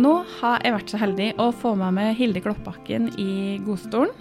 Nå 0.00 0.10
har 0.38 0.62
jeg 0.64 0.72
vært 0.72 0.92
så 0.92 0.98
heldig 1.02 1.26
å 1.42 1.50
få 1.52 1.74
med 1.76 1.92
meg 1.98 2.14
Hilde 2.16 2.40
Kloppbakken 2.40 3.10
i 3.20 3.58
godstolen. 3.66 4.12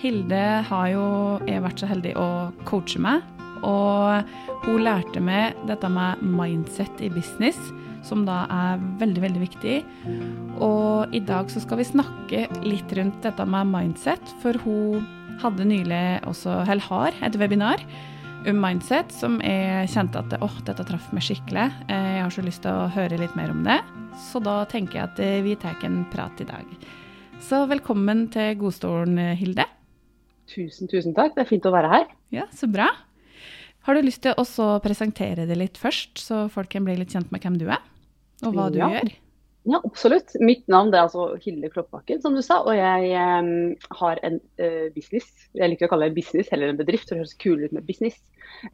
Hilde 0.00 0.40
har 0.66 0.86
jo 0.90 1.04
jeg 1.46 1.62
vært 1.62 1.82
så 1.82 1.88
heldig 1.90 2.14
å 2.18 2.28
coache 2.66 2.98
meg, 3.02 3.22
og 3.66 4.26
hun 4.64 4.82
lærte 4.82 5.22
meg 5.22 5.58
dette 5.68 5.90
med 5.94 6.24
mindset 6.26 7.02
i 7.06 7.10
business, 7.14 7.58
som 8.06 8.24
da 8.26 8.44
er 8.50 8.82
veldig, 8.98 9.22
veldig 9.26 9.42
viktig. 9.44 9.76
Og 10.64 11.14
i 11.14 11.22
dag 11.22 11.50
så 11.52 11.62
skal 11.62 11.82
vi 11.82 11.86
snakke 11.86 12.44
litt 12.66 12.94
rundt 12.98 13.22
dette 13.26 13.46
med 13.46 13.70
mindset, 13.70 14.34
for 14.42 14.58
hun 14.64 15.06
hadde 15.42 15.68
nylig 15.70 16.02
også, 16.26 16.64
eller 16.64 16.88
har, 16.88 17.22
et 17.22 17.38
webinar 17.38 17.84
om 18.48 18.58
mindset 18.62 19.14
som 19.14 19.38
jeg 19.44 19.86
kjente 19.94 20.18
at 20.18 20.34
åh, 20.42 20.58
dette 20.66 20.86
traff 20.88 21.12
meg 21.14 21.26
skikkelig. 21.26 21.68
Jeg 21.90 22.20
har 22.24 22.34
så 22.34 22.42
lyst 22.46 22.64
til 22.66 22.74
å 22.74 22.90
høre 22.94 23.22
litt 23.22 23.38
mer 23.38 23.54
om 23.54 23.62
det. 23.66 23.78
Så 24.18 24.40
da 24.42 24.60
tenker 24.68 24.98
jeg 24.98 25.08
at 25.08 25.20
vi 25.46 25.54
tar 25.60 25.78
en 25.86 26.02
prat 26.12 26.40
i 26.42 26.46
dag. 26.48 26.70
Så 27.44 27.62
velkommen 27.70 28.26
til 28.34 28.56
godstolen, 28.58 29.18
Hilde. 29.38 29.64
Tusen, 30.50 30.88
tusen 30.90 31.14
takk. 31.16 31.36
Det 31.36 31.44
er 31.44 31.48
fint 31.48 31.68
å 31.68 31.72
være 31.72 31.92
her. 31.92 32.08
Ja, 32.34 32.48
så 32.54 32.68
bra. 32.70 32.88
Har 33.86 33.96
du 33.96 34.04
lyst 34.04 34.24
til 34.26 34.34
å 34.36 34.68
presentere 34.84 35.46
det 35.48 35.56
litt 35.56 35.78
først, 35.80 36.18
så 36.20 36.46
folk 36.52 36.70
kan 36.74 36.84
bli 36.84 36.98
litt 36.98 37.14
kjent 37.14 37.30
med 37.32 37.44
hvem 37.44 37.56
du 37.60 37.68
er, 37.70 37.80
og 38.44 38.56
hva 38.56 38.66
du 38.72 38.80
ja. 38.82 38.90
gjør? 38.96 39.14
Ja, 39.66 39.80
absolutt. 39.84 40.32
Mitt 40.40 40.68
navn 40.70 40.94
er 40.94 41.02
altså 41.02 41.34
Hilde 41.42 41.68
Kloppbakken, 41.72 42.22
som 42.22 42.36
du 42.36 42.40
sa. 42.44 42.60
Og 42.62 42.76
jeg 42.78 43.10
um, 43.18 43.74
har 43.98 44.20
en 44.24 44.38
uh, 44.62 44.86
business, 44.94 45.26
jeg 45.58 45.72
liker 45.72 45.88
å 45.88 45.90
kalle 45.92 46.08
det 46.08 46.16
business 46.16 46.48
heller 46.52 46.70
enn 46.70 46.78
bedrift, 46.78 47.08
for 47.08 47.18
det 47.18 47.24
høres 47.24 47.34
kulere 47.42 47.68
ut 47.68 47.74
med 47.76 47.88
business, 47.88 48.16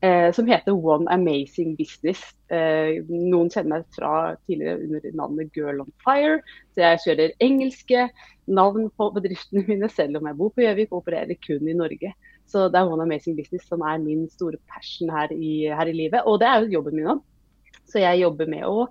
uh, 0.05 0.29
som 0.37 0.47
heter 0.47 0.77
One 0.77 1.09
Amazing 1.11 1.73
Business. 1.81 2.23
Uh, 2.53 3.01
noen 3.09 3.51
kjenner 3.51 3.81
meg 3.81 3.89
fra 3.97 4.13
tidligere 4.45 4.85
under 4.85 5.19
navnet 5.23 5.59
Girl 5.59 5.83
on 5.83 5.91
Fire. 6.05 6.39
Så 6.77 6.85
jeg 6.85 7.03
kjører 7.07 7.35
engelske 7.49 8.07
navn 8.61 8.87
på 8.95 9.11
bedriftene 9.17 9.65
mine, 9.67 9.91
selv 9.91 10.21
om 10.21 10.31
jeg 10.31 10.39
bor 10.39 10.55
på 10.55 10.67
Gjøvik 10.67 10.93
og 10.93 11.01
opererer 11.01 11.41
kun 11.43 11.67
i 11.67 11.79
Norge. 11.81 12.13
Så 12.47 12.69
det 12.69 12.79
er 12.79 12.93
One 12.93 13.09
Amazing 13.09 13.41
Business 13.41 13.67
som 13.73 13.83
er 13.83 13.99
min 14.05 14.29
store 14.31 14.61
passion 14.71 15.11
her 15.11 15.33
i, 15.35 15.65
her 15.75 15.91
i 15.91 15.97
livet. 15.97 16.23
Og 16.29 16.39
det 16.45 16.53
er 16.53 16.63
jo 16.63 16.79
jobben 16.79 17.01
min 17.01 17.15
òg. 17.17 17.25
Så 17.91 18.01
jeg 18.01 18.23
jobber 18.23 18.49
med 18.49 18.63
å 18.69 18.87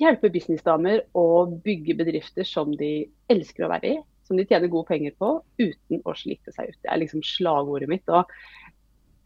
hjelpe 0.00 0.30
businessdamer 0.32 1.04
å 1.18 1.26
bygge 1.64 1.98
bedrifter 1.98 2.46
som 2.48 2.72
de 2.76 3.10
elsker 3.32 3.66
å 3.66 3.70
være 3.72 3.92
i, 3.94 4.00
som 4.26 4.38
de 4.38 4.46
tjener 4.46 4.70
gode 4.70 4.88
penger 4.88 5.14
på, 5.18 5.34
uten 5.60 6.02
å 6.06 6.14
slite 6.16 6.54
seg 6.54 6.70
ut. 6.70 6.80
Det 6.82 6.90
er 6.92 7.02
liksom 7.02 7.24
slagordet 7.26 7.90
mitt. 7.90 8.08
og 8.08 8.30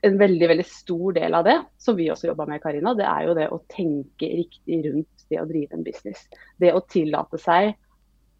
en 0.05 0.19
veldig 0.21 0.49
veldig 0.51 0.67
stor 0.69 1.15
del 1.17 1.35
av 1.37 1.47
det, 1.47 1.57
som 1.81 1.97
vi 1.97 2.11
også 2.13 2.29
jobber 2.29 2.49
med, 2.51 2.61
Karina, 2.63 2.93
det 2.97 3.07
er 3.09 3.29
jo 3.29 3.37
det 3.39 3.47
å 3.53 3.63
tenke 3.73 4.29
riktig 4.43 4.81
rundt 4.85 5.27
det 5.33 5.41
å 5.41 5.47
drive 5.49 5.77
en 5.77 5.85
business. 5.87 6.27
Det 6.61 6.73
å 6.75 6.83
tillate 6.93 7.41
seg 7.41 7.73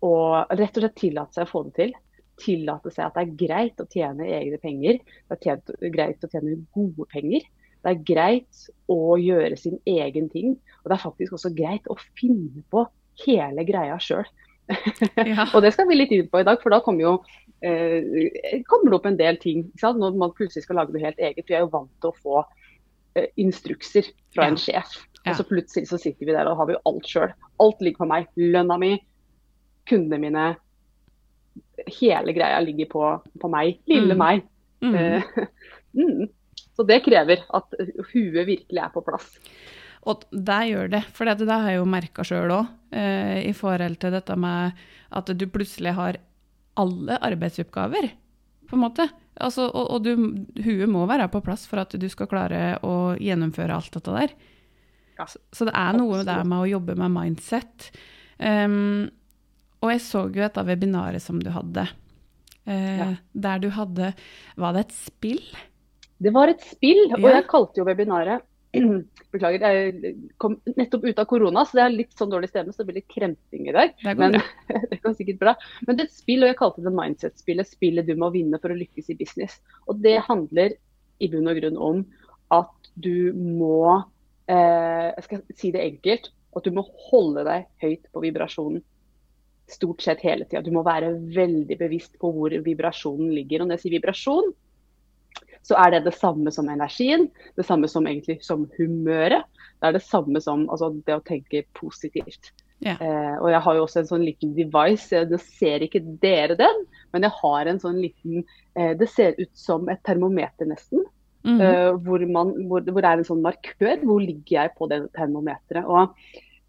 å 0.05 0.15
rett 0.51 0.77
og 0.77 0.83
slett 0.83 0.99
tillate 1.01 1.39
seg 1.39 1.47
å 1.47 1.53
få 1.53 1.63
det 1.69 1.75
til. 1.79 1.95
Tillate 2.43 2.93
seg 2.93 3.07
at 3.07 3.17
det 3.17 3.25
er 3.25 3.37
greit 3.45 3.81
å 3.81 3.89
tjene 3.89 4.29
egne 4.37 4.61
penger. 4.61 5.01
Det 5.31 5.55
er 5.55 5.95
greit 5.95 6.27
å 6.27 6.33
tjene 6.33 6.59
gode 6.77 7.09
penger. 7.15 7.47
Det 7.85 7.93
er 7.93 8.05
greit 8.09 8.67
å 8.89 9.17
gjøre 9.21 9.59
sin 9.61 9.77
egen 9.89 10.31
ting. 10.33 10.57
Og 10.83 10.91
det 10.91 10.97
er 10.97 11.05
faktisk 11.05 11.37
også 11.37 11.53
greit 11.57 11.87
å 11.93 11.99
finne 12.19 12.65
på 12.73 12.87
hele 13.27 13.67
greia 13.69 14.01
sjøl. 14.01 14.27
Ja. 15.29 15.45
og 15.53 15.61
det 15.61 15.75
skal 15.75 15.85
vi 15.91 15.99
litt 15.99 16.13
inn 16.17 16.29
på 16.33 16.41
i 16.41 16.47
dag, 16.49 16.57
for 16.63 16.73
da 16.73 16.79
kommer 16.81 17.05
jo 17.05 17.11
eh, 17.61 18.63
kommer 18.65 18.89
det 18.89 18.97
opp 18.97 19.09
en 19.11 19.19
del 19.19 19.37
ting. 19.41 19.67
Når 19.83 20.17
man 20.21 20.33
plutselig 20.37 20.65
skal 20.65 20.81
lage 20.81 20.95
noe 20.95 21.05
helt 21.05 21.21
eget. 21.21 21.45
Vi 21.49 21.57
er 21.57 21.67
jo 21.67 21.73
vant 21.73 21.93
til 22.01 22.13
å 22.13 22.21
få 22.23 22.45
eh, 23.19 23.29
instrukser 23.41 24.09
fra 24.35 24.49
ja. 24.49 24.53
en 24.53 24.61
sjef. 24.61 24.97
Ja. 25.25 25.33
Og 25.33 25.41
så 25.41 25.49
plutselig 25.49 25.89
så 25.89 26.01
sitter 26.01 26.29
vi 26.29 26.37
der 26.37 26.49
og 26.51 26.59
har 26.61 26.71
vi 26.71 26.81
alt 26.89 27.09
sjøl. 27.09 27.33
Alt 27.65 27.85
ligger 27.85 28.05
på 28.05 28.11
meg. 28.11 28.31
Lønna 28.41 28.79
mi, 28.81 28.95
kundene 29.89 30.21
mine. 30.25 30.47
Hele 31.99 32.35
greia 32.37 32.61
ligger 32.65 32.91
på, 32.93 33.13
på 33.41 33.53
meg. 33.53 33.79
Lille 33.91 34.17
mm. 34.17 34.25
meg. 34.25 34.49
Mm. 34.85 34.97
Eh, 35.01 35.29
mm. 36.01 36.33
Så 36.75 36.87
det 36.87 37.03
krever 37.07 37.45
at 37.55 37.77
huet 38.11 38.45
virkelig 38.47 38.83
er 38.83 38.93
på 38.95 39.03
plass. 39.07 39.29
Og 40.05 40.25
det 40.31 40.61
gjør 40.69 40.91
det, 40.93 41.03
for 41.17 41.29
det 41.29 41.49
har 41.49 41.71
jeg 41.71 41.79
jo 41.79 41.89
merka 41.89 42.25
sjøl 42.27 42.53
òg, 42.53 42.73
eh, 42.93 43.41
i 43.49 43.55
forhold 43.57 43.97
til 44.03 44.13
dette 44.13 44.37
med 44.37 44.81
at 45.15 45.31
du 45.33 45.47
plutselig 45.49 45.95
har 45.97 46.19
alle 46.81 47.19
arbeidsoppgaver, 47.25 48.11
på 48.69 48.77
en 48.77 48.83
måte. 48.83 49.07
Altså, 49.35 49.67
og, 49.71 49.97
og 49.97 50.05
du, 50.05 50.13
huet 50.63 50.91
må 50.91 51.07
være 51.11 51.31
på 51.33 51.43
plass 51.45 51.65
for 51.71 51.83
at 51.83 51.95
du 51.99 52.07
skal 52.11 52.29
klare 52.31 52.77
å 52.87 53.15
gjennomføre 53.19 53.75
alt 53.75 53.97
dette 53.97 54.15
der. 54.15 54.35
Ja, 55.19 55.27
så, 55.31 55.41
så, 55.55 55.67
det 55.69 55.75
er 55.79 55.97
noe 55.97 56.23
der 56.27 56.47
med 56.47 56.65
å 56.65 56.71
jobbe 56.71 56.97
med 56.99 57.13
mindset. 57.15 57.91
Um, 58.39 59.07
og 59.83 59.93
jeg 59.93 60.03
så 60.03 60.25
jo 60.27 60.43
dette 60.43 60.65
webinaret 60.67 61.23
som 61.23 61.39
du 61.43 61.53
hadde, 61.55 61.87
uh, 62.67 62.97
ja. 62.99 63.09
der 63.47 63.63
du 63.63 63.69
hadde 63.77 64.11
Var 64.59 64.75
det 64.75 64.83
et 64.89 64.97
spill? 64.97 65.45
Det 66.25 66.33
var 66.35 66.51
et 66.51 66.65
spill, 66.65 67.07
og 67.13 67.27
jeg 67.29 67.47
kalte 67.51 67.81
jo 67.81 67.87
webinaret 67.89 68.45
Beklager, 69.35 69.63
jeg 69.63 70.15
kom 70.43 70.57
nettopp 70.75 71.05
ut 71.07 71.21
av 71.23 71.27
korona, 71.31 71.63
så 71.67 71.79
det 71.79 71.83
er 71.85 71.95
litt 71.95 72.17
sånn 72.19 72.31
dårlig 72.33 72.51
stemme, 72.51 72.73
så 72.75 72.83
det 72.83 72.89
blir 72.89 72.99
litt 73.01 73.13
kremting 73.13 73.69
i 73.71 73.75
dag. 73.75 73.93
Det 74.03 74.15
men 74.19 74.37
det 74.91 74.99
går 75.03 75.15
sikkert 75.19 75.41
bra. 75.41 75.55
Men 75.87 75.99
det 75.99 76.07
er 76.07 76.11
et 76.11 76.17
spill, 76.17 76.43
og 76.43 76.51
jeg 76.51 76.59
kalte 76.59 76.85
det 76.85 76.95
mindset-spillet. 76.95 77.71
Spillet 77.71 78.09
du 78.09 78.15
må 78.19 78.31
vinne 78.35 78.59
for 78.63 78.75
å 78.75 78.79
lykkes 78.79 79.11
i 79.15 79.19
business. 79.19 79.61
Og 79.91 80.03
det 80.03 80.17
handler 80.27 80.75
i 81.23 81.31
bunn 81.31 81.51
og 81.51 81.61
grunn 81.61 81.79
om 81.91 82.01
at 82.55 82.91
du 82.95 83.35
må 83.35 83.79
eh, 84.51 85.11
Jeg 85.15 85.27
skal 85.27 85.45
si 85.59 85.71
det 85.75 85.85
enkelt. 85.85 86.33
At 86.55 86.67
du 86.67 86.75
må 86.75 86.87
holde 87.11 87.47
deg 87.47 87.71
høyt 87.83 88.11
på 88.15 88.23
vibrasjonen 88.23 88.83
stort 89.71 90.03
sett 90.05 90.21
hele 90.21 90.45
tida. 90.45 90.63
Du 90.63 90.73
må 90.75 90.83
være 90.87 91.15
veldig 91.35 91.79
bevisst 91.81 92.19
på 92.21 92.31
hvor 92.35 92.55
vibrasjonen 92.67 93.33
ligger. 93.35 93.63
Og 93.63 93.69
når 93.69 93.79
jeg 93.79 93.87
sier 93.87 93.97
vibrasjon, 93.97 94.53
så 95.65 95.79
er 95.81 95.95
det 95.95 96.05
det 96.05 96.15
samme 96.17 96.53
som 96.53 96.69
energien. 96.69 97.29
Det 97.57 97.65
samme 97.67 97.89
som 97.89 98.07
egentlig 98.09 98.41
som 98.45 98.67
humøret. 98.77 99.47
Det 99.81 99.89
er 99.89 99.97
det 99.97 100.05
samme 100.05 100.41
som 100.45 100.69
altså, 100.69 100.93
det 101.07 101.17
å 101.17 101.25
tenke 101.25 101.65
positivt. 101.77 102.53
Yeah. 102.85 103.01
Eh, 103.01 103.35
og 103.39 103.49
jeg 103.49 103.63
har 103.65 103.77
jo 103.77 103.85
også 103.87 104.03
en 104.03 104.09
sånn 104.11 104.25
liten 104.27 104.53
device, 104.57 105.25
nå 105.31 105.39
ser 105.41 105.85
ikke 105.87 106.03
dere 106.21 106.57
den, 106.59 106.83
men 107.15 107.25
jeg 107.25 107.33
har 107.39 107.71
en 107.71 107.79
sånn 107.81 108.01
liten 108.03 108.43
eh, 108.77 108.93
Det 108.99 109.09
ser 109.09 109.39
ut 109.39 109.53
som 109.57 109.89
et 109.89 110.03
termometer 110.05 110.69
nesten. 110.69 111.05
Mm 111.45 111.59
-hmm. 111.59 111.63
eh, 111.65 111.93
hvor, 112.05 112.27
man, 112.27 112.53
hvor, 112.69 112.81
hvor, 112.81 113.01
det 113.01 113.11
er 113.11 113.19
en 113.19 113.31
sånn 113.31 113.45
markør. 113.45 114.05
Hvor 114.05 114.21
ligger 114.21 114.63
jeg 114.63 114.71
på 114.79 114.89
det 114.89 115.01
termometeret? 115.17 115.85
Og 115.85 116.13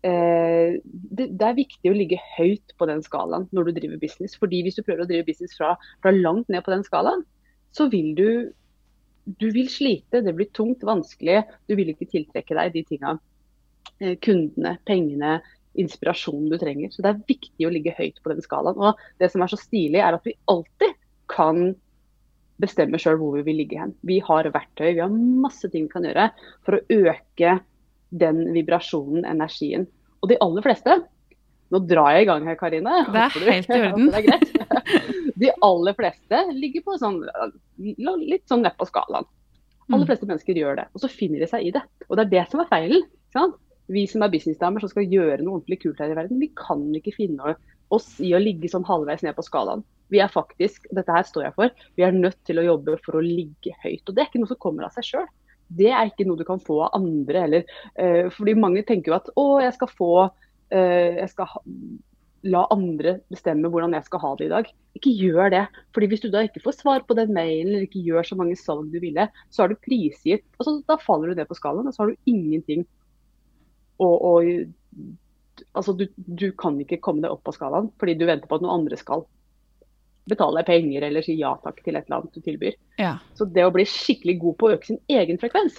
eh, 0.03 0.79
det, 0.83 1.29
det, 1.39 1.47
er 1.47 1.63
viktig 1.63 1.91
å 1.91 1.99
ligge 1.99 2.19
høyt 2.37 2.75
på 2.77 2.85
den 2.85 3.03
skalaen 3.03 3.47
når 3.51 3.63
du 3.63 3.71
driver 3.71 3.97
business. 3.97 4.35
fordi 4.35 4.61
hvis 4.63 4.75
du 4.75 4.83
prøver 4.83 5.03
å 5.03 5.07
drive 5.07 5.25
business 5.25 5.57
fra, 5.57 5.75
fra 6.01 6.11
langt 6.11 6.49
ned 6.49 6.63
på 6.63 6.71
den 6.71 6.83
skalaen, 6.83 7.23
så 7.71 7.89
vil 7.89 8.15
du 8.15 8.51
du 9.25 9.49
vil 9.51 9.69
slite, 9.71 10.21
det 10.21 10.33
blir 10.37 10.49
tungt, 10.53 10.83
vanskelig. 10.85 11.41
Du 11.65 11.75
vil 11.77 11.91
ikke 11.91 12.07
tiltrekke 12.09 12.57
deg 12.57 12.73
de 12.75 12.83
tinga. 12.85 13.15
Eh, 13.99 14.17
kundene, 14.21 14.75
pengene, 14.85 15.39
inspirasjonen 15.81 16.51
du 16.51 16.59
trenger. 16.61 16.91
Så 16.93 17.03
det 17.03 17.11
er 17.11 17.23
viktig 17.27 17.67
å 17.67 17.73
ligge 17.73 17.95
høyt 17.97 18.21
på 18.21 18.31
den 18.31 18.43
skalaen. 18.45 18.77
Og 18.77 19.01
det 19.21 19.31
som 19.33 19.43
er 19.43 19.51
så 19.51 19.59
stilig, 19.59 20.01
er 20.03 20.17
at 20.17 20.27
vi 20.27 20.37
alltid 20.51 20.95
kan 21.31 21.73
bestemme 22.61 22.99
sjøl 23.01 23.17
hvor 23.19 23.35
vi 23.39 23.45
vil 23.49 23.59
ligge 23.63 23.79
hen. 23.81 23.95
Vi 24.07 24.21
har 24.23 24.47
verktøy, 24.53 24.93
vi 24.93 25.03
har 25.03 25.11
masse 25.11 25.67
ting 25.71 25.89
vi 25.89 25.95
kan 25.95 26.07
gjøre 26.07 26.29
for 26.67 26.77
å 26.77 27.01
øke 27.01 27.57
den 28.15 28.45
vibrasjonen, 28.55 29.25
energien. 29.27 29.89
Og 30.23 30.31
de 30.31 30.39
aller 30.43 30.63
fleste 30.63 30.99
Nå 31.73 31.81
drar 31.89 32.13
jeg 32.13 32.25
i 32.25 32.27
gang 32.29 32.45
her, 32.45 32.57
Karine. 32.59 32.99
Det 33.09 33.23
er 33.23 33.47
helt 33.49 33.71
i 33.73 33.79
orden. 33.79 34.11
er. 34.15 34.43
De 35.41 35.51
aller 35.65 35.97
fleste 35.97 36.41
ligger 36.55 36.85
på 36.85 36.97
sånn, 37.01 37.19
litt 37.79 38.45
sånn 38.49 38.63
ned 38.63 38.77
på 38.79 38.87
skalaen. 38.87 39.25
Alle 39.85 39.97
aller 39.99 40.05
mm. 40.05 40.09
fleste 40.09 40.27
mennesker 40.29 40.57
gjør 40.57 40.79
det. 40.79 40.87
Og 40.95 41.03
så 41.03 41.09
finner 41.11 41.43
de 41.43 41.49
seg 41.49 41.67
i 41.67 41.73
det. 41.75 41.81
Og 42.07 42.17
det 42.17 42.25
er 42.25 42.31
det 42.31 42.43
som 42.51 42.61
er 42.63 42.69
feilen. 42.71 43.03
Vi 43.91 44.05
som 44.09 44.23
er 44.25 44.31
businessdamer 44.33 44.81
som 44.81 44.89
skal 44.89 45.09
gjøre 45.11 45.43
noe 45.43 45.59
ordentlig 45.59 45.81
kult 45.83 45.99
her 46.01 46.13
i 46.13 46.17
verden, 46.17 46.41
vi 46.41 46.49
kan 46.57 46.87
ikke 46.97 47.13
finne 47.13 47.53
oss 47.93 48.15
i 48.23 48.31
å 48.33 48.41
ligge 48.41 48.71
sånn 48.71 48.87
halvveis 48.87 49.21
ned 49.25 49.35
på 49.37 49.45
skalaen. 49.45 49.83
Vi 50.13 50.21
er 50.21 50.31
faktisk, 50.31 50.87
dette 50.93 51.13
her 51.13 51.25
står 51.25 51.47
jeg 51.47 51.55
for, 51.57 51.83
vi 51.97 52.05
er 52.05 52.15
nødt 52.15 52.39
til 52.47 52.61
å 52.61 52.65
jobbe 52.65 52.97
for 53.05 53.19
å 53.19 53.25
ligge 53.25 53.75
høyt. 53.83 54.05
Og 54.07 54.15
det 54.15 54.23
er 54.23 54.29
ikke 54.29 54.41
noe 54.41 54.53
som 54.53 54.61
kommer 54.61 54.87
av 54.87 54.95
seg 54.95 55.09
sjøl. 55.09 55.27
Det 55.75 55.89
er 55.89 56.09
ikke 56.09 56.27
noe 56.29 56.37
du 56.37 56.45
kan 56.47 56.61
få 56.61 56.79
av 56.85 56.97
andre. 56.97 57.45
heller. 57.45 57.77
uh, 57.97 58.25
fordi 58.33 58.53
mange 58.57 58.85
tenker 58.85 59.11
jo 59.11 59.17
at 59.17 59.31
å, 59.37 59.45
jeg 59.61 59.73
skal 59.77 59.93
få 59.97 60.11
jeg 60.73 61.29
skal 61.29 61.49
ha, 61.51 61.59
la 62.45 62.61
andre 62.73 63.19
bestemme 63.33 63.69
hvordan 63.73 63.95
jeg 63.97 64.05
skal 64.05 64.21
ha 64.21 64.31
det 64.37 64.47
i 64.47 64.53
dag. 64.53 64.69
Ikke 64.97 65.13
gjør 65.17 65.51
det. 65.53 65.63
Fordi 65.95 66.09
Hvis 66.11 66.23
du 66.23 66.29
da 66.33 66.45
ikke 66.45 66.63
får 66.63 66.79
svar 66.79 67.05
på 67.07 67.17
den 67.17 67.33
mailen 67.33 67.73
eller 67.73 67.87
ikke 67.87 68.03
gjør 68.05 68.27
så 68.27 68.37
mange 68.39 68.57
salg 68.59 68.91
du 68.93 68.99
ville, 69.01 69.27
så 69.49 69.63
har 69.63 69.73
du 69.73 69.81
prisgitt 69.81 70.45
altså, 70.59 70.77
Da 70.87 70.99
faller 71.01 71.31
du 71.31 71.39
ned 71.39 71.49
på 71.49 71.57
skalaen, 71.57 71.87
og 71.87 71.95
så 71.95 72.03
har 72.03 72.13
du 72.13 72.31
ingenting 72.31 72.85
å, 73.97 74.07
å 74.07 74.33
Altså, 75.71 75.93
du, 75.95 76.09
du, 76.15 76.49
kan 76.59 76.75
ikke 76.83 76.99
komme 77.03 77.23
deg 77.23 77.31
opp 77.31 77.45
på 77.47 77.53
skalaen 77.55 77.87
fordi 77.99 78.17
du 78.19 78.25
venter 78.27 78.49
på 78.49 78.57
at 78.57 78.63
noen 78.63 78.81
andre 78.81 78.97
skal 78.99 79.23
betale 80.27 80.59
deg 80.59 80.67
penger 80.67 81.05
eller 81.07 81.23
si 81.23 81.37
ja 81.39 81.53
takk 81.63 81.79
til 81.85 81.95
et 81.95 82.07
eller 82.09 82.17
annet 82.19 82.35
du 82.35 82.43
tilbyr. 82.43 82.75
Ja. 82.99 83.13
Så 83.37 83.47
det 83.47 83.63
å 83.63 83.71
bli 83.71 83.85
skikkelig 83.87 84.35
god 84.41 84.57
på 84.59 84.67
å 84.67 84.73
øke 84.75 84.89
sin 84.89 84.99
egen 85.11 85.39
frekvens, 85.39 85.77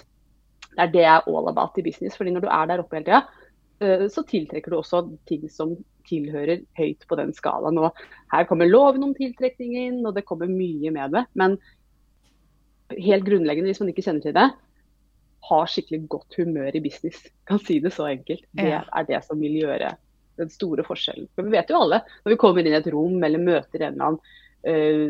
det 0.71 0.85
er 0.85 0.93
det 0.93 1.03
jeg 1.03 1.11
er 1.13 1.29
all 1.29 1.51
about 1.51 1.77
i 1.77 1.85
business. 1.85 2.17
fordi 2.17 2.33
når 2.33 2.45
du 2.45 2.49
er 2.49 2.71
der 2.71 2.81
oppe 2.81 2.97
hele 2.97 3.05
tida, 3.05 3.21
eh, 3.21 3.46
så 3.79 4.23
tiltrekker 4.25 4.73
du 4.73 4.79
også 4.79 5.03
ting 5.29 5.43
som 5.53 5.75
tilhører 6.07 6.63
høyt 6.79 7.03
på 7.09 7.17
den 7.19 7.33
skalaen. 7.35 7.77
Og 7.81 7.97
her 8.31 8.47
kommer 8.49 8.69
loven 8.69 9.05
om 9.05 9.15
tiltrekning 9.17 9.75
inn, 9.81 9.99
og 10.07 10.15
det 10.15 10.25
kommer 10.27 10.49
mye 10.49 10.93
med 10.95 11.13
det. 11.13 11.25
Men 11.37 11.57
helt 12.95 13.27
grunnleggende, 13.27 13.69
hvis 13.69 13.83
man 13.83 13.91
ikke 13.91 14.05
kjenner 14.05 14.23
til 14.23 14.35
det, 14.37 14.47
ha 15.47 15.59
skikkelig 15.69 16.07
godt 16.11 16.39
humør 16.39 16.75
i 16.75 16.83
business. 16.83 17.21
Kan 17.47 17.61
si 17.63 17.79
det 17.83 17.93
så 17.95 18.09
enkelt. 18.09 18.43
Det 18.57 18.73
er 18.79 19.07
det 19.07 19.21
som 19.27 19.39
vil 19.43 19.59
gjøre 19.61 19.93
den 20.37 20.51
store 20.53 20.85
forskjellen. 20.85 21.29
For 21.35 21.47
vi 21.47 21.55
vet 21.55 21.71
jo 21.71 21.79
alle, 21.81 22.01
når 22.23 22.33
vi 22.33 22.41
kommer 22.41 22.61
inn 22.61 22.73
i 22.73 22.77
et 22.77 22.91
rom 22.93 23.23
eller 23.23 23.41
møter 23.41 23.83
en 23.83 23.95
eller 23.95 24.09
annen, 24.09 24.35
eh, 24.67 25.05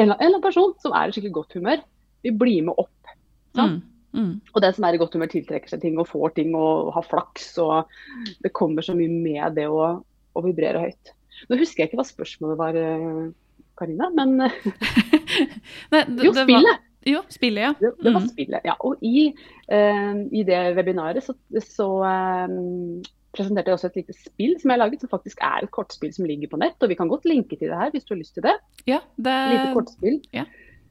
en, 0.00 0.04
eller 0.04 0.26
annen 0.26 0.44
person 0.44 0.74
som 0.82 0.94
er 0.96 1.08
i 1.08 1.14
skikkelig 1.14 1.36
godt 1.38 1.56
humør, 1.58 1.84
vi 2.24 2.34
blir 2.36 2.66
med 2.68 2.82
opp. 2.82 3.14
Sant? 3.56 3.80
Mm, 3.80 3.89
mm. 4.16 4.32
Og 4.54 4.60
den 4.64 4.72
som 4.76 4.84
er 4.88 4.94
i 4.96 5.00
godt 5.02 5.14
humør, 5.14 5.30
tiltrekker 5.32 5.68
seg 5.72 5.80
ting 5.82 5.98
og 5.98 6.08
får 6.10 6.34
ting 6.36 6.54
og 6.58 6.92
har 6.96 7.06
flaks. 7.06 7.52
og 7.62 7.86
Det 8.42 8.52
kommer 8.56 8.82
så 8.86 8.94
mye 8.98 9.08
med 9.10 9.54
det 9.58 9.66
å, 9.70 10.02
å 10.36 10.44
vibrere 10.44 10.82
høyt. 10.86 11.12
Nå 11.48 11.56
husker 11.60 11.84
jeg 11.84 11.90
ikke 11.90 12.00
hva 12.02 12.08
spørsmålet 12.08 12.58
var, 12.60 12.76
eh, 12.76 13.30
Karina, 13.80 14.10
men 14.12 14.40
eh, 14.44 14.56
Nei, 15.92 16.04
det- 16.04 16.24
jo, 16.26 16.32
det 16.32 16.44
var- 16.44 16.46
spillet. 16.48 16.86
Jo, 17.08 17.22
spillet, 17.32 17.62
ja. 17.64 17.70
Det, 17.80 17.94
det 18.04 18.10
var 18.12 18.20
Mm. 18.20 18.28
spillet, 18.28 18.60
ja. 18.68 18.74
Og 18.84 18.98
i, 19.00 19.30
uh, 19.72 20.18
i 20.36 20.42
det 20.44 20.58
webinaret 20.76 21.24
så, 21.24 21.32
så 21.64 21.86
eh, 22.04 22.52
presenterte 23.32 23.70
jeg 23.70 23.78
også 23.78 23.88
et 23.88 23.96
lite 24.02 24.16
spill 24.18 24.52
som 24.60 24.68
jeg 24.68 24.74
har 24.76 24.82
laget, 24.82 25.00
som 25.00 25.08
faktisk 25.08 25.40
er 25.40 25.64
et 25.64 25.70
kortspill 25.72 26.12
som 26.12 26.26
ligger 26.28 26.50
på 26.52 26.58
nett. 26.60 26.76
Og 26.82 26.90
vi 26.92 26.98
kan 26.98 27.08
godt 27.08 27.24
linke 27.24 27.56
til 27.56 27.70
det 27.72 27.78
her 27.80 27.90
hvis 27.94 28.04
du 28.04 28.12
har 28.12 28.20
lyst 28.20 28.34
til 28.36 28.44
det. 28.44 28.52
Ja, 28.90 28.98
Et 29.16 29.24
lite 29.54 29.70
kortspill 29.78 30.20
ja. 30.36 30.44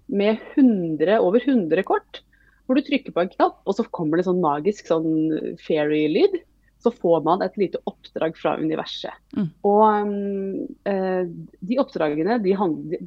med 0.09 0.39
100, 0.57 1.19
over 1.21 1.45
100 1.45 1.83
kort. 1.85 2.21
Hvor 2.69 2.77
du 2.77 2.85
trykker 2.85 3.15
på 3.15 3.23
en 3.23 3.31
knapp, 3.33 3.63
og 3.65 3.73
så 3.73 3.87
kommer 3.89 4.19
det 4.19 4.27
sånn 4.27 4.43
magisk 4.43 4.91
sånn 4.91 5.57
fairy-lyd. 5.65 6.37
Så 6.79 6.93
får 6.95 7.23
man 7.25 7.41
et 7.43 7.57
lite 7.59 7.81
oppdrag 7.89 8.37
fra 8.39 8.53
universet. 8.61 9.17
Mm. 9.35 9.47
Og 9.67 9.81
um, 10.05 10.59
eh, 10.87 11.25
de 11.65 11.79
oppdragene 11.81 12.37
de, 12.45 12.53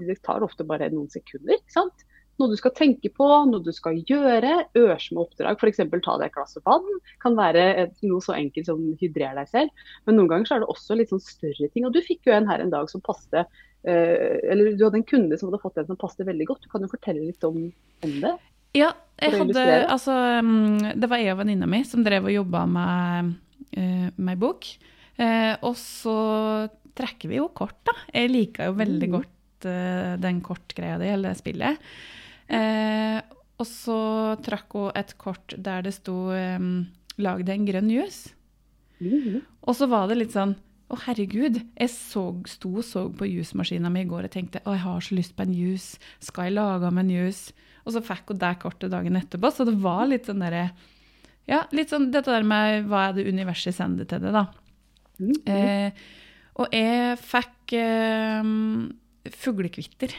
de 0.03 0.17
tar 0.21 0.45
ofte 0.45 0.67
bare 0.69 0.91
noen 0.93 1.07
sekunder. 1.15 1.57
ikke 1.57 1.79
sant? 1.79 2.05
Noe 2.41 2.51
du 2.51 2.57
skal 2.59 2.73
tenke 2.75 3.11
på, 3.13 3.27
noe 3.49 3.63
du 3.63 3.71
skal 3.77 3.99
gjøre. 4.09 4.65
Ørsmå 4.79 5.27
oppdrag, 5.27 5.61
f.eks. 5.61 5.79
ta 5.79 6.17
deg 6.19 6.31
et 6.31 6.37
glass 6.37 6.57
vann. 6.67 6.89
Kan 7.23 7.37
være 7.39 7.67
et, 7.85 7.99
noe 8.03 8.25
så 8.25 8.35
enkelt 8.35 8.71
som 8.71 8.81
hydrer 9.01 9.37
deg 9.39 9.51
selv. 9.51 9.85
Men 10.09 10.19
noen 10.19 10.31
ganger 10.33 10.49
så 10.49 10.57
er 10.57 10.65
det 10.65 10.73
også 10.73 10.97
litt 10.99 11.13
sånn 11.13 11.23
større 11.23 11.69
ting. 11.71 11.87
Og 11.87 11.95
du 11.95 12.01
fikk 12.05 12.27
jo 12.27 12.35
en 12.37 12.49
her 12.51 12.65
en 12.65 12.73
dag 12.73 12.89
som 12.91 13.05
passet 13.05 13.45
eh, 13.87 14.41
Eller 14.49 14.75
du 14.75 14.87
hadde 14.87 15.03
en 15.03 15.07
kunde 15.07 15.39
som 15.39 15.51
hadde 15.51 15.63
fått 15.63 15.79
en 15.79 15.91
som 15.93 16.01
passet 16.01 16.27
veldig 16.29 16.49
godt. 16.51 16.65
Du 16.65 16.73
kan 16.73 16.83
jo 16.83 16.91
fortelle 16.93 17.29
litt 17.29 17.47
om, 17.47 17.69
om 18.03 18.17
det? 18.25 18.35
Ja, 18.75 18.93
jeg 19.21 19.37
hadde? 19.39 19.65
Altså, 19.93 20.15
mm, 20.43 20.95
det 21.01 21.09
var 21.11 21.21
jeg 21.21 21.35
og 21.35 21.43
venninna 21.43 21.67
mi 21.71 21.83
som 21.85 22.03
drev 22.05 22.25
og 22.31 22.33
jobba 22.35 22.65
med, 22.67 23.35
eh, 23.77 24.09
med 24.17 24.39
bok. 24.41 24.67
Eh, 25.21 25.55
og 25.63 25.77
så 25.77 26.17
trekker 26.97 27.29
vi 27.29 27.37
jo 27.39 27.49
kort, 27.55 27.77
da. 27.85 27.93
Jeg 28.15 28.31
liker 28.33 28.71
jo 28.71 28.79
veldig 28.81 29.09
Mm. 29.09 29.13
godt 29.19 29.67
eh, 29.69 30.17
den 30.21 30.41
kortgreia 30.41 30.99
di, 30.99 31.07
eller 31.13 31.35
spillet. 31.35 31.79
Eh, 32.49 33.21
og 33.59 33.67
så 33.69 34.41
trakk 34.43 34.73
hun 34.75 34.91
et 34.97 35.15
kort 35.19 35.55
der 35.57 35.83
det 35.83 35.95
sto 35.95 36.33
um, 36.33 36.89
'lag 37.19 37.45
deg 37.45 37.61
en 37.61 37.67
grønn 37.67 37.91
juice'. 37.93 38.33
Mm. 39.01 39.43
Og 39.69 39.75
så 39.77 39.87
var 39.89 40.09
det 40.09 40.17
litt 40.19 40.33
sånn 40.33 40.57
å, 40.93 40.99
herregud. 41.07 41.59
Jeg 41.81 41.91
så, 41.93 42.23
sto 42.51 42.71
og 42.79 42.85
så 42.87 43.07
på 43.17 43.27
jusmaskina 43.31 43.91
mi 43.93 44.05
i 44.05 44.09
går 44.11 44.29
og 44.29 44.33
tenkte 44.35 44.61
å, 44.67 44.75
jeg 44.77 44.85
har 44.85 45.01
så 45.07 45.17
lyst 45.19 45.35
på 45.39 45.47
en 45.47 45.55
juice. 45.57 45.99
Skal 46.23 46.51
jeg 46.51 46.57
lage 46.59 46.91
meg 46.93 47.07
en 47.07 47.15
juice? 47.17 47.53
Og 47.87 47.95
så 47.97 48.03
fikk 48.07 48.31
hun 48.35 48.39
det 48.43 48.53
kortet 48.63 48.93
dagen 48.93 49.17
etterpå. 49.19 49.51
Så 49.57 49.65
det 49.67 49.75
var 49.83 50.05
litt 50.11 50.29
sånn 50.31 50.43
derre 50.45 50.69
Ja, 51.51 51.65
litt 51.75 51.91
sånn 51.91 52.11
dette 52.15 52.31
der 52.31 52.45
med 52.47 52.85
hva 52.87 53.09
er 53.09 53.17
det 53.17 53.25
universet 53.27 53.75
sender 53.75 54.07
til 54.07 54.21
det, 54.23 54.31
da. 54.37 54.45
Mhm. 55.19 55.41
Eh, 55.51 56.05
og 56.63 56.69
jeg 56.77 57.17
fikk 57.19 57.73
eh, 57.81 58.53
fuglekvitter. 59.43 60.13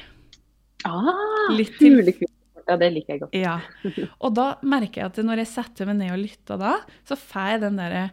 Ah, 0.90 1.52
Litt 1.56 1.78
til- 1.80 2.00
fuglekvitter. 2.02 2.30
Ja, 2.68 2.78
det 2.80 2.88
liker 2.94 3.14
jeg 3.14 3.20
godt. 3.22 3.34
Ja. 3.36 3.58
Og 4.24 4.34
da 4.38 4.46
merker 4.64 5.02
jeg 5.02 5.10
at 5.12 5.18
når 5.28 5.42
jeg 5.42 5.50
setter 5.52 5.90
meg 5.90 5.98
ned 6.00 6.14
og 6.16 6.22
lytter 6.22 6.60
da, 6.62 6.70
så 7.04 7.18
får 7.20 7.50
jeg 7.52 7.62
den 7.66 7.80
derre 7.81 8.04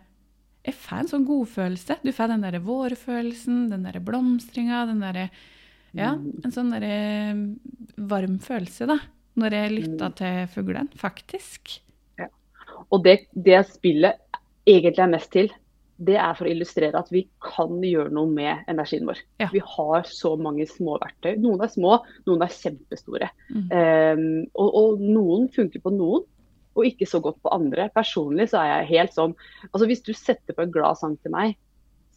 Jeg 0.67 0.77
får 0.77 1.03
en 1.03 1.11
sånn 1.15 1.29
godfølelse. 1.29 2.01
Du 2.05 2.11
får 2.12 2.35
den 2.35 2.45
derre 2.45 2.61
vårfølelsen, 2.65 3.62
den 3.73 3.87
derre 3.87 4.03
blomstringa, 4.05 4.85
den 4.91 5.01
derre 5.05 5.31
Ja, 5.97 6.12
en 6.15 6.53
sånn 6.55 6.69
derre 6.71 7.35
varm 8.11 8.37
følelse, 8.45 8.87
da. 8.87 9.01
Når 9.41 9.57
jeg 9.57 9.73
lytter 9.73 10.12
til 10.21 10.45
fuglene, 10.53 11.01
faktisk. 11.01 11.73
Ja. 12.21 12.29
Og 12.91 13.03
det, 13.07 13.17
det 13.33 13.62
spillet 13.73 14.21
egentlig 14.69 15.03
er 15.03 15.11
mest 15.11 15.33
til, 15.35 15.51
det 16.01 16.17
er 16.17 16.37
for 16.37 16.49
å 16.49 16.53
illustrere 16.53 17.01
at 17.01 17.11
vi 17.12 17.27
kan 17.45 17.81
gjøre 17.85 18.12
noe 18.15 18.31
med 18.33 18.69
energien 18.71 19.09
vår. 19.09 19.21
Ja. 19.43 19.51
Vi 19.53 19.61
har 19.61 20.07
så 20.09 20.33
mange 20.41 20.65
små 20.69 20.97
verktøy. 21.03 21.35
Noen 21.43 21.65
er 21.65 21.73
små, 21.73 21.99
noen 22.29 22.45
er 22.47 22.55
kjempestore. 22.55 23.29
Mm. 23.53 23.67
Um, 23.69 24.23
og, 24.55 24.71
og 24.81 25.03
noen 25.05 25.51
funker 25.53 25.85
på 25.85 25.93
noen, 25.93 26.25
og 26.79 26.87
ikke 26.87 27.09
så 27.09 27.21
godt 27.23 27.41
på 27.43 27.53
andre. 27.55 27.89
Personlig 27.95 28.51
så 28.53 28.61
er 28.63 28.71
jeg 28.71 28.91
helt 28.93 29.17
sånn 29.17 29.33
Altså 29.71 29.89
hvis 29.91 30.05
du 30.07 30.13
setter 30.15 30.57
på 30.57 30.65
en 30.65 30.75
glad 30.75 31.01
sang 31.01 31.17
til 31.23 31.35
meg, 31.35 31.57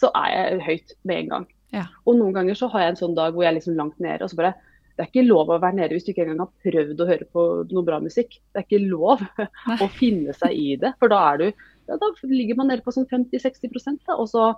så 0.02 0.12
er 0.18 0.30
jeg 0.34 0.66
høyt 0.68 0.94
med 1.08 1.24
en 1.24 1.32
gang. 1.34 1.48
Ja. 1.74 1.88
Og 2.06 2.20
noen 2.20 2.36
ganger 2.36 2.58
så 2.58 2.70
har 2.74 2.86
jeg 2.86 2.94
en 2.94 3.02
sånn 3.02 3.18
dag 3.18 3.34
hvor 3.34 3.46
jeg 3.46 3.54
er 3.54 3.58
liksom 3.58 3.80
langt 3.80 3.98
nede, 4.04 4.22
og 4.22 4.32
så 4.32 4.40
bare 4.40 4.54
det 4.94 5.02
er 5.02 5.10
ikke 5.10 5.26
lov 5.26 5.50
å 5.50 5.58
være 5.58 5.80
nede 5.80 5.96
hvis 5.96 6.06
du 6.06 6.12
ikke 6.12 6.28
engang 6.28 6.44
har 6.44 6.68
prøvd 6.68 7.00
å 7.02 7.08
høre 7.10 7.26
på 7.34 7.44
noe 7.72 7.86
bra 7.88 7.98
musikk. 8.04 8.36
Det 8.54 8.62
er 8.62 8.68
ikke 8.68 8.92
lov 8.92 9.24
Nei. 9.40 9.78
å 9.86 9.88
finne 9.90 10.36
seg 10.38 10.54
i 10.54 10.76
det. 10.84 10.92
For 11.00 11.10
da, 11.10 11.22
er 11.32 11.42
du, 11.42 11.64
ja, 11.90 11.98
da 11.98 12.10
ligger 12.30 12.60
man 12.60 12.70
nede 12.70 12.86
på 12.86 12.94
sånn 12.94 13.10
50-60% 13.10 14.04
da, 14.06 14.20
og 14.20 14.30
så 14.30 14.52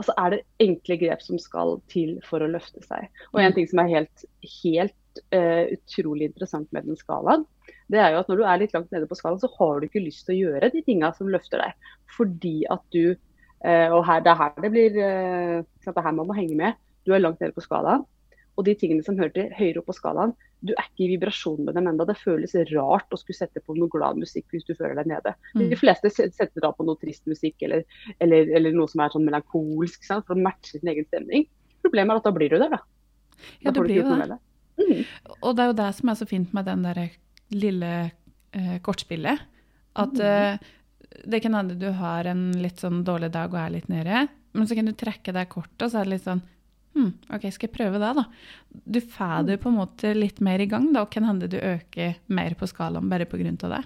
altså 0.00 0.14
er 0.20 0.34
det 0.34 0.42
enkle 0.64 0.96
grep 1.00 1.24
som 1.24 1.40
skal 1.40 1.78
til 1.92 2.18
for 2.26 2.44
å 2.44 2.50
løfte 2.52 2.84
seg. 2.84 3.08
Og 3.32 3.40
en 3.42 3.56
ting 3.56 3.68
som 3.70 3.80
er 3.82 3.90
helt, 3.92 4.26
helt 4.62 5.22
uh, 5.34 5.64
utrolig 5.72 6.30
interessant 6.30 6.68
med 6.72 6.88
den 6.88 7.00
skalaen, 7.00 7.46
det 7.92 8.00
er 8.00 8.14
jo 8.14 8.22
at 8.22 8.30
når 8.30 8.40
du 8.40 8.46
er 8.46 8.62
litt 8.62 8.72
langt 8.76 8.94
nede 8.94 9.08
på 9.10 9.18
skalaen, 9.18 9.40
så 9.42 9.50
har 9.58 9.80
du 9.80 9.88
ikke 9.88 10.04
lyst 10.04 10.24
til 10.26 10.34
å 10.34 10.40
gjøre 10.46 10.72
de 10.72 10.82
tinga 10.86 11.12
som 11.16 11.30
løfter 11.32 11.62
deg. 11.62 11.90
Fordi 12.16 12.56
at 12.72 12.82
du 12.94 13.02
eh, 13.12 13.88
Og 13.92 14.02
her, 14.08 14.22
det 14.24 14.32
er 14.32 14.40
her 14.40 14.56
det 14.64 14.70
blir 14.72 14.96
eh, 15.00 15.58
Det 15.84 15.92
er 15.92 16.06
her 16.06 16.16
man 16.16 16.28
må 16.30 16.36
henge 16.38 16.56
med. 16.58 16.80
Du 17.06 17.12
er 17.14 17.22
langt 17.22 17.40
nede 17.42 17.54
på 17.56 17.64
skalaen. 17.64 18.06
Og 18.60 18.66
de 18.66 18.74
tingene 18.76 19.04
som 19.04 19.16
hører 19.16 19.32
til 19.32 19.52
høyere 19.56 19.80
opp 19.80 19.88
på 19.88 19.96
skalaen, 19.96 20.34
du 20.62 20.74
er 20.74 20.84
ikke 20.84 21.06
i 21.06 21.10
vibrasjon 21.14 21.64
med 21.66 21.74
dem 21.74 21.88
ennå. 21.90 22.04
Det 22.06 22.18
føles 22.20 22.52
rart 22.70 23.14
å 23.14 23.18
skulle 23.18 23.38
sette 23.38 23.62
på 23.64 23.74
noe 23.78 23.90
glad 23.90 24.20
musikk 24.20 24.52
hvis 24.52 24.66
du 24.68 24.74
føler 24.76 24.98
deg 25.00 25.08
nede. 25.14 25.32
Mm. 25.56 25.64
De 25.72 25.78
fleste 25.80 26.12
setter 26.12 26.62
da 26.62 26.70
på 26.76 26.86
noe 26.86 27.00
trist 27.00 27.24
musikk 27.30 27.64
eller, 27.64 27.86
eller, 28.22 28.52
eller 28.52 28.76
noe 28.76 28.92
som 28.92 29.02
er 29.02 29.14
sånn 29.14 29.26
melankolsk, 29.26 30.04
sant? 30.06 30.28
for 30.28 30.36
å 30.36 30.44
matche 30.44 30.76
sin 30.76 30.92
egen 30.92 31.08
stemning. 31.08 31.48
Problemet 31.82 32.14
er 32.14 32.22
at 32.22 32.28
da 32.28 32.34
blir 32.36 32.52
du 32.52 32.58
der, 32.60 32.76
da. 32.76 32.82
Ja, 33.64 33.72
Da 33.72 33.74
du 33.80 33.82
blir 33.88 34.02
jo 34.02 34.20
det. 34.20 34.38
Mm. 34.78 35.02
Og 35.40 35.56
det 35.56 35.64
er 35.64 35.72
jo 35.72 35.78
det 35.80 35.90
som 35.96 36.12
er 36.12 36.20
så 36.20 36.28
fint 36.28 36.52
med 36.54 36.68
den 36.68 36.84
der 36.86 37.00
lille 37.54 38.10
eh, 38.52 38.78
kortspillet. 38.84 39.38
At 39.96 40.12
Mhm. 40.12 40.20
eh, 40.20 40.58
det 41.28 41.42
kan 41.44 41.54
hende 41.54 41.78
du 41.78 41.90
har 41.92 42.24
en 42.26 42.52
litt 42.62 42.80
sånn 42.80 43.02
dårlig 43.04 43.30
dag 43.32 43.52
og 43.52 43.60
er 43.60 43.70
litt 43.74 43.88
nede, 43.88 44.28
men 44.54 44.66
så 44.66 44.74
kan 44.74 44.86
du 44.88 44.92
trekke 44.92 45.32
deg 45.32 45.48
kortet, 45.48 45.82
og 45.82 45.90
så 45.92 46.00
er 46.00 46.04
det 46.04 46.14
litt 46.16 46.24
sånn 46.24 46.42
hm, 46.94 47.12
OK, 47.32 47.46
skal 47.52 47.68
jeg 47.70 47.72
prøve 47.72 47.98
det, 48.00 48.10
da? 48.18 48.24
Du 48.84 48.98
får 49.00 49.46
det 49.46 49.60
på 49.62 49.70
en 49.70 49.78
måte 49.78 50.10
litt 50.14 50.40
mer 50.44 50.60
i 50.60 50.66
gang, 50.66 50.90
da, 50.92 51.00
og 51.06 51.10
kan 51.10 51.24
hende 51.24 51.48
du 51.48 51.56
øker 51.56 52.16
mer 52.28 52.52
på 52.54 52.68
skalaen 52.68 53.08
bare 53.08 53.24
på 53.24 53.38
grunn 53.40 53.56
av 53.64 53.70
det. 53.78 53.84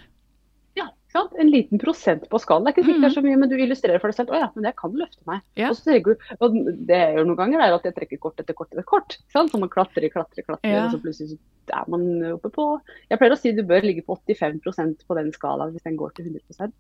En 1.41 1.51
liten 1.51 1.81
prosent 1.83 2.27
på 2.31 2.41
skalaen. 2.43 2.67
Det 2.67 2.73
er 2.73 2.77
ikke 2.77 2.87
sikkert 2.87 3.05
det 3.05 3.09
er 3.11 3.15
så 3.17 3.25
mye, 3.25 3.39
men 3.41 3.51
du 3.51 3.57
illustrerer 3.57 4.03
for 4.03 4.13
deg 4.13 4.19
selv. 4.19 4.33
Å 4.35 4.41
ja, 4.41 4.49
men 4.57 4.69
jeg 4.69 4.77
kan 4.81 4.97
løfte 5.01 5.29
meg. 5.31 5.43
Ja. 5.59 5.71
Og 5.71 5.79
så 5.79 5.97
du, 6.03 6.13
og 6.39 6.59
det 6.89 7.01
jeg 7.01 7.17
gjør 7.17 7.29
noen 7.31 7.41
ganger, 7.41 7.65
er 7.65 7.77
at 7.77 7.89
jeg 7.89 7.97
trekker 7.97 8.23
kort 8.23 8.43
etter 8.43 8.59
kort 8.59 8.75
etter 8.75 8.87
kort. 8.87 9.19
Så 9.33 9.47
man 9.55 9.73
klatrer, 9.73 10.09
klatrer, 10.13 10.47
klatrer, 10.47 10.75
Ja. 10.77 10.85
og 10.87 10.95
så 10.95 11.03
plutselig 11.03 11.37
så 11.37 11.81
er 11.81 11.91
man 11.91 12.07
oppe 12.31 12.51
på 12.55 12.67
Jeg 13.11 13.19
pleier 13.19 13.35
å 13.35 13.41
si 13.41 13.55
du 13.57 13.65
bør 13.67 13.83
ligge 13.87 14.05
på 14.07 14.15
85% 14.15 15.07
på 15.07 15.19
den 15.19 15.33
skalaen 15.35 15.75
hvis 15.75 15.87
den 15.87 15.99
går 15.99 16.15
til 16.17 16.31
100 16.31 16.73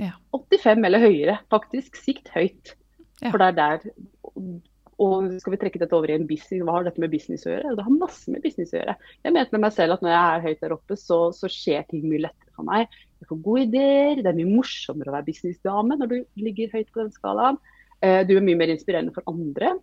Ja. 0.00 0.16
85 0.32 0.86
eller 0.88 1.02
høyere, 1.02 1.38
faktisk. 1.52 1.96
Sikt 2.00 2.32
høyt. 2.34 2.74
For 3.22 3.38
det 3.38 3.52
er 3.52 3.58
der 3.60 4.60
og 5.02 5.32
skal 5.40 5.54
vi 5.54 5.58
trekke 5.62 5.80
dette 5.82 5.96
over 5.96 6.10
i 6.12 6.16
en 6.16 6.26
business, 6.28 6.62
hva 6.66 6.76
har 6.76 6.86
dette 6.86 7.00
med 7.02 7.12
business 7.12 7.46
å 7.46 7.50
gjøre? 7.54 7.72
Det 7.78 7.86
har 7.86 7.94
masse 7.96 8.30
med 8.30 8.42
business 8.44 8.74
å 8.74 8.78
gjøre. 8.78 8.94
Jeg 9.24 9.34
mente 9.34 9.56
med 9.56 9.64
meg 9.64 9.74
selv 9.74 9.96
at 9.96 10.04
når 10.04 10.12
jeg 10.12 10.34
er 10.36 10.44
høyt 10.46 10.60
der 10.62 10.74
oppe, 10.76 10.98
så, 11.00 11.18
så 11.34 11.50
skjer 11.50 11.86
ting 11.90 12.04
mye 12.06 12.26
lettere 12.26 12.54
for 12.54 12.68
meg. 12.68 12.92
Jeg 13.22 13.28
får 13.30 13.42
gode 13.44 13.66
ideer, 13.68 14.18
det 14.18 14.30
er 14.30 14.38
mye 14.40 14.56
morsommere 14.58 15.12
å 15.12 15.14
være 15.14 15.28
businessdame 15.28 15.98
når 16.00 16.10
du 16.10 16.16
ligger 16.42 16.72
høyt 16.74 16.90
på 16.90 17.04
den 17.04 17.12
skalaen. 17.14 17.60
Eh, 18.02 18.22
Du 18.26 18.34
er 18.34 18.42
mye 18.42 18.58
mer 18.58 18.72
inspirerende 18.74 19.14
for 19.14 19.22
andre. 19.30 19.76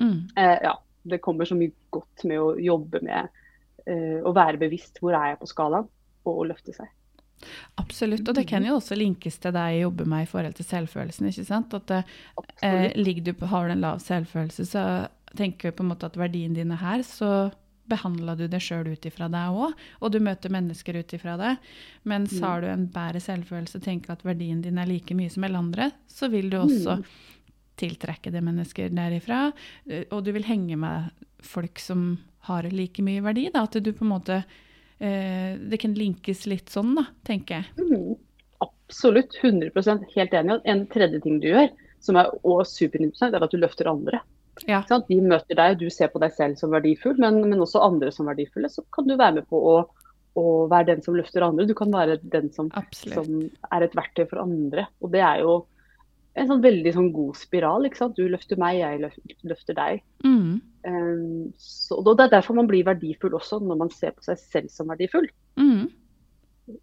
Mm. 0.00 0.26
Eh, 0.36 0.56
ja, 0.66 0.74
det 1.06 1.20
kommer 1.22 1.46
så 1.46 1.54
mye 1.58 1.70
godt 1.94 2.24
med 2.26 2.40
å 2.42 2.56
jobbe 2.58 3.02
med 3.06 3.30
eh, 3.86 4.18
å 4.18 4.34
være 4.34 4.58
bevisst 4.58 4.98
hvor 5.02 5.14
er 5.14 5.32
jeg 5.32 5.40
på 5.44 5.50
skalaen, 5.52 5.86
og 6.26 6.42
å 6.42 6.48
løfte 6.50 6.74
seg. 6.74 6.90
Absolutt. 7.80 8.26
Og 8.28 8.36
det 8.38 8.46
kan 8.50 8.66
jo 8.66 8.76
også 8.78 8.98
linkes 8.98 9.38
til 9.42 9.54
det 9.54 9.62
jeg 9.72 9.82
jobber 9.86 10.10
med 10.10 10.26
i 10.26 10.30
forhold 10.30 10.54
til 10.58 10.66
selvfølelsen. 10.68 11.30
ikke 11.30 11.46
sant? 11.46 11.74
At 11.74 11.90
eh, 12.62 12.92
ligger 12.98 13.30
du 13.30 13.32
på, 13.38 13.50
har 13.50 13.66
du 13.66 13.74
en 13.74 13.82
lav 13.82 14.02
selvfølelse, 14.02 14.66
så 14.68 14.84
tenker 15.38 15.70
jeg 15.70 15.78
på 15.78 15.86
en 15.86 15.90
måte 15.94 16.06
at 16.10 16.18
verdien 16.18 16.54
din 16.54 16.74
er 16.74 16.82
her, 16.82 17.02
så 17.06 17.50
behandler 17.92 18.38
du 18.40 18.46
deg 18.50 18.62
sjøl 18.64 18.88
ut 18.94 19.06
ifra 19.08 19.28
deg 19.32 19.58
òg, 19.66 19.76
og 20.00 20.12
du 20.14 20.18
møter 20.24 20.52
mennesker 20.54 20.98
ut 21.02 21.14
ifra 21.18 21.36
det. 21.40 21.52
Mens 22.08 22.32
Mm. 22.38 22.42
har 22.46 22.60
du 22.64 22.66
en 22.72 22.86
bedre 22.88 23.20
selvfølelse 23.20 23.76
og 23.80 23.84
tenker 23.86 24.12
at 24.16 24.24
verdien 24.26 24.62
din 24.64 24.78
er 24.80 24.86
like 24.90 25.14
mye 25.14 25.30
som 25.30 25.44
alle 25.44 25.60
andre, 25.60 25.90
så 26.08 26.30
vil 26.32 26.50
du 26.50 26.56
også 26.62 26.98
Mm. 26.98 27.04
tiltrekke 27.76 28.30
deg 28.32 28.42
mennesker 28.44 28.90
derifra, 28.94 29.52
eh, 29.88 30.04
og 30.12 30.24
du 30.24 30.32
vil 30.32 30.44
henge 30.44 30.76
med 30.78 31.10
folk 31.42 31.78
som 31.78 32.18
har 32.48 32.62
like 32.70 33.02
mye 33.02 33.22
verdi. 33.22 33.48
Da, 33.52 33.62
at 33.64 33.72
du 33.82 33.92
på 33.92 34.02
en 34.02 34.12
måte 34.20 34.44
eh, 35.00 35.56
Det 35.58 35.80
kan 35.80 35.94
linkes 35.94 36.46
litt 36.46 36.66
sånn, 36.70 36.94
da, 36.94 37.06
tenker 37.26 37.56
jeg. 37.56 37.64
Mm, 37.90 38.16
absolutt. 38.62 39.34
100% 39.42 40.04
helt 40.14 40.30
enig. 40.38 40.60
En 40.64 40.86
tredje 40.86 41.20
ting 41.24 41.40
du 41.40 41.48
gjør, 41.48 41.70
som 42.00 42.16
er 42.20 42.30
superinteressant, 42.68 43.34
er 43.34 43.42
at 43.42 43.50
du 43.50 43.58
løfter 43.58 43.90
andre. 43.90 44.20
Ja. 44.68 44.82
De 45.08 45.18
møter 45.24 45.58
deg, 45.58 45.80
du 45.80 45.88
ser 45.90 46.12
på 46.12 46.20
deg 46.22 46.34
selv 46.36 46.60
som 46.60 46.72
verdifull, 46.74 47.18
men, 47.20 47.40
men 47.50 47.62
også 47.62 47.82
andre 47.82 48.12
som 48.14 48.28
verdifulle. 48.30 48.70
Så 48.70 48.84
kan 48.94 49.08
du 49.08 49.16
være 49.16 49.40
med 49.40 49.48
på 49.50 49.58
å, 49.58 49.76
å 50.38 50.46
være 50.70 50.92
den 50.92 51.04
som 51.04 51.16
løfter 51.18 51.44
andre. 51.46 51.66
Du 51.68 51.74
kan 51.78 51.92
være 51.94 52.20
den 52.22 52.50
som, 52.54 52.70
som 53.02 53.30
er 53.72 53.86
et 53.86 53.96
verktøy 53.98 54.26
for 54.30 54.42
andre. 54.44 54.86
Og 55.02 55.12
det 55.14 55.24
er 55.26 55.42
jo 55.42 55.62
en 56.38 56.48
sånn 56.48 56.62
veldig 56.64 56.92
sånn 56.94 57.10
god 57.14 57.40
spiral. 57.40 57.88
ikke 57.88 58.00
sant? 58.00 58.16
Du 58.16 58.28
løfter 58.30 58.60
meg, 58.60 58.78
jeg 58.80 59.40
løfter 59.48 59.76
deg. 59.76 60.04
Mm. 60.24 60.60
Um, 60.86 61.50
så, 61.60 61.98
og 61.98 62.14
Det 62.16 62.26
er 62.26 62.36
derfor 62.38 62.56
man 62.58 62.70
blir 62.70 62.86
verdifull 62.88 63.36
også, 63.38 63.60
når 63.62 63.82
man 63.84 63.92
ser 63.94 64.14
på 64.16 64.24
seg 64.30 64.40
selv 64.40 64.72
som 64.72 64.92
verdifull. 64.92 65.28
Mm. 65.60 65.90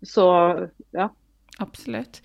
Så 0.06 0.28
ja. 0.96 1.10
Absolutt. 1.60 2.22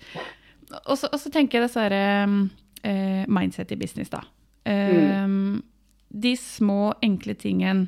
Og 0.85 0.97
så 0.97 1.31
tenker 1.31 1.59
jeg 1.59 1.67
dessverre 1.67 1.99
her, 1.99 2.37
eh, 2.85 3.25
mindset 3.27 3.73
i 3.73 3.79
business, 3.79 4.11
da. 4.13 4.21
Eh, 4.65 5.27
De 6.15 6.31
små, 6.39 6.93
enkle 7.03 7.35
tingene 7.35 7.87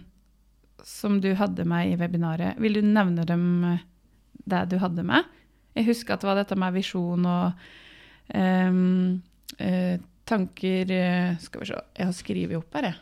som 0.88 1.22
du 1.22 1.34
hadde 1.36 1.65
med 1.67 1.91
i 1.91 1.98
webinaret, 2.00 2.60
vil 2.63 2.79
du 2.79 2.86
nevne 2.86 3.25
dem 3.27 3.48
eh, 3.67 3.81
det 4.48 4.67
du 4.72 4.77
hadde 4.79 5.03
med? 5.03 5.25
Jeg 5.77 5.89
husker 5.89 6.15
at 6.15 6.24
det 6.24 6.29
var 6.29 6.39
dette 6.39 6.57
med 6.57 6.74
visjon 6.74 7.25
og 7.27 7.65
um, 8.34 9.19
uh, 9.62 9.98
tanker 10.25 10.93
eh, 10.96 11.36
Skal 11.43 11.62
vi 11.62 11.67
se, 11.69 11.81
jeg 12.00 12.07
har 12.10 12.15
skrevet 12.17 12.57
opp 12.57 12.79
her, 12.79 12.88
jeg. 12.89 12.98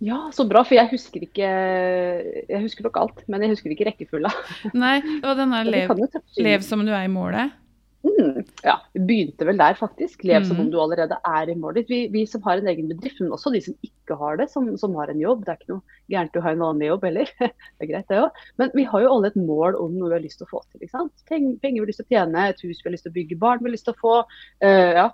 Ja, 0.00 0.20
så 0.32 0.46
bra, 0.48 0.62
for 0.64 0.78
jeg 0.78 0.88
husker 0.94 1.26
ikke 1.26 1.44
Jeg 1.44 2.62
husker 2.62 2.86
nok 2.86 2.96
alt, 3.02 3.18
men 3.28 3.44
jeg 3.44 3.52
husker 3.52 3.74
ikke 3.74 3.90
rekkefølga. 3.90 4.30
Nei, 4.72 4.96
og 5.20 5.34
denne 5.36 5.60
lev, 5.68 5.92
lev 6.40 6.64
som 6.64 6.86
du 6.86 6.94
er 6.94 7.04
i 7.04 7.12
målet. 7.12 7.52
Mm, 8.00 8.44
ja, 8.64 8.78
vi 8.94 9.00
begynte 9.04 9.44
vel 9.44 9.58
der, 9.60 9.74
faktisk. 9.76 10.22
Lev 10.24 10.44
som 10.46 10.56
Mhm. 10.56 10.62
om 10.64 10.70
du 10.72 10.78
allerede 10.80 11.18
er 11.26 11.50
i 11.50 11.54
målet 11.54 11.82
ditt. 11.82 11.88
Vi, 11.90 11.98
vi 12.08 12.22
som 12.26 12.40
har 12.42 12.56
en 12.56 12.66
egen 12.72 12.88
bedrift, 12.88 13.20
men 13.20 13.30
også 13.36 13.52
de 13.52 13.60
som 13.60 13.74
ikke 13.84 14.16
har 14.16 14.36
det, 14.40 14.46
som, 14.50 14.70
som 14.80 14.94
har 14.96 15.08
en 15.12 15.20
jobb. 15.20 15.44
Det 15.44 15.52
er 15.52 15.58
ikke 15.60 15.74
noe 15.74 15.82
gærent 16.08 16.36
å 16.36 16.42
ha 16.42 16.50
en 16.54 16.64
vanlig 16.64 16.88
jobb 16.88 17.04
heller. 17.04 17.28
Det 17.40 17.84
er 17.84 17.90
greit, 17.92 18.08
det 18.08 18.22
òg. 18.24 18.40
Men 18.58 18.70
vi 18.74 18.84
har 18.84 19.00
jo 19.04 19.12
alle 19.14 19.28
et 19.28 19.36
mål 19.36 19.76
om 19.76 19.92
noe 19.98 20.08
vi 20.08 20.16
har 20.16 20.24
lyst 20.24 20.38
til 20.40 20.48
å 20.48 20.52
få 20.54 20.62
til. 20.70 20.80
ikke 20.80 20.96
sant? 20.96 21.12
Peng- 21.28 21.58
Penger 21.60 21.80
vi 21.80 21.84
har 21.84 21.92
lyst 21.92 22.00
til 22.02 22.08
å 22.08 22.14
tjene, 22.16 22.48
et 22.48 22.60
hus 22.64 22.80
vi 22.80 22.88
har 22.88 22.96
lyst 22.96 23.04
til 23.04 23.12
å 23.12 23.18
bygge, 23.20 23.38
barn 23.38 23.58
vi 23.60 23.68
har 23.68 23.76
lyst 23.76 23.84
til 23.90 23.94
å 23.94 24.00
få. 24.00 24.16
Uh, 24.64 24.92
ja, 24.96 25.06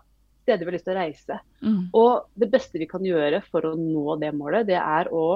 steder 0.46 0.62
vi 0.64 0.70
har 0.70 0.78
lyst 0.78 0.86
til 0.86 0.94
å 0.94 1.00
reise. 1.02 1.40
Mm. 1.66 1.82
Og 1.98 2.12
det 2.38 2.50
beste 2.54 2.78
vi 2.78 2.86
kan 2.86 3.02
gjøre 3.02 3.42
for 3.50 3.66
å 3.66 3.74
nå 3.74 4.14
det 4.22 4.30
målet, 4.38 4.66
det 4.70 4.78
er 4.78 5.10
å 5.10 5.26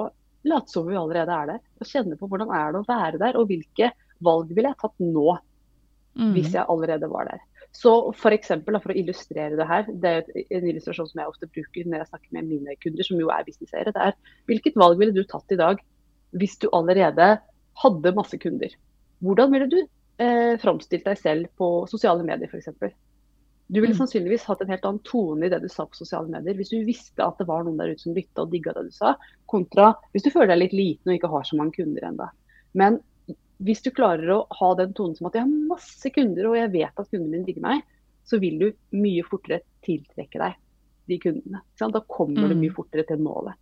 late 0.47 0.71
som 0.71 0.87
vi 0.87 0.95
allerede 0.95 1.35
er 1.35 1.51
der. 1.51 1.59
Og 1.83 1.85
kjenne 1.91 2.15
på 2.17 2.31
hvordan 2.31 2.49
er 2.55 2.71
det 2.71 2.79
å 2.79 2.87
være 2.87 3.19
der, 3.19 3.35
og 3.37 3.47
hvilke 3.51 3.91
valg 4.23 4.55
ville 4.55 4.71
jeg 4.71 4.79
tatt 4.81 4.95
nå 5.03 5.35
Mm. 6.17 6.33
hvis 6.35 6.53
jeg 6.53 6.65
allerede 6.67 7.07
var 7.07 7.29
der. 7.29 7.39
Så 7.71 7.91
for 8.19 8.35
eksempel, 8.35 8.75
for 8.83 8.91
å 8.91 8.97
illustrere 8.99 9.55
det 9.55 9.67
her, 9.67 9.85
det 9.87 10.09
er 10.11 10.57
en 10.57 10.65
illustrasjon 10.67 11.07
som 11.07 11.21
jeg 11.21 11.29
ofte 11.31 11.47
bruker 11.47 11.87
når 11.87 12.01
jeg 12.01 12.09
snakker 12.09 12.33
med 12.35 12.49
mine 12.49 12.75
kunder, 12.83 13.07
som 13.07 13.21
jo 13.21 13.29
er 13.31 13.45
businesseiere, 13.47 13.93
det 13.95 14.09
er 14.09 14.17
hvilket 14.51 14.75
valg 14.75 14.99
ville 14.99 15.15
du 15.15 15.23
tatt 15.23 15.55
i 15.55 15.59
dag 15.61 15.79
hvis 16.35 16.57
du 16.59 16.67
allerede 16.75 17.29
hadde 17.79 18.15
masse 18.17 18.37
kunder? 18.43 18.75
Hvordan 19.23 19.53
ville 19.53 19.69
du 19.71 19.77
eh, 20.19 20.57
framstilt 20.59 21.07
deg 21.07 21.17
selv 21.19 21.47
på 21.55 21.69
sosiale 21.87 22.25
medier 22.27 22.51
f.eks.? 22.51 22.67
Du 23.71 23.79
ville 23.79 23.93
Mm. 23.95 24.01
sannsynligvis 24.01 24.43
hatt 24.43 24.61
en 24.61 24.67
helt 24.67 24.83
annen 24.83 24.99
tone 25.07 25.45
i 25.45 25.49
det 25.49 25.61
du 25.63 25.69
sa 25.71 25.85
på 25.87 25.95
sosiale 25.95 26.27
medier, 26.27 26.57
hvis 26.59 26.73
du 26.73 26.83
visste 26.83 27.23
at 27.23 27.37
det 27.39 27.47
var 27.47 27.63
noen 27.63 27.77
der 27.79 27.93
ute 27.93 28.03
som 28.03 28.13
lytta 28.13 28.43
og 28.43 28.51
digga 28.51 28.73
det 28.75 28.89
du 28.89 28.91
sa, 28.91 29.15
kontra 29.47 29.93
hvis 30.11 30.27
du 30.27 30.29
føler 30.33 30.51
deg 30.51 30.65
litt 30.65 30.75
liten 30.75 31.07
og 31.07 31.15
ikke 31.15 31.31
har 31.31 31.47
så 31.47 31.55
mange 31.55 31.77
kunder 31.79 32.03
ennå. 32.03 32.27
Men 32.75 32.99
hvis 33.61 33.81
du 33.85 33.91
klarer 33.93 34.29
å 34.33 34.47
ha 34.59 34.69
den 34.79 34.93
tonen 34.97 35.15
som 35.17 35.27
at 35.29 35.35
jeg 35.37 35.45
har 35.45 35.67
masse 35.69 36.09
kunder 36.15 36.47
og 36.49 36.57
jeg 36.57 36.71
vet 36.73 36.97
at 37.01 37.09
kundene 37.11 37.31
mine 37.35 37.45
digger 37.47 37.61
meg, 37.65 37.81
så 38.25 38.39
vil 38.41 38.59
du 38.61 38.67
mye 38.97 39.23
fortere 39.27 39.61
tiltrekke 39.85 40.39
deg 40.41 40.55
de 41.09 41.17
kundene. 41.19 41.61
Da 41.77 41.99
kommer 42.07 42.47
du 42.47 42.55
Mm. 42.55 42.61
mye 42.61 42.73
fortere 42.75 43.03
til 43.07 43.17
målet. 43.19 43.53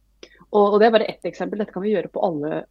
Og, 0.51 0.73
og 0.73 0.79
Det 0.79 0.87
er 0.87 0.91
bare 0.91 1.07
ett 1.09 1.23
eksempel. 1.25 1.57
Dette 1.59 1.73
kan 1.73 1.83
vi 1.83 1.93
gjøre 1.93 2.11
på 2.11 2.21
alle, 2.23 2.65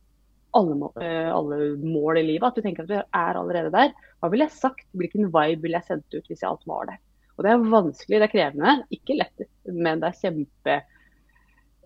alle, 0.54 0.75
må- 0.75 0.92
eh, 1.00 1.28
alle 1.32 1.76
mål 1.76 2.18
i 2.18 2.23
livet. 2.23 2.47
At 2.49 2.54
du 2.56 2.62
tenker 2.62 2.82
at 2.82 2.88
du 2.88 2.94
er 2.99 3.35
allerede 3.40 3.70
der. 3.73 3.92
Hva 4.20 4.30
ville 4.30 4.44
jeg 4.49 4.52
sagt? 4.58 4.87
Hvilken 4.94 5.30
vibe 5.32 5.62
ville 5.62 5.78
jeg 5.80 5.88
sendt 5.88 6.14
ut 6.14 6.26
hvis 6.28 6.40
jeg 6.42 6.50
alt 6.50 6.66
var 6.66 6.87
der? 6.87 6.99
Og 7.38 7.44
Det 7.44 7.50
er 7.52 7.70
vanskelig, 7.70 8.18
det 8.18 8.26
er 8.28 8.35
krevende. 8.35 8.85
Ikke 8.90 9.16
lett, 9.16 9.49
men 9.66 10.00
det 10.00 10.08
er 10.08 10.20
kjempe, 10.23 10.82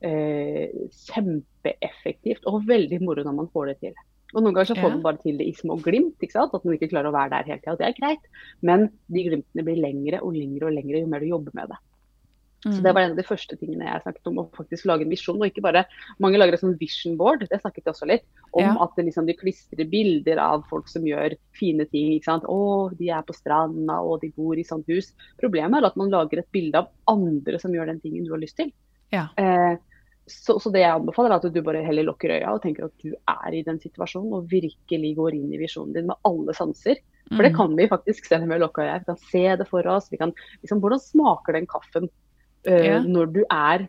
eh, 0.03 0.69
kjempeeffektivt 1.09 2.47
og 2.51 2.65
veldig 2.69 3.01
moro 3.05 3.23
når 3.27 3.37
man 3.37 3.49
får 3.53 3.67
det 3.73 3.79
til. 3.81 3.95
Og 4.35 4.43
Noen 4.43 4.55
ganger 4.55 4.71
så 4.73 4.77
får 4.79 4.89
Ja. 4.89 4.95
man 4.97 5.03
bare 5.03 5.19
til 5.23 5.37
det 5.39 5.47
i 5.47 5.53
små 5.53 5.77
glimt, 5.83 6.17
ikke 6.23 6.33
sant? 6.33 6.55
at 6.55 6.65
man 6.65 6.75
ikke 6.75 6.89
klarer 6.91 7.11
å 7.11 7.13
være 7.13 7.31
der 7.31 7.45
hele 7.45 7.61
tida. 7.61 7.77
Det 7.77 7.87
er 7.89 8.01
greit, 8.01 8.25
men 8.63 8.91
de 9.13 9.25
glimtene 9.29 9.65
blir 9.65 9.77
lengre 9.83 10.23
og 10.23 10.33
lengre 10.35 10.67
og 10.71 10.73
lengre 10.73 11.01
jo 11.01 11.07
mer 11.07 11.21
du 11.21 11.27
jobber 11.27 11.53
med 11.55 11.69
det. 11.69 11.77
Så 12.63 12.79
Mm. 12.79 12.83
Det 12.85 12.95
var 12.95 13.01
en 13.03 13.11
av 13.11 13.17
de 13.17 13.23
første 13.25 13.57
tingene 13.59 13.83
jeg 13.91 14.03
snakket 14.05 14.27
om, 14.29 14.37
å 14.39 14.51
faktisk 14.55 14.85
lage 14.87 15.03
en 15.03 15.11
visjon. 15.11 15.35
og 15.35 15.51
ikke 15.51 15.63
bare, 15.63 15.85
Mange 16.21 16.39
lager 16.39 16.53
et 16.55 16.61
sånn 16.61 16.79
vision 16.79 17.17
board, 17.17 17.41
det 17.41 17.61
snakket 17.61 17.85
jeg 17.85 17.93
også 17.93 18.07
litt 18.07 18.23
om. 18.55 18.63
Ja. 18.63 18.77
At 18.81 18.95
det 18.95 19.07
liksom, 19.07 19.27
de 19.27 19.35
klistrer 19.35 19.91
bilder 19.91 20.39
av 20.39 20.63
folk 20.71 20.87
som 20.87 21.03
gjør 21.03 21.35
fine 21.59 21.85
ting. 21.91 22.13
ikke 22.13 22.25
sant? 22.31 22.45
Å, 22.45 22.97
de 22.97 23.09
er 23.11 23.23
på 23.23 23.35
stranda, 23.35 23.99
og 24.01 24.21
de 24.21 24.31
bor 24.31 24.55
i 24.55 24.63
sånt 24.63 24.87
hus. 24.87 25.13
Problemet 25.41 25.83
er 25.83 25.87
at 25.87 25.97
man 25.97 26.09
lager 26.09 26.39
et 26.39 26.53
bilde 26.53 26.77
av 26.77 26.89
andre 27.09 27.59
som 27.59 27.73
gjør 27.73 27.87
den 27.87 28.01
tingen 28.01 28.25
du 28.25 28.31
har 28.31 28.39
lyst 28.39 28.57
til. 28.57 28.71
Ja. 29.11 29.27
Eh, 29.37 29.77
så, 30.31 30.59
så 30.63 30.71
det 30.71 30.85
jeg 30.85 30.95
anbefaler, 30.95 31.33
er 31.35 31.41
at 31.41 31.55
du 31.55 31.63
bare 31.65 31.83
heller 31.87 32.07
lukker 32.07 32.31
øya 32.37 32.53
og 32.55 32.63
tenker 32.63 32.87
at 32.87 32.95
du 33.03 33.15
er 33.15 33.57
i 33.57 33.65
den 33.67 33.81
situasjonen, 33.83 34.35
og 34.37 34.51
virkelig 34.51 35.15
går 35.19 35.39
inn 35.39 35.51
i 35.55 35.61
visjonen 35.61 35.97
din 35.97 36.11
med 36.11 36.21
alle 36.29 36.55
sanser. 36.57 37.01
For 37.33 37.43
det 37.43 37.53
Mm. 37.53 37.57
kan 37.57 37.77
vi 37.77 37.89
faktisk 37.89 38.27
se 38.27 38.39
med 38.39 38.61
lukka 38.61 38.83
øya. 38.83 38.99
Vi 38.99 39.05
kan 39.05 39.17
se 39.31 39.57
det 39.57 39.69
for 39.69 39.87
oss. 39.87 40.11
Vi 40.11 40.19
kan, 40.19 40.33
liksom, 40.63 40.81
hvordan 40.81 41.01
smaker 41.01 41.53
den 41.53 41.67
kaffen 41.67 42.09
uh, 42.69 42.73
yeah. 42.73 43.03
når 43.03 43.33
du 43.33 43.45
er 43.51 43.89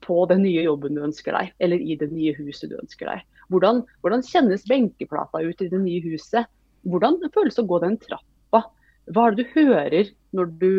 på 0.00 0.26
den 0.28 0.42
nye 0.42 0.64
jobben 0.64 0.94
du 0.94 1.02
ønsker 1.04 1.32
deg, 1.36 1.52
eller 1.60 1.76
i 1.76 1.96
det 1.96 2.10
nye 2.12 2.34
huset 2.34 2.70
du 2.70 2.76
ønsker 2.80 3.06
deg? 3.06 3.22
Hvordan, 3.48 3.84
hvordan 4.02 4.24
kjennes 4.24 4.66
benkeplata 4.68 5.40
ut 5.44 5.62
i 5.62 5.68
det 5.68 5.80
nye 5.80 6.02
huset? 6.02 6.48
Hvordan 6.88 7.20
føles 7.34 7.54
det 7.54 7.64
å 7.64 7.68
gå 7.68 7.80
den 7.84 7.96
trappa? 8.00 8.64
Hva 9.12 9.26
er 9.28 9.36
det 9.36 9.44
du 9.44 9.54
hører 9.54 10.10
når 10.36 10.52
du 10.60 10.74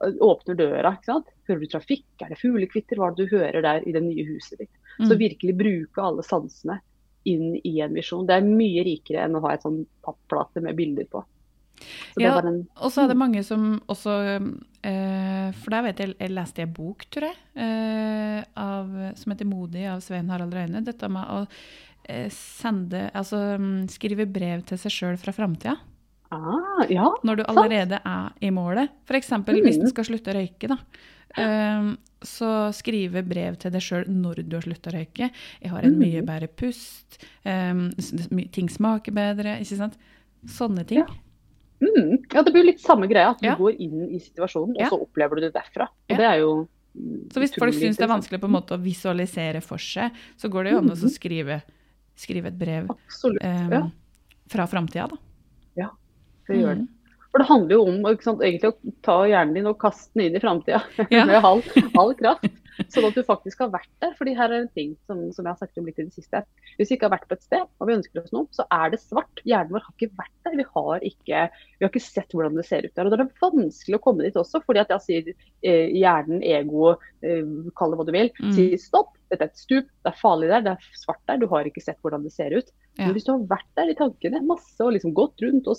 åpner 0.00 0.56
døra? 0.56 0.94
ikke 0.96 1.10
sant? 1.12 1.32
Hører 1.48 1.60
du 1.60 1.66
trafikk? 1.72 2.06
Er 2.22 2.32
det 2.32 2.38
fuglekvitter? 2.40 2.96
Hva 3.00 3.10
er 3.10 3.16
det 3.16 3.26
du 3.26 3.36
hører 3.36 3.62
der 3.62 3.88
i 3.88 3.92
det 3.92 4.02
nye 4.04 4.24
huset 4.28 4.58
ditt? 4.58 4.72
Så 5.00 5.14
Mm. 5.14 5.18
virkelig 5.18 5.56
bruke 5.56 6.02
alle 6.02 6.22
sansene 6.22 6.80
inn 7.24 7.56
i 7.64 7.80
en 7.80 7.92
visjon. 7.94 8.26
Det 8.26 8.36
er 8.36 8.46
mye 8.46 8.84
rikere 8.84 9.24
enn 9.24 9.36
å 9.36 9.42
ha 9.44 9.54
et 9.54 9.62
sånn 9.62 9.86
papplate 10.04 10.62
med 10.62 10.76
bilder 10.76 11.04
på. 11.04 11.24
Så 12.14 12.20
Ja, 12.20 12.38
en 12.38 12.68
Og 12.76 12.90
så 12.92 13.04
er 13.04 13.08
det 13.08 13.16
mange 13.16 13.42
som 13.42 13.80
også 13.88 14.12
eh, 14.84 15.52
For 15.52 15.70
der 15.70 15.82
vet 15.82 15.98
jeg, 15.98 16.14
jeg 16.18 16.30
leste 16.30 16.62
en 16.62 16.72
bok, 16.72 17.06
tror 17.10 17.30
jeg, 17.30 17.36
eh, 17.56 18.44
av, 18.54 19.14
som 19.16 19.32
heter 19.32 19.46
'Modig' 19.46 19.88
av 19.88 20.00
Svein 20.00 20.28
Harald 20.28 20.52
Røyne. 20.52 20.84
Dette 20.84 21.08
med 21.08 21.24
å 21.24 21.46
eh, 22.04 22.28
sende 22.28 23.10
Altså 23.14 23.58
mm, 23.58 23.88
skrive 23.88 24.26
brev 24.30 24.62
til 24.64 24.78
seg 24.78 24.92
sjøl 24.92 25.16
fra 25.16 25.32
framtida. 25.32 25.78
Ah, 26.30 26.84
Ja, 26.88 27.10
Når 27.24 27.36
du 27.36 27.42
Sant. 27.44 27.58
allerede 27.58 28.00
er 28.04 28.32
i 28.40 28.50
målet. 28.50 28.90
F.eks. 29.08 29.30
hvis 29.46 29.80
du 29.80 29.88
skal 29.88 30.04
slutte 30.04 30.32
å 30.32 30.34
røyke. 30.38 30.68
da. 30.68 30.78
Um, 31.38 31.98
så 32.22 32.72
skrive 32.74 33.22
brev 33.26 33.56
til 33.56 33.70
deg 33.70 33.80
sjøl 33.80 34.04
når 34.08 34.42
du 34.48 34.56
har 34.56 34.62
slutta 34.62 34.90
å 34.90 34.94
røyke. 34.98 35.30
Jeg 35.62 35.70
har 35.70 35.82
en 35.86 35.98
mye 35.98 36.20
Mm. 36.22 36.26
bedre 36.26 36.48
pust. 36.48 37.18
um, 37.44 37.90
ting 38.52 38.68
smaker 38.68 39.12
bedre. 39.12 39.58
Ikke 39.60 39.76
sant? 39.76 39.96
Sånne 40.46 40.86
ting. 40.86 40.98
Ja. 40.98 41.06
mm, 41.80 42.24
ja, 42.34 42.42
det 42.42 42.52
blir 42.52 42.64
litt 42.64 42.80
samme 42.80 43.06
greia. 43.08 43.30
At 43.30 43.40
du 43.40 43.46
Ja. 43.46 43.56
går 43.56 43.76
inn 43.80 44.08
i 44.10 44.18
situasjonen, 44.18 44.74
og 44.76 44.80
Ja. 44.80 44.88
så 44.90 45.00
opplever 45.06 45.36
du 45.36 45.40
det 45.42 45.54
derfra. 45.54 45.88
Og 45.88 46.10
Ja. 46.10 46.16
det 46.16 46.26
er 46.26 46.38
jo 46.40 46.68
mm, 46.98 47.28
Så 47.32 47.40
hvis 47.40 47.54
folk 47.54 47.72
syns 47.74 47.96
det 47.96 48.02
er 48.04 48.08
vanskelig 48.08 48.40
på 48.40 48.44
en 48.46 48.52
måte 48.52 48.74
å 48.76 48.82
visualisere 48.82 49.62
for 49.62 49.78
seg, 49.78 50.10
så 50.36 50.48
går 50.50 50.64
det 50.64 50.72
jo 50.72 50.78
an 50.78 50.90
å 50.90 50.96
Mhm. 50.96 51.08
skrive, 51.10 51.62
skrive 52.16 52.46
et 52.46 52.58
brev 52.58 52.88
Absolutt. 52.90 53.44
um, 53.44 53.70
Ja, 53.72 53.90
fra 54.48 54.66
framtida, 54.66 55.08
da. 55.08 55.16
Det 56.50 56.62
gjør 56.64 56.74
det. 56.80 56.86
Mhm. 56.86 56.96
For 57.30 57.38
det 57.38 57.46
handler 57.46 57.76
jo 57.76 57.82
om 57.86 58.16
sant, 58.18 58.40
egentlig 58.42 58.72
å 58.72 58.92
ta 59.06 59.20
hjernen 59.30 59.54
din 59.54 59.66
og 59.70 59.76
kaste 59.78 60.10
den 60.18 60.24
inn 60.26 60.34
i 60.34 60.40
framtida 60.42 60.80
Ja. 61.14 61.24
med 61.28 61.38
halv, 61.44 61.62
halv 61.94 62.16
kraft. 62.18 62.48
Sånn 62.90 63.04
at 63.06 63.14
du 63.14 63.20
faktisk 63.22 63.60
har 63.60 63.68
vært 63.70 63.90
der. 64.00 64.14
fordi 64.18 64.32
her 64.34 64.48
er 64.50 64.62
en 64.64 64.68
ting 64.74 64.96
som, 65.06 65.20
som 65.36 65.44
jeg 65.44 65.52
har 65.52 65.58
sagt 65.60 65.78
om 65.78 65.84
litt 65.86 65.98
i 66.00 66.06
det 66.08 66.14
siste. 66.16 66.40
Hvis 66.78 66.88
vi 66.90 66.96
ikke 66.96 67.06
har 67.06 67.12
vært 67.14 67.28
på 67.28 67.36
et 67.36 67.44
sted, 67.44 67.66
og 67.78 67.86
vi 67.86 67.94
ønsker 68.00 68.22
oss 68.22 68.32
noe, 68.34 68.48
så 68.56 68.64
er 68.72 68.90
det 68.90 68.98
svart. 69.04 69.42
Hjernen 69.46 69.70
vår 69.76 69.84
har 69.84 69.94
ikke 69.94 70.16
vært 70.18 70.32
der. 70.48 70.56
Vi 70.58 70.66
har 70.74 71.04
ikke, 71.10 71.42
vi 71.78 71.84
har 71.86 71.92
ikke 71.92 72.02
sett 72.02 72.32
hvordan 72.34 72.56
det 72.58 72.64
ser 72.66 72.88
ut 72.88 72.94
der. 72.96 73.04
Og 73.06 73.12
da 73.14 73.18
er 73.20 73.24
det 73.28 73.44
vanskelig 73.44 74.00
å 74.00 74.02
komme 74.08 74.26
dit 74.26 74.40
også, 74.42 74.62
fordi 74.66 74.80
at 74.82 74.90
jeg 74.96 75.04
sier 75.06 75.30
eh, 75.62 75.86
hjernen, 76.00 76.42
ego, 76.42 76.96
eh, 77.22 77.44
kall 77.78 77.92
det 77.94 78.00
hva 78.00 78.08
du 78.10 78.14
vil, 78.16 78.32
Mm. 78.40 78.52
sier 78.58 78.80
stopp. 78.80 79.12
dette 79.30 79.44
er 79.46 79.52
et 79.52 79.60
stup, 79.60 79.86
det 80.02 80.10
er 80.10 80.18
farlig 80.18 80.48
der, 80.50 80.62
det 80.66 80.72
er 80.72 80.86
svart 80.98 81.20
der, 81.28 81.36
du 81.38 81.46
har 81.52 81.62
ikke 81.68 81.84
sett 81.84 82.00
hvordan 82.02 82.24
det 82.26 82.32
ser 82.34 82.50
ut. 82.56 82.72
Ja. 82.98 83.04
Men 83.06 83.14
hvis 83.14 83.28
du 83.28 83.36
har 83.36 83.44
vært 83.52 83.68
der 83.78 83.92
i 83.92 83.94
tankene 83.94 84.40
masse 84.42 84.80
og 84.82 84.90
liksom 84.96 85.12
gått 85.14 85.38
rundt 85.44 85.68
og 85.70 85.76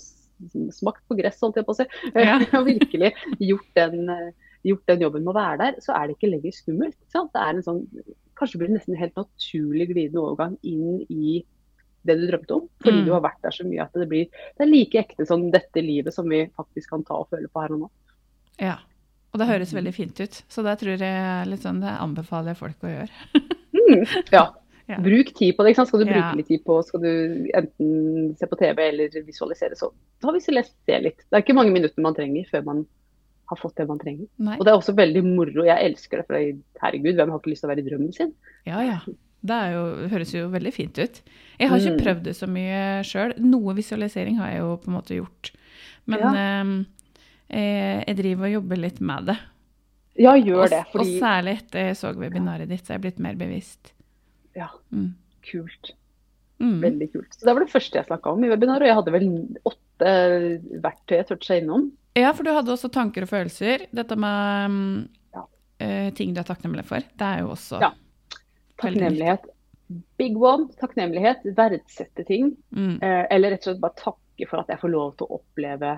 smakt 0.72 1.02
på 1.08 1.16
gress, 1.18 1.38
holdt 1.40 1.56
jeg 1.56 1.66
på 1.66 1.74
å 1.74 1.78
si, 1.80 1.86
Ja. 2.28 2.38
og 2.58 2.66
virkelig 2.66 3.12
gjort 3.38 3.70
den, 3.74 4.08
eh, 4.10 4.32
gjort 4.64 4.86
den 4.86 5.00
jobben 5.00 5.24
med 5.24 5.34
å 5.34 5.38
være 5.38 5.58
der, 5.58 5.80
så 5.80 5.94
er 5.96 6.06
det 6.08 6.16
ikke 6.18 6.30
lenger 6.32 6.52
skummelt. 6.52 6.96
Sant? 7.12 7.32
Det 7.34 7.40
er 7.42 7.56
en 7.56 7.62
sånn, 7.62 7.80
kanskje 8.38 8.58
blir 8.58 8.68
det 8.70 8.76
nesten 8.80 8.94
en 8.94 9.00
helt 9.02 9.16
naturlig 9.18 9.88
glidende 9.90 10.22
overgang 10.22 10.56
inn 10.62 11.02
i 11.10 11.42
det 12.04 12.16
du 12.18 12.26
drømte 12.26 12.50
om. 12.56 12.68
Fordi 12.82 12.98
Mm. 13.02 13.04
du 13.06 13.12
har 13.12 13.20
vært 13.22 13.42
der 13.42 13.50
så 13.54 13.64
mye 13.64 13.82
at 13.82 13.92
det 13.94 14.08
blir 14.08 14.26
det 14.26 14.60
er 14.66 14.66
like 14.70 14.94
ekte 14.98 15.26
som 15.26 15.50
dette 15.50 15.82
livet 15.82 16.12
som 16.14 16.28
vi 16.28 16.46
faktisk 16.56 16.90
kan 16.90 17.04
ta 17.04 17.14
og 17.14 17.28
føle 17.30 17.46
på 17.48 17.60
her 17.62 17.72
og 17.76 17.80
nå. 17.84 17.90
Ja. 18.58 18.78
Og 19.32 19.38
det 19.38 19.46
Mm. 19.46 19.52
høres 19.52 19.72
veldig 19.72 19.94
fint 19.94 20.20
ut, 20.20 20.42
så 20.48 20.62
det 20.62 20.78
tror 20.80 20.98
jeg 20.98 21.46
litt 21.48 21.60
sånn, 21.62 21.80
det 21.80 21.88
anbefaler 22.00 22.48
jeg 22.52 22.56
folk 22.56 22.78
å 22.82 22.90
gjøre. 22.90 23.10
Mm, 23.82 24.06
ja. 24.32 24.52
Ja. 24.88 24.98
Bruk 24.98 25.34
tid 25.34 25.56
på 25.56 25.64
det. 25.64 25.74
Skal 25.76 26.00
du 26.00 26.04
bruke 26.06 26.18
Ja. 26.18 26.32
litt 26.34 26.48
tid 26.48 26.64
på 26.64 26.82
Skal 26.84 27.00
du 27.00 27.48
enten 27.54 28.36
se 28.38 28.46
på 28.46 28.58
TV 28.58 28.88
eller 28.88 29.08
visualisere, 29.24 29.76
så 29.78 29.92
ta 30.20 30.32
det 30.32 30.42
litt. 31.02 31.16
Det 31.30 31.32
er 31.32 31.42
ikke 31.42 31.54
mange 31.54 31.72
minutter 31.72 32.02
man 32.02 32.14
trenger 32.14 32.44
før 32.50 32.64
man 32.64 32.86
har 33.48 33.56
fått 33.56 33.76
det 33.76 33.86
man 33.88 33.98
trenger. 33.98 34.26
Nei. 34.38 34.56
Og 34.58 34.64
det 34.64 34.72
er 34.72 34.78
også 34.78 34.94
veldig 34.96 35.22
moro. 35.24 35.64
Jeg 35.64 35.92
elsker 35.92 36.18
det, 36.18 36.26
for 36.26 36.34
herregud, 36.82 37.14
hvem 37.14 37.30
har 37.30 37.38
ikke 37.38 37.50
lyst 37.52 37.62
til 37.62 37.68
å 37.70 37.74
være 37.74 37.84
i 37.84 37.88
drømmen 37.90 38.12
sin? 38.14 38.32
Ja, 38.66 38.80
ja. 38.82 38.98
Det 39.44 39.58
jo, 39.74 40.08
høres 40.08 40.32
jo 40.32 40.48
veldig 40.48 40.72
fint 40.72 40.98
ut. 40.98 41.20
Jeg 41.58 41.68
har 41.68 41.78
ikke 41.78 41.96
Mm. 41.96 42.02
prøvd 42.04 42.22
det 42.22 42.36
så 42.36 42.46
mye 42.46 43.02
sjøl. 43.02 43.34
Noe 43.38 43.74
visualisering 43.74 44.36
har 44.38 44.50
jeg 44.50 44.60
jo 44.60 44.76
på 44.76 44.88
en 44.88 44.94
måte 44.94 45.16
gjort. 45.18 45.50
Men 46.06 46.86
eh, 47.50 48.04
jeg 48.06 48.16
driver 48.16 48.46
og 48.46 48.52
jobber 48.52 48.76
litt 48.76 49.00
med 49.00 49.26
det. 49.26 49.38
Ja, 50.18 50.34
gjør 50.36 50.68
det. 50.68 50.84
og, 50.94 51.00
og 51.00 51.06
særlig 51.06 51.58
etter 51.58 51.86
jeg 51.88 51.96
så 51.96 52.12
webinaret 52.14 52.68
ditt, 52.68 52.84
så 52.84 52.92
er 52.92 52.98
jeg 52.98 53.04
blitt 53.06 53.18
mer 53.18 53.34
bevisst. 53.34 53.92
Ja, 54.56 54.68
Mm. 54.92 55.14
kult. 55.50 55.92
Mm. 56.60 56.80
Veldig 56.82 57.08
kult. 57.12 57.32
Så 57.34 57.46
det 57.46 57.54
var 57.56 57.64
det 57.64 57.72
første 57.72 57.98
jeg 57.98 58.06
snakka 58.06 58.30
om 58.32 58.44
i 58.44 58.48
webinaret. 58.52 58.82
Og 58.84 58.90
jeg 58.90 58.98
hadde 59.00 59.14
vel 59.14 59.26
åtte 59.66 60.12
verktøy 60.84 61.16
jeg 61.16 61.26
toucha 61.26 61.56
innom. 61.58 61.88
Ja, 62.14 62.30
for 62.36 62.44
du 62.46 62.52
hadde 62.52 62.70
også 62.74 62.90
tanker 62.92 63.24
og 63.24 63.30
følelser. 63.32 63.86
Dette 63.92 64.16
med 64.16 64.66
um, 64.70 65.08
Ja. 65.34 65.42
uh, 65.80 66.10
ting 66.14 66.34
du 66.34 66.40
er 66.40 66.44
takknemlig 66.46 66.84
for. 66.84 67.00
Det 67.00 67.26
er 67.26 67.40
jo 67.42 67.48
også 67.56 67.80
Ja. 67.80 67.90
Takknemlighet. 68.82 69.48
Big 70.18 70.36
one. 70.38 70.68
Takknemlighet. 70.80 71.42
Verdsette 71.56 72.24
ting. 72.28 72.56
Mm. 72.74 72.96
Uh, 73.02 73.26
eller 73.30 73.50
rett 73.56 73.66
og 73.66 73.72
slett 73.74 73.82
bare 73.82 73.98
takke 73.98 74.48
for 74.48 74.62
at 74.62 74.68
jeg 74.72 74.80
får 74.80 74.90
lov 74.94 75.16
til 75.18 75.26
å 75.26 75.40
oppleve 75.40 75.96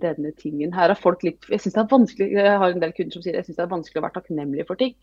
denne 0.00 0.30
tingen. 0.38 0.72
Her 0.72 0.90
er 0.92 0.98
folk 0.98 1.22
litt 1.26 1.46
Jeg 1.50 1.58
synes 1.60 1.74
det 1.74 1.80
er 1.82 1.88
vanskelig 1.90 2.28
Jeg 2.36 2.58
har 2.62 2.70
en 2.70 2.82
del 2.82 2.92
kunder 2.94 3.12
som 3.16 3.22
sier 3.24 3.34
jeg 3.34 3.44
synes 3.48 3.56
det 3.58 3.64
er 3.64 3.72
vanskelig 3.72 3.98
å 3.98 4.04
være 4.04 4.18
takknemlig 4.20 4.66
for 4.68 4.78
ting. 4.78 4.94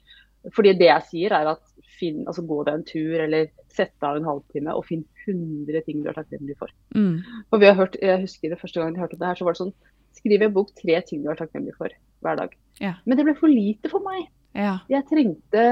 Fordi 0.56 0.72
det 0.80 0.88
jeg 0.88 1.08
sier 1.10 1.34
er 1.36 1.50
at 1.52 1.64
finn, 2.00 2.24
altså 2.28 2.46
gå 2.48 2.62
deg 2.68 2.80
en 2.80 2.88
tur 2.88 3.20
eller 3.24 3.50
sette 3.74 4.08
av 4.08 4.20
en 4.20 4.28
halvtime 4.28 4.74
og 4.78 4.86
finn 4.88 5.04
100 5.26 5.84
ting 5.86 6.02
du 6.04 6.10
er 6.12 6.18
takknemlig 6.18 6.58
for. 6.60 6.72
Mm. 6.96 7.20
Og 7.52 7.62
vi 7.62 7.70
har 7.70 7.78
hørt, 7.78 7.98
Jeg 8.02 8.24
husker 8.24 8.54
det 8.54 8.60
første 8.62 8.82
gang 8.82 8.96
jeg 8.96 9.04
hørte 9.04 9.20
det 9.20 9.30
her, 9.30 9.40
så 9.40 9.48
var 9.48 9.58
det 9.58 9.64
sånn 9.66 9.76
Skriv 10.18 10.42
en 10.42 10.54
bok 10.56 10.72
tre 10.74 10.96
ting 11.06 11.22
du 11.22 11.28
er 11.30 11.38
takknemlig 11.38 11.76
for 11.78 11.94
hver 12.26 12.40
dag. 12.40 12.56
Ja. 12.82 12.96
Men 13.06 13.20
det 13.20 13.26
ble 13.28 13.36
for 13.38 13.52
lite 13.52 13.92
for 13.92 14.02
meg. 14.02 14.32
Ja. 14.58 14.80
Jeg 14.90 15.06
trengte, 15.12 15.66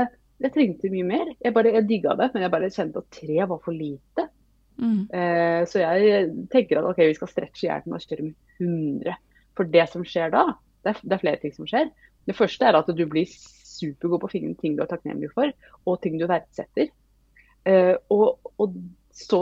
jeg 0.43 0.53
trengte 0.53 0.91
mye 0.93 1.07
mer. 1.07 1.31
Jeg, 1.41 1.53
bare, 1.55 1.71
jeg 1.73 1.87
digga 1.89 2.13
det, 2.19 2.27
men 2.35 2.45
jeg 2.45 2.53
bare 2.53 2.69
kjente 2.69 3.01
at 3.01 3.09
tre 3.15 3.39
var 3.49 3.63
for 3.65 3.73
lite. 3.73 4.27
Mm. 4.77 5.07
Eh, 5.09 5.61
så 5.71 5.81
jeg 5.81 6.29
tenker 6.53 6.81
at 6.81 6.89
ok, 6.91 7.01
vi 7.09 7.17
skal 7.17 7.31
stretche 7.31 7.65
hjernen 7.65 7.97
og 7.97 8.05
kjøre 8.05 8.27
med 8.27 8.35
100. 8.59 9.17
For 9.57 9.73
det 9.73 9.87
som 9.89 10.05
skjer 10.05 10.33
da, 10.35 10.45
det 10.85 10.93
er, 10.93 11.01
det 11.01 11.17
er 11.17 11.23
flere 11.23 11.41
ting 11.41 11.55
som 11.55 11.69
skjer. 11.69 11.89
Det 12.25 12.37
første 12.37 12.67
er 12.67 12.77
at 12.77 12.89
du 12.97 13.05
blir 13.09 13.29
supergod 13.75 14.21
på 14.23 14.29
å 14.29 14.35
finne 14.35 14.55
ting 14.59 14.77
du 14.77 14.83
er 14.85 14.91
takknemlig 14.91 15.31
for, 15.35 15.51
og 15.85 15.99
ting 16.03 16.19
du 16.21 16.27
verdsetter. 16.29 16.91
Uh, 17.65 17.95
og, 18.13 18.51
og 18.61 18.75
så, 19.15 19.39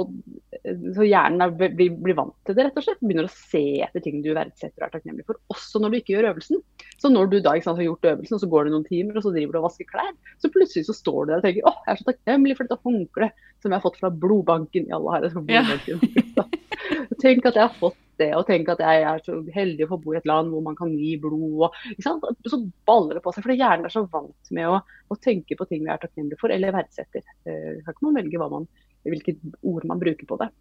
så 0.93 1.05
hjernen 1.05 1.41
er, 1.41 1.53
blir, 1.73 1.95
blir 1.97 2.15
vant 2.15 2.35
til 2.45 2.53
det, 2.55 2.67
rett 2.67 2.75
og 2.77 2.85
slett. 2.85 2.99
Begynner 3.01 3.25
å 3.25 3.33
se 3.33 3.63
etter 3.81 4.03
ting 4.05 4.21
du 4.21 4.29
verdsetter 4.35 4.83
og 4.83 4.85
er 4.85 4.93
takknemlig 4.93 5.25
for, 5.25 5.39
også 5.53 5.81
når 5.81 5.93
du 5.93 5.97
ikke 5.97 6.13
gjør 6.13 6.29
øvelsen. 6.29 6.61
Så 7.01 7.09
når 7.09 7.31
du 7.31 7.39
da 7.39 7.55
sant, 7.57 7.79
har 7.81 7.87
gjort 7.87 8.05
øvelsen, 8.11 8.37
og 8.37 8.43
så 8.43 8.51
går 8.51 8.67
det 8.67 8.75
noen 8.75 8.85
timer, 8.85 9.17
og 9.17 9.25
så 9.25 9.33
driver 9.33 9.57
du 9.57 9.59
og 9.63 9.65
vasker 9.65 9.89
klær, 9.89 10.13
så 10.43 10.51
plutselig 10.53 10.85
så 10.87 10.95
står 10.97 11.19
du 11.25 11.33
der 11.33 11.41
og 11.41 11.47
tenker 11.47 11.69
åh, 11.71 11.79
jeg 11.87 11.95
er 11.95 12.01
så 12.03 12.09
takknemlig 12.11 12.59
for 12.59 12.69
dette 12.69 12.79
håndkleet 12.85 13.49
som 13.63 13.73
jeg 13.73 13.79
har 13.79 13.85
fått 13.87 13.99
fra 14.03 14.13
blodbanken. 14.23 14.87
I 14.87 14.95
alle 14.99 15.17
her, 15.17 15.27
altså, 15.31 15.45
Ja. 15.49 15.65
blodbanken. 15.65 16.61
tenk 17.23 17.45
at 17.49 17.57
jeg 17.57 17.65
har 17.65 17.75
fått 17.79 17.99
det, 18.21 18.29
og 18.37 18.45
tenke 18.47 18.75
at 18.75 18.83
jeg 18.83 19.05
er 19.09 19.23
så 19.25 19.37
heldig 19.55 19.85
å 19.85 19.91
få 19.93 19.99
bo 20.03 20.13
i 20.13 20.19
et 20.19 20.27
land 20.29 20.51
hvor 20.53 20.63
man 20.65 20.77
kan 20.79 20.91
gi 20.97 21.15
blod. 21.21 21.67
Og? 21.67 21.79
Så 22.03 22.59
baller 22.87 23.17
det 23.17 23.23
på 23.25 23.33
seg, 23.33 23.45
for 23.45 23.55
hjernen 23.55 23.87
er 23.89 23.93
så 23.93 24.05
vant 24.11 24.53
med 24.55 24.69
å, 24.69 24.81
å 24.83 25.19
tenke 25.21 25.57
på 25.59 25.67
ting 25.69 25.85
vi 25.85 25.91
er 25.93 26.01
takknemlige 26.01 26.41
for, 26.41 26.53
eller 26.53 26.75
verdsetter. 26.75 27.25
Eh, 27.49 27.81
kan 27.87 28.05
man 28.05 28.21
velge 28.21 28.41
man, 28.43 28.69
hvilke 29.07 29.37
ord 29.61 29.89
man 29.89 30.01
bruker 30.01 30.29
på 30.29 30.39
det. 30.41 30.51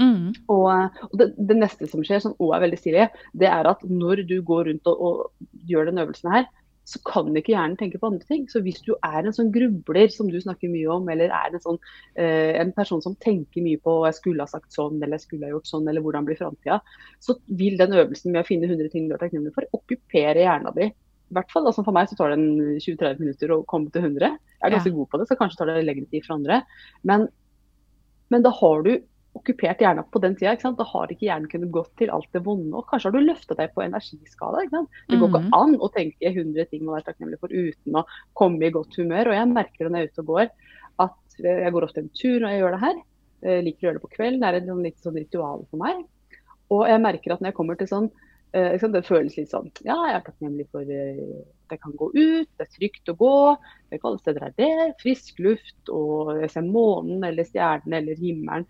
Mm. 0.00 0.30
Og, 0.48 0.68
og 1.10 1.16
det, 1.20 1.32
det 1.36 1.58
neste 1.58 1.88
som 1.90 2.04
skjer, 2.06 2.22
som 2.24 2.36
òg 2.40 2.54
er 2.56 2.64
veldig 2.64 2.80
stilig, 2.80 3.08
det 3.36 3.50
er 3.50 3.68
at 3.68 3.82
når 3.84 4.24
du 4.30 4.38
går 4.46 4.70
rundt 4.70 4.88
og, 4.88 5.02
og 5.04 5.68
gjør 5.68 5.90
den 5.90 6.00
øvelsen 6.04 6.32
her, 6.32 6.48
så 6.88 6.98
kan 7.06 7.28
ikke 7.36 7.52
hjernen 7.52 7.76
tenke 7.78 7.98
på 8.00 8.08
andre 8.08 8.26
ting. 8.26 8.46
Så 8.50 8.62
hvis 8.64 8.80
du 8.82 8.94
er 9.06 9.20
en 9.22 9.34
sånn 9.36 9.52
grubler 9.54 10.10
som 10.10 10.30
du 10.30 10.38
snakker 10.42 10.70
mye 10.72 10.88
om, 10.90 11.06
eller 11.12 11.30
er 11.30 11.52
en, 11.52 11.62
sånn, 11.62 11.78
eh, 12.18 12.56
en 12.58 12.72
person 12.74 13.02
som 13.04 13.14
tenker 13.22 13.62
mye 13.62 13.78
på 13.84 13.94
jeg 14.08 14.16
skulle 14.18 14.42
ha 14.46 14.50
sagt 14.50 14.72
sånn, 14.74 14.96
eller 14.98 15.18
jeg 15.18 15.26
skulle 15.28 15.46
ha 15.46 15.52
gjort 15.54 15.70
sånn, 15.70 15.86
eller 15.90 16.02
hvordan 16.02 16.26
blir 16.26 16.40
framtida, 16.40 16.80
så 17.22 17.36
vil 17.60 17.78
den 17.78 17.94
øvelsen 17.94 18.32
med 18.32 18.42
å 18.42 18.48
finne 18.48 18.66
100 18.66 18.90
ting 18.90 19.06
du 19.08 19.14
er 19.14 19.22
takknemlig 19.22 19.54
for, 19.54 19.68
okkupere 19.76 20.42
hjernen 20.42 20.74
din. 20.78 20.90
I 21.30 21.36
hvert 21.36 21.52
fall, 21.52 21.68
altså 21.70 21.84
For 21.86 21.94
meg 21.94 22.08
så 22.10 22.16
tar 22.18 22.32
det 22.34 22.42
20-30 22.82 23.20
minutter 23.22 23.52
å 23.54 23.60
komme 23.70 23.92
til 23.94 24.02
100. 24.02 24.34
Jeg 24.34 24.66
er 24.66 24.74
ganske 24.74 24.90
Ja. 24.90 24.96
god 24.96 25.10
på 25.12 25.20
det, 25.20 25.28
så 25.28 25.38
kanskje 25.38 25.60
tar 25.60 25.70
det 25.70 25.84
lengre 25.86 26.10
tid 26.10 26.26
for 26.26 26.34
andre. 26.40 26.64
Men, 27.06 27.28
men 28.30 28.42
da 28.42 28.50
har 28.50 28.82
du 28.82 28.96
okkupert 29.38 29.82
hjernen 29.82 30.06
på 30.10 30.20
den 30.22 30.34
tida. 30.38 30.56
Da 30.76 30.86
har 30.86 31.12
ikke 31.12 31.26
hjernen 31.28 31.50
kunnet 31.50 31.72
gått 31.74 31.92
til 32.00 32.10
alt 32.14 32.28
det 32.34 32.42
vonde. 32.46 32.72
Og 32.76 32.86
kanskje 32.90 33.10
har 33.10 33.16
du 33.16 33.28
løfta 33.28 33.56
deg 33.58 33.74
på 33.74 33.84
energiskala. 33.84 34.64
Det 34.66 35.18
går 35.20 35.30
ikke 35.30 35.42
an 35.60 35.76
å 35.78 35.90
tenke 35.94 36.32
100 36.32 36.70
ting 36.72 36.86
man 36.86 36.98
er 36.98 37.06
takknemlig 37.06 37.40
for 37.42 37.52
uten 37.52 38.00
å 38.00 38.06
komme 38.38 38.66
i 38.66 38.74
godt 38.74 38.98
humør. 39.00 39.30
Og 39.30 39.38
jeg 39.38 39.52
merker 39.52 39.90
når 39.90 40.00
jeg 40.00 40.10
er 40.10 40.14
ute 40.14 40.24
og 40.24 40.32
går, 40.32 40.50
at 41.06 41.44
eh, 41.44 41.62
jeg 41.66 41.76
går 41.76 41.86
ofte 41.86 42.02
en 42.04 42.10
tur 42.22 42.40
når 42.40 42.48
jeg 42.48 42.64
gjør 42.64 42.76
det 42.76 42.82
her. 42.86 43.04
Jeg 43.40 43.66
liker 43.66 43.84
å 43.84 43.88
gjøre 43.88 44.00
det 44.00 44.06
på 44.06 44.16
kvelden. 44.16 44.40
Det 44.42 44.50
er 44.50 44.58
et 44.58 44.66
sånn, 44.72 44.82
litt 44.88 45.06
sånn 45.06 45.20
ritual 45.20 45.62
for 45.70 45.84
meg. 45.84 46.02
Og 46.74 46.84
jeg 46.90 47.02
merker 47.06 47.34
at 47.34 47.40
når 47.40 47.50
jeg 47.50 47.58
kommer 47.58 47.78
til 47.78 47.88
sånn 47.90 48.10
eh, 48.54 48.76
Det 48.78 49.02
føles 49.02 49.34
litt 49.38 49.50
sånn 49.50 49.72
Ja, 49.82 49.96
jeg 50.06 50.18
er 50.18 50.22
takknemlig 50.26 50.68
for 50.70 50.86
eh, 50.86 51.40
at 51.70 51.74
jeg 51.76 51.82
kan 51.82 51.96
gå 51.98 52.10
ut, 52.14 52.48
det 52.58 52.66
er 52.66 52.72
trygt 52.74 53.10
å 53.12 53.16
gå. 53.18 53.34
Ikke 53.94 54.10
alle 54.10 54.22
steder 54.22 54.46
er 54.48 54.54
det. 54.58 54.70
Frisk 55.02 55.38
luft, 55.42 55.78
og 55.86 56.32
jeg 56.42 56.50
ser 56.50 56.66
månen 56.66 57.22
eller 57.26 57.46
stjernene 57.46 58.00
eller 58.02 58.18
himmelen. 58.18 58.66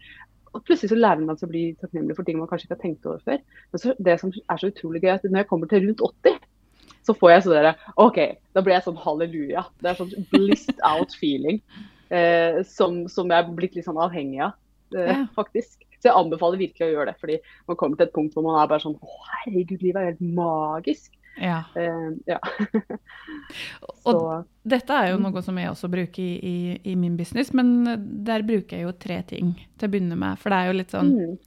Og 0.55 0.65
plutselig 0.67 0.91
så 0.91 0.99
lærer 0.99 1.23
man 1.23 1.39
seg 1.39 1.49
å 1.49 1.53
bli 1.53 1.65
takknemlig 1.81 2.17
for 2.19 2.27
ting 2.27 2.39
man 2.41 2.49
kanskje 2.51 2.67
ikke 2.67 2.77
har 2.77 2.83
tenkt 2.85 3.07
over 3.07 3.21
før. 3.27 3.43
Men 3.71 3.83
så, 3.83 3.93
det 4.03 4.17
som 4.23 4.33
er 4.35 4.63
så 4.63 4.71
utrolig 4.73 5.03
gøy, 5.05 5.11
er 5.13 5.21
at 5.21 5.27
når 5.29 5.43
jeg 5.45 5.51
kommer 5.53 5.71
til 5.71 5.85
rundt 5.87 6.03
80, 6.09 6.41
så 7.07 7.15
får 7.17 7.31
jeg 7.33 7.45
sånn 7.45 7.55
derre 7.57 7.75
OK, 8.03 8.19
da 8.57 8.63
blir 8.65 8.77
jeg 8.77 8.87
sånn 8.89 8.99
halleluja. 9.05 9.63
Det 9.81 9.93
er 9.93 10.01
sånn 10.01 10.27
blissed 10.33 10.83
out 10.87 11.15
feeling 11.21 11.61
eh, 12.11 12.61
som, 12.67 13.05
som 13.13 13.31
jeg 13.31 13.39
er 13.45 13.55
blitt 13.57 13.79
litt 13.79 13.87
sånn 13.87 14.01
avhengig 14.03 14.43
av, 14.49 14.59
eh, 14.97 15.13
Ja. 15.15 15.21
faktisk. 15.39 15.87
Så 16.01 16.09
jeg 16.09 16.17
anbefaler 16.17 16.61
virkelig 16.63 16.87
å 16.87 16.93
gjøre 16.95 17.11
det. 17.13 17.17
Fordi 17.21 17.39
man 17.69 17.77
kommer 17.81 18.01
til 18.01 18.09
et 18.09 18.15
punkt 18.17 18.35
hvor 18.37 18.45
man 18.47 18.57
er 18.63 18.69
bare 18.71 18.81
sånn 18.83 18.97
Å, 18.97 19.17
herregud, 19.45 19.83
livet 19.85 20.01
er 20.01 20.11
helt 20.15 20.23
magisk. 20.41 21.13
Ja. 21.41 21.63
Uh, 21.75 22.15
ja. 22.29 22.39
Og 24.09 24.47
dette 24.69 24.93
er 24.97 25.11
jo 25.13 25.19
Mm. 25.19 25.25
noe 25.29 25.43
som 25.43 25.57
jeg 25.59 25.71
også 25.71 25.89
bruker 25.91 26.23
i, 26.23 26.35
i, 26.41 26.81
i 26.93 26.95
min 26.97 27.17
business, 27.19 27.53
men 27.57 27.71
der 28.25 28.43
bruker 28.47 28.77
jeg 28.79 28.87
jo 28.87 28.93
tre 28.93 29.23
ting 29.27 29.55
til 29.79 29.89
å 29.89 29.93
begynne 29.93 30.19
med. 30.19 30.39
For 30.39 30.51
det 30.53 30.59
er 30.61 30.71
jo 30.71 30.77
litt 30.79 30.93
sånn 30.95 31.13
mm, 31.17 31.39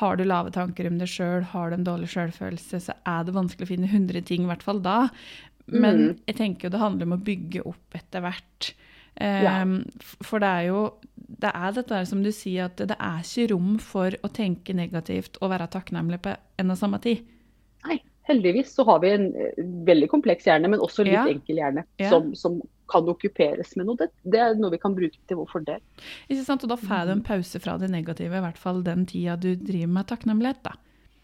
Har 0.00 0.16
du 0.16 0.24
lave 0.24 0.52
tanker 0.54 0.86
om 0.86 0.98
deg 1.00 1.08
sjøl, 1.10 1.42
har 1.50 1.70
du 1.70 1.74
en 1.78 1.86
dårlig 1.86 2.10
sjølfølelse, 2.12 2.78
så 2.84 2.94
er 3.06 3.24
det 3.26 3.34
vanskelig 3.34 3.66
å 3.66 3.70
finne 3.72 3.88
100 3.90 4.22
ting, 4.28 4.44
i 4.44 4.50
hvert 4.50 4.62
fall 4.62 4.78
da. 4.84 5.08
Men 5.66 5.96
Mm. 5.98 6.16
jeg 6.26 6.36
tenker 6.36 6.66
jo 6.68 6.70
det 6.70 6.80
handler 6.82 7.06
om 7.08 7.16
å 7.18 7.24
bygge 7.24 7.64
opp 7.66 7.94
etter 7.98 8.20
hvert. 8.22 8.72
Ja. 9.20 9.64
F- 10.00 10.16
For 10.22 10.38
det 10.40 10.48
er 10.48 10.66
jo 10.70 10.92
det 11.40 11.50
er 11.54 11.72
dette 11.72 11.94
der 11.94 12.04
som 12.06 12.22
du 12.22 12.30
sier, 12.32 12.64
at 12.66 12.76
det 12.76 12.96
er 12.98 13.20
ikke 13.22 13.50
rom 13.52 13.78
for 13.78 14.10
å 14.10 14.28
tenke 14.34 14.74
negativt 14.74 15.36
og 15.40 15.50
være 15.50 15.68
takknemlig 15.70 16.18
på 16.22 16.32
en 16.58 16.70
og 16.70 16.78
samme 16.78 16.98
tid. 17.00 17.22
Heldigvis 18.30 18.72
så 18.76 18.84
har 18.88 19.00
vi 19.02 19.10
en 19.16 19.26
eh, 19.34 19.58
veldig 19.86 20.08
kompleks 20.12 20.46
hjerne, 20.48 20.70
men 20.72 20.80
også 20.82 21.04
litt 21.06 21.16
Ja. 21.18 21.26
enkel 21.28 21.58
hjerne, 21.60 21.84
Ja. 22.00 22.10
som, 22.12 22.30
som 22.38 22.60
kan 22.90 23.06
okkuperes 23.10 23.76
med 23.78 23.86
noe. 23.86 23.96
Det, 24.00 24.08
det 24.26 24.40
er 24.42 24.56
noe 24.58 24.72
vi 24.72 24.80
kan 24.82 24.94
bruke 24.96 25.18
til 25.28 25.38
vår 25.38 25.50
fordel. 25.52 25.82
Ikke 26.28 26.42
sant? 26.46 26.64
Og 26.66 26.72
da 26.72 26.78
får 26.80 27.06
du 27.06 27.12
en 27.18 27.22
pause 27.26 27.60
fra 27.62 27.76
det 27.78 27.90
negative, 27.92 28.34
i 28.34 28.42
hvert 28.46 28.58
fall 28.58 28.82
den 28.86 29.04
tida 29.06 29.36
du 29.38 29.52
driver 29.54 29.92
med 29.98 30.08
takknemlighet. 30.10 30.62
da. 30.66 30.72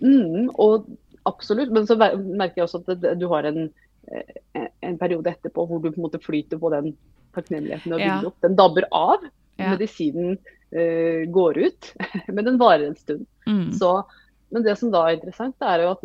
Mm, 0.04 0.50
og 0.62 0.86
absolutt, 1.26 1.72
men 1.74 1.86
så 1.88 1.96
merker 1.98 2.60
jeg 2.60 2.68
også 2.68 2.82
at 2.84 3.00
det, 3.02 3.16
du 3.18 3.26
har 3.32 3.48
en, 3.48 3.70
eh, 4.12 4.68
en 4.86 4.98
periode 5.00 5.26
etterpå 5.32 5.66
hvor 5.66 5.82
du 5.82 5.90
på 5.90 5.96
en 5.98 6.06
måte 6.06 6.22
flyter 6.22 6.60
på 6.62 6.70
den 6.70 6.92
takknemligheten 7.34 7.92
og 7.96 8.00
Ja. 8.00 8.20
opp. 8.24 8.38
Den 8.46 8.54
dabber 8.56 8.86
av. 8.92 9.24
Ja. 9.58 9.70
Medisinen 9.72 10.36
uh, 10.76 11.22
går 11.32 11.58
ut, 11.64 11.86
men 12.28 12.44
den 12.44 12.58
varer 12.60 12.86
en 12.90 12.96
stund. 13.00 13.26
Mm. 13.48 13.70
Så, 13.72 14.04
men 14.52 14.62
det 14.62 14.76
som 14.78 14.92
da 14.94 15.02
er 15.08 15.16
interessant, 15.18 15.56
er 15.60 15.82
jo 15.82 15.90
at 15.94 16.04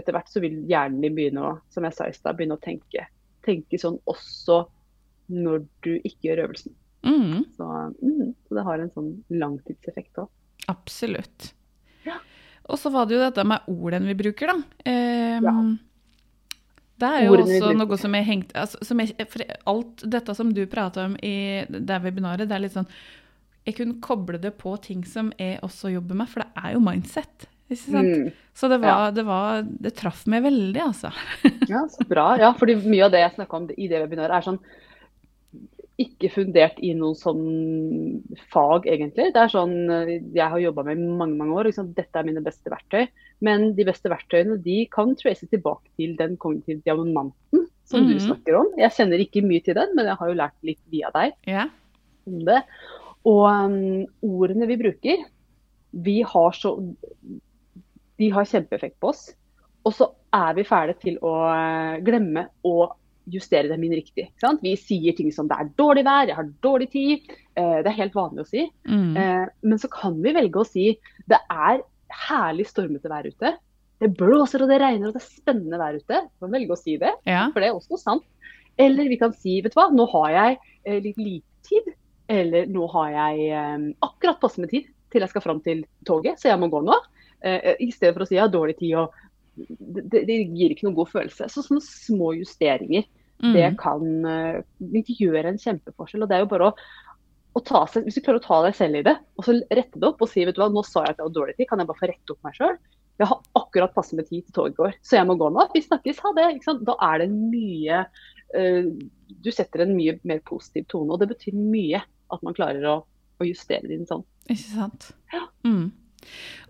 etter 0.00 0.16
hvert 0.16 0.30
så 0.32 0.40
vil 0.40 0.62
hjernen 0.70 1.02
din 1.04 1.14
begynne 1.16 1.42
å, 1.44 1.52
som 1.70 1.84
jeg 1.84 1.96
sa 1.96 2.06
i 2.08 2.14
sted, 2.16 2.36
begynne 2.38 2.56
å 2.56 2.62
tenke, 2.64 3.06
tenke 3.44 3.80
sånn 3.80 3.98
også 4.10 4.62
når 5.34 5.64
du 5.84 5.92
ikke 6.00 6.30
gjør 6.30 6.44
øvelsen. 6.46 6.74
Mm, 7.04 7.44
Så, 7.56 7.66
mm, 8.00 8.30
så 8.48 8.56
det 8.56 8.64
har 8.64 8.80
en 8.80 8.92
sånn 8.94 9.10
langtidseffekt 9.28 10.22
òg. 10.22 10.28
absolutt. 10.72 11.50
Ja. 12.06 12.16
Og 12.72 12.78
så 12.80 12.88
var 12.92 13.04
det 13.06 13.18
jo 13.18 13.24
dette 13.24 13.44
med 13.44 13.66
ordene 13.68 14.08
vi 14.08 14.14
bruker, 14.22 14.52
da. 14.54 14.62
Eh, 14.84 15.40
Ja. 15.44 15.56
Det 16.96 17.08
er 17.10 17.24
jo 17.26 17.32
Ordene 17.34 17.58
også 17.58 17.72
noe 17.76 17.96
som 17.98 18.14
er 18.14 18.22
hengt 18.22 18.52
altså, 18.54 18.78
som 18.86 19.00
for 19.28 19.42
Alt 19.66 20.04
dette 20.08 20.34
som 20.38 20.52
du 20.54 20.64
prater 20.70 21.08
om 21.08 21.16
i 21.26 21.64
det 21.68 21.96
webinaret, 22.04 22.46
det 22.48 22.54
er 22.54 22.62
litt 22.62 22.76
sånn 22.76 22.86
Jeg 23.66 23.74
kunne 23.80 24.00
koble 24.00 24.38
det 24.38 24.52
på 24.60 24.76
ting 24.80 25.02
som 25.04 25.32
jeg 25.40 25.58
også 25.60 25.90
jobber 25.92 26.14
med, 26.14 26.28
for 26.28 26.44
det 26.44 26.50
er 26.62 26.72
jo 26.76 26.80
mindset. 26.84 27.46
Mm. 27.70 28.28
Så 28.54 28.68
det 28.68 28.76
var, 28.82 29.10
det 29.16 29.22
var 29.26 29.62
Det 29.64 29.94
traff 29.96 30.26
meg 30.30 30.42
veldig, 30.44 30.80
altså. 30.84 31.10
Ja, 31.70 31.86
så 31.90 32.04
bra. 32.06 32.36
Ja, 32.38 32.52
fordi 32.58 32.76
mye 32.84 33.06
av 33.06 33.10
det 33.14 33.22
jeg 33.24 33.34
snakka 33.38 33.56
om 33.56 33.68
i 33.76 33.88
det 33.88 34.02
webinaret, 34.04 34.36
er 34.36 34.44
sånn 34.52 34.60
ikke 36.02 36.26
fundert 36.34 36.78
i 36.82 36.90
noe 36.98 37.14
sånn 37.14 37.44
fag, 38.50 38.88
egentlig. 38.90 39.28
Det 39.34 39.38
er 39.44 39.52
sånn 39.52 39.74
jeg 40.34 40.48
har 40.50 40.58
jobba 40.58 40.82
med 40.88 40.98
i 40.98 41.04
mange 41.20 41.36
mange 41.38 41.54
år. 41.54 41.68
Liksom, 41.70 41.92
dette 41.94 42.18
er 42.18 42.26
mine 42.26 42.42
beste 42.42 42.70
verktøy. 42.72 43.04
Men 43.46 43.68
de 43.78 43.86
beste 43.86 44.10
verktøyene 44.10 44.56
de 44.64 44.80
kan 44.90 45.14
traces 45.20 45.48
tilbake 45.52 45.86
til 45.98 46.16
den 46.18 46.34
kognitive 46.42 46.82
diamanten 46.82 47.68
som 47.86 48.08
du 48.08 48.14
Mhm. 48.16 48.24
snakker 48.26 48.58
om. 48.58 48.72
Jeg 48.78 48.90
kjenner 48.96 49.22
ikke 49.22 49.44
mye 49.46 49.62
til 49.62 49.74
den, 49.78 49.94
men 49.94 50.06
jeg 50.06 50.16
har 50.18 50.28
jo 50.28 50.34
lært 50.40 50.58
litt 50.62 50.80
via 50.90 51.10
deg 51.14 51.32
Ja. 51.46 51.68
om 52.26 52.44
det. 52.44 52.62
Og 53.24 53.46
um, 53.46 54.06
ordene 54.22 54.66
vi 54.66 54.76
bruker, 54.76 55.24
vi 55.94 56.22
har 56.22 56.50
så 56.52 56.74
De 58.20 58.28
har 58.34 58.46
kjempeeffekt 58.48 59.00
på 59.02 59.10
oss. 59.12 59.28
Og 59.84 59.94
så 59.94 60.10
er 60.34 60.54
vi 60.56 60.66
ferdige 60.66 61.00
til 61.02 61.16
å 61.24 61.32
eh, 61.52 62.02
glemme 62.04 62.48
å 62.66 62.76
justere 63.30 63.70
dem 63.70 63.84
inn 63.86 63.94
riktig. 63.96 64.26
Vi 64.60 64.74
sier 64.76 65.16
ting 65.16 65.30
som 65.32 65.48
'det 65.48 65.56
er 65.60 65.70
dårlig 65.78 66.04
vær', 66.04 66.28
'jeg 66.28 66.36
har 66.36 66.50
dårlig 66.62 66.88
tid'. 66.92 67.30
Eh, 67.56 67.78
det 67.82 67.86
er 67.86 68.00
helt 68.02 68.14
vanlig 68.14 68.44
å 68.44 68.48
si. 68.48 68.70
Mm. 68.88 69.16
Eh, 69.16 69.46
men 69.62 69.78
så 69.78 69.88
kan 69.88 70.20
vi 70.22 70.32
velge 70.32 70.60
å 70.60 70.68
si 70.68 70.98
'det 71.28 71.40
er 71.50 71.82
herlig 72.28 72.66
stormete 72.68 73.08
vær 73.08 73.24
ute'. 73.24 73.56
Det 74.00 74.16
blåser 74.16 74.62
og 74.62 74.68
det 74.68 74.80
regner 74.80 75.08
og 75.08 75.14
det 75.14 75.22
er 75.22 75.40
spennende 75.40 75.78
vær 75.78 75.96
ute. 75.96 76.28
Vi 76.28 76.40
kan 76.40 76.52
velge 76.52 76.72
å 76.72 76.82
si 76.82 76.96
det 76.98 77.12
ja. 77.24 77.48
for 77.52 77.60
det 77.60 77.68
er 77.68 77.76
også 77.78 77.96
sant. 77.96 78.24
Eller 78.76 79.08
vi 79.08 79.16
kan 79.16 79.32
si, 79.32 79.60
vet 79.62 79.72
du 79.72 79.78
hva, 79.78 79.88
nå 79.94 80.04
har 80.10 80.30
jeg 80.34 81.02
litt 81.04 81.16
lite 81.16 81.46
tid. 81.62 81.94
Eller 82.28 82.66
nå 82.66 82.88
har 82.90 83.10
jeg 83.10 83.94
akkurat 84.02 84.40
passe 84.40 84.60
med 84.60 84.70
tid 84.70 84.90
til 85.12 85.22
jeg 85.22 85.30
skal 85.30 85.44
fram 85.44 85.60
til 85.62 85.84
toget, 86.04 86.40
så 86.40 86.50
jeg 86.50 86.58
må 86.58 86.68
gå 86.72 86.82
nå. 86.82 86.98
Eh, 87.44 87.74
I 87.84 87.90
stedet 87.92 88.14
for 88.16 88.24
å 88.24 88.28
si 88.28 88.38
jeg 88.38 88.44
har 88.46 88.52
dårlig 88.52 88.78
tid 88.80 88.96
og 89.02 89.12
det, 89.54 90.08
det 90.10 90.24
det 90.26 90.36
gir 90.56 90.72
ikke 90.74 90.88
noen 90.88 90.96
god 90.98 91.12
følelse. 91.12 91.46
Så 91.52 91.62
sånne 91.62 91.84
små 91.84 92.32
justeringer, 92.40 93.04
det 93.44 93.66
Mm. 93.72 93.76
kan 93.76 94.02
eh, 94.30 94.62
det 94.78 95.04
gjør 95.18 95.50
en 95.50 95.58
kjempeforskjell. 95.58 96.22
Og 96.24 96.30
det 96.30 96.36
er 96.36 96.44
jo 96.44 96.50
bare 96.52 96.70
å, 96.70 96.74
å 97.54 97.60
ta 97.66 97.84
seg, 97.90 98.06
Hvis 98.06 98.16
du 98.18 98.22
klarer 98.24 98.40
å 98.40 98.46
ta 98.46 98.60
deg 98.64 98.76
selv 98.78 98.96
i 98.98 99.04
det, 99.06 99.16
og 99.36 99.44
så 99.46 99.56
rette 99.70 100.00
det 100.00 100.08
opp 100.08 100.22
og 100.22 100.30
si 100.30 100.44
vet 100.46 100.54
du 100.56 100.62
hva, 100.62 100.70
nå 100.72 100.82
sa 100.86 101.02
jeg 101.04 101.14
at 101.14 101.18
jeg 101.20 101.26
har 101.28 101.34
dårlig 101.38 101.56
tid, 101.58 101.68
kan 101.68 101.82
jeg 101.82 101.90
bare 101.90 102.00
få 102.00 102.10
rette 102.10 102.34
opp 102.34 102.46
meg 102.46 102.56
sjøl? 102.58 102.78
Jeg 103.20 103.28
har 103.30 103.42
akkurat 103.54 103.94
passe 103.94 104.16
med 104.18 104.26
tid 104.26 104.42
til 104.46 104.54
toget 104.56 104.78
går, 104.78 104.94
så 105.06 105.18
jeg 105.20 105.26
må 105.28 105.36
gå 105.38 105.50
nå. 105.54 105.68
Vi 105.74 105.82
snakkes, 105.84 106.22
ha 106.24 106.32
det. 106.34 106.46
Da 106.82 106.96
er 107.12 107.20
det 107.22 107.28
mye 107.30 108.00
uh, 108.58 108.88
Du 109.44 109.50
setter 109.54 109.84
en 109.84 109.94
mye 109.94 110.16
mer 110.26 110.40
positiv 110.46 110.88
tone, 110.90 111.12
og 111.14 111.20
det 111.22 111.28
betyr 111.30 111.54
mye 111.54 112.00
at 112.34 112.42
man 112.42 112.56
klarer 112.56 112.82
å, 112.90 112.96
å 113.38 113.46
justere 113.46 113.86
det 113.86 114.00
inn 114.00 114.08
sånn. 114.08 114.24
Ikke 114.48 114.72
sant. 114.72 115.12
Mm. 115.62 115.92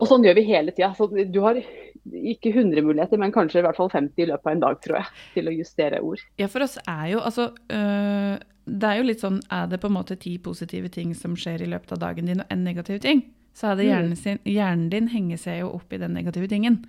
Og 0.00 0.08
sånn 0.10 0.24
gjør 0.26 0.34
vi 0.38 0.42
hele 0.48 0.72
tida. 0.74 0.90
Du 1.32 1.40
har 1.44 1.58
ikke 1.58 2.50
100 2.52 2.82
muligheter, 2.84 3.18
men 3.20 3.32
kanskje 3.32 3.60
i 3.62 3.64
hvert 3.64 3.76
fall 3.78 3.88
50 3.92 4.22
i 4.22 4.26
løpet 4.28 4.46
av 4.46 4.52
en 4.52 4.64
dag, 4.64 4.80
tror 4.84 4.98
jeg, 5.00 5.06
til 5.36 5.48
å 5.48 5.54
justere 5.54 6.00
ord. 6.04 6.20
Ja, 6.40 6.48
for 6.52 6.66
oss 6.66 6.76
er 6.86 7.06
jo 7.14 7.20
altså 7.24 7.46
øh, 7.72 8.34
Det 8.66 8.88
er 8.90 8.96
jo 8.98 9.06
litt 9.08 9.20
sånn 9.20 9.40
Er 9.52 9.66
det 9.68 9.78
på 9.82 9.88
en 9.90 9.96
måte 9.96 10.16
ti 10.20 10.38
positive 10.38 10.88
ting 10.88 11.14
som 11.14 11.34
skjer 11.36 11.62
i 11.64 11.68
løpet 11.70 11.92
av 11.92 11.98
dagen 12.00 12.26
din, 12.30 12.40
og 12.40 12.46
en 12.52 12.64
negativ 12.64 13.00
ting, 13.04 13.22
så 13.54 13.70
er 13.72 13.76
det 13.76 13.84
Mm. 13.86 13.90
hjernen, 13.92 14.16
sin, 14.16 14.38
hjernen 14.44 14.88
din 14.90 15.08
henger 15.08 15.36
seg 15.38 15.60
jo 15.60 15.68
opp 15.76 15.92
i 15.92 15.98
den 16.00 16.14
negative 16.16 16.48
tingen. 16.48 16.80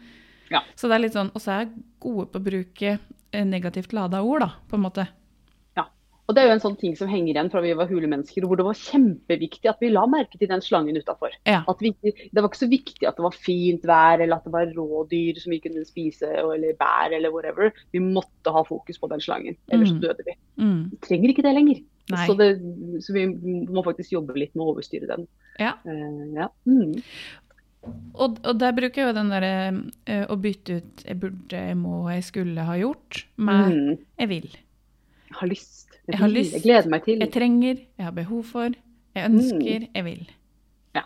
Ja. 0.51 0.61
Så 0.75 0.87
det 0.87 0.95
er 0.95 1.03
litt 1.07 1.13
sånn 1.17 1.31
Og 1.33 1.41
så 1.41 1.51
er 1.51 1.59
jeg 1.65 1.71
gode 1.99 2.27
på 2.31 2.39
å 2.39 2.43
bruke 2.45 2.99
eh, 3.31 3.43
negativt 3.45 3.93
lada 3.93 4.21
ord, 4.23 4.39
da, 4.45 4.49
på 4.69 4.75
en 4.77 4.83
måte. 4.85 5.07
Og 6.25 6.33
det 6.33 6.41
er 6.41 6.47
jo 6.47 6.53
en 6.55 6.61
sånn 6.63 6.77
ting 6.81 6.95
som 6.97 7.09
henger 7.11 7.35
igjen 7.35 7.49
fra 7.53 7.61
vi 7.61 7.73
var 7.77 7.85
hulemennesker, 7.85 8.47
hvor 8.49 8.57
det 8.57 8.65
var 8.65 8.73
kjempeviktig 8.79 9.69
at 9.69 9.77
vi 9.83 9.91
la 9.91 10.07
merke 10.09 10.39
til 10.41 10.49
den 10.49 10.63
slangen 10.65 10.97
utafor. 10.97 11.29
Ja. 11.45 11.59
Det 11.69 12.41
var 12.41 12.47
ikke 12.49 12.63
så 12.63 12.69
viktig 12.71 13.05
at 13.05 13.19
det 13.19 13.25
var 13.27 13.35
fint 13.37 13.85
vær, 13.85 14.23
eller 14.23 14.39
at 14.39 14.47
det 14.47 14.53
var 14.55 14.71
rådyr 14.73 15.37
som 15.37 15.53
vi 15.53 15.59
kunne 15.61 15.85
spise, 15.85 16.25
eller 16.25 16.73
bær, 16.79 17.13
eller 17.13 17.29
whatever. 17.29 17.69
Vi 17.93 18.01
måtte 18.01 18.49
ha 18.55 18.63
fokus 18.65 18.97
på 18.97 19.09
den 19.11 19.21
slangen, 19.21 19.55
ellers 19.69 19.93
Mm. 19.93 20.01
døde 20.01 20.25
vi. 20.25 20.33
Mm. 20.57 20.81
Vi 20.91 20.97
trenger 21.05 21.29
ikke 21.29 21.45
det 21.45 21.53
lenger. 21.53 21.83
Så, 22.25 22.33
det, 22.37 22.49
så 23.05 23.13
vi 23.13 23.27
må 23.69 23.83
faktisk 23.85 24.11
jobbe 24.13 24.33
litt 24.37 24.53
med 24.55 24.65
å 24.65 24.73
overstyre 24.73 25.07
den. 25.07 25.27
Ja. 25.59 25.73
Uh, 25.85 26.33
ja. 26.33 26.49
Mm. 26.65 27.01
Og, 28.17 28.37
og 28.41 28.57
der 28.59 28.73
bruker 28.73 29.01
jeg 29.03 29.09
jo 29.11 29.15
den 29.17 29.29
derre 29.29 29.53
uh, 30.09 30.25
å 30.33 30.37
bytte 30.41 30.81
ut 30.81 31.03
'jeg 31.05 31.19
burde', 31.21 31.53
'jeg 31.53 31.77
må', 31.77 32.09
'jeg 32.09 32.23
skulle 32.23 32.61
ha 32.65 32.73
gjort' 32.77 33.25
med 33.37 33.73
Mm. 33.73 33.97
'jeg 34.17 34.29
vil'. 34.29 34.55
Jeg 35.29 35.35
har 35.39 35.47
lyst. 35.47 35.84
Jeg 36.07 36.19
har 36.19 36.27
lyst. 36.29 36.53
Jeg 36.53 36.61
gleder 36.63 36.89
meg 36.89 37.03
til. 37.05 37.19
Jeg 37.19 37.31
trenger, 37.33 37.77
jeg 37.97 38.05
har 38.05 38.11
behov 38.11 38.43
for, 38.45 38.69
jeg 39.15 39.29
ønsker, 39.31 39.87
jeg 39.95 40.03
vil. 40.05 40.25
Ja. 40.95 41.01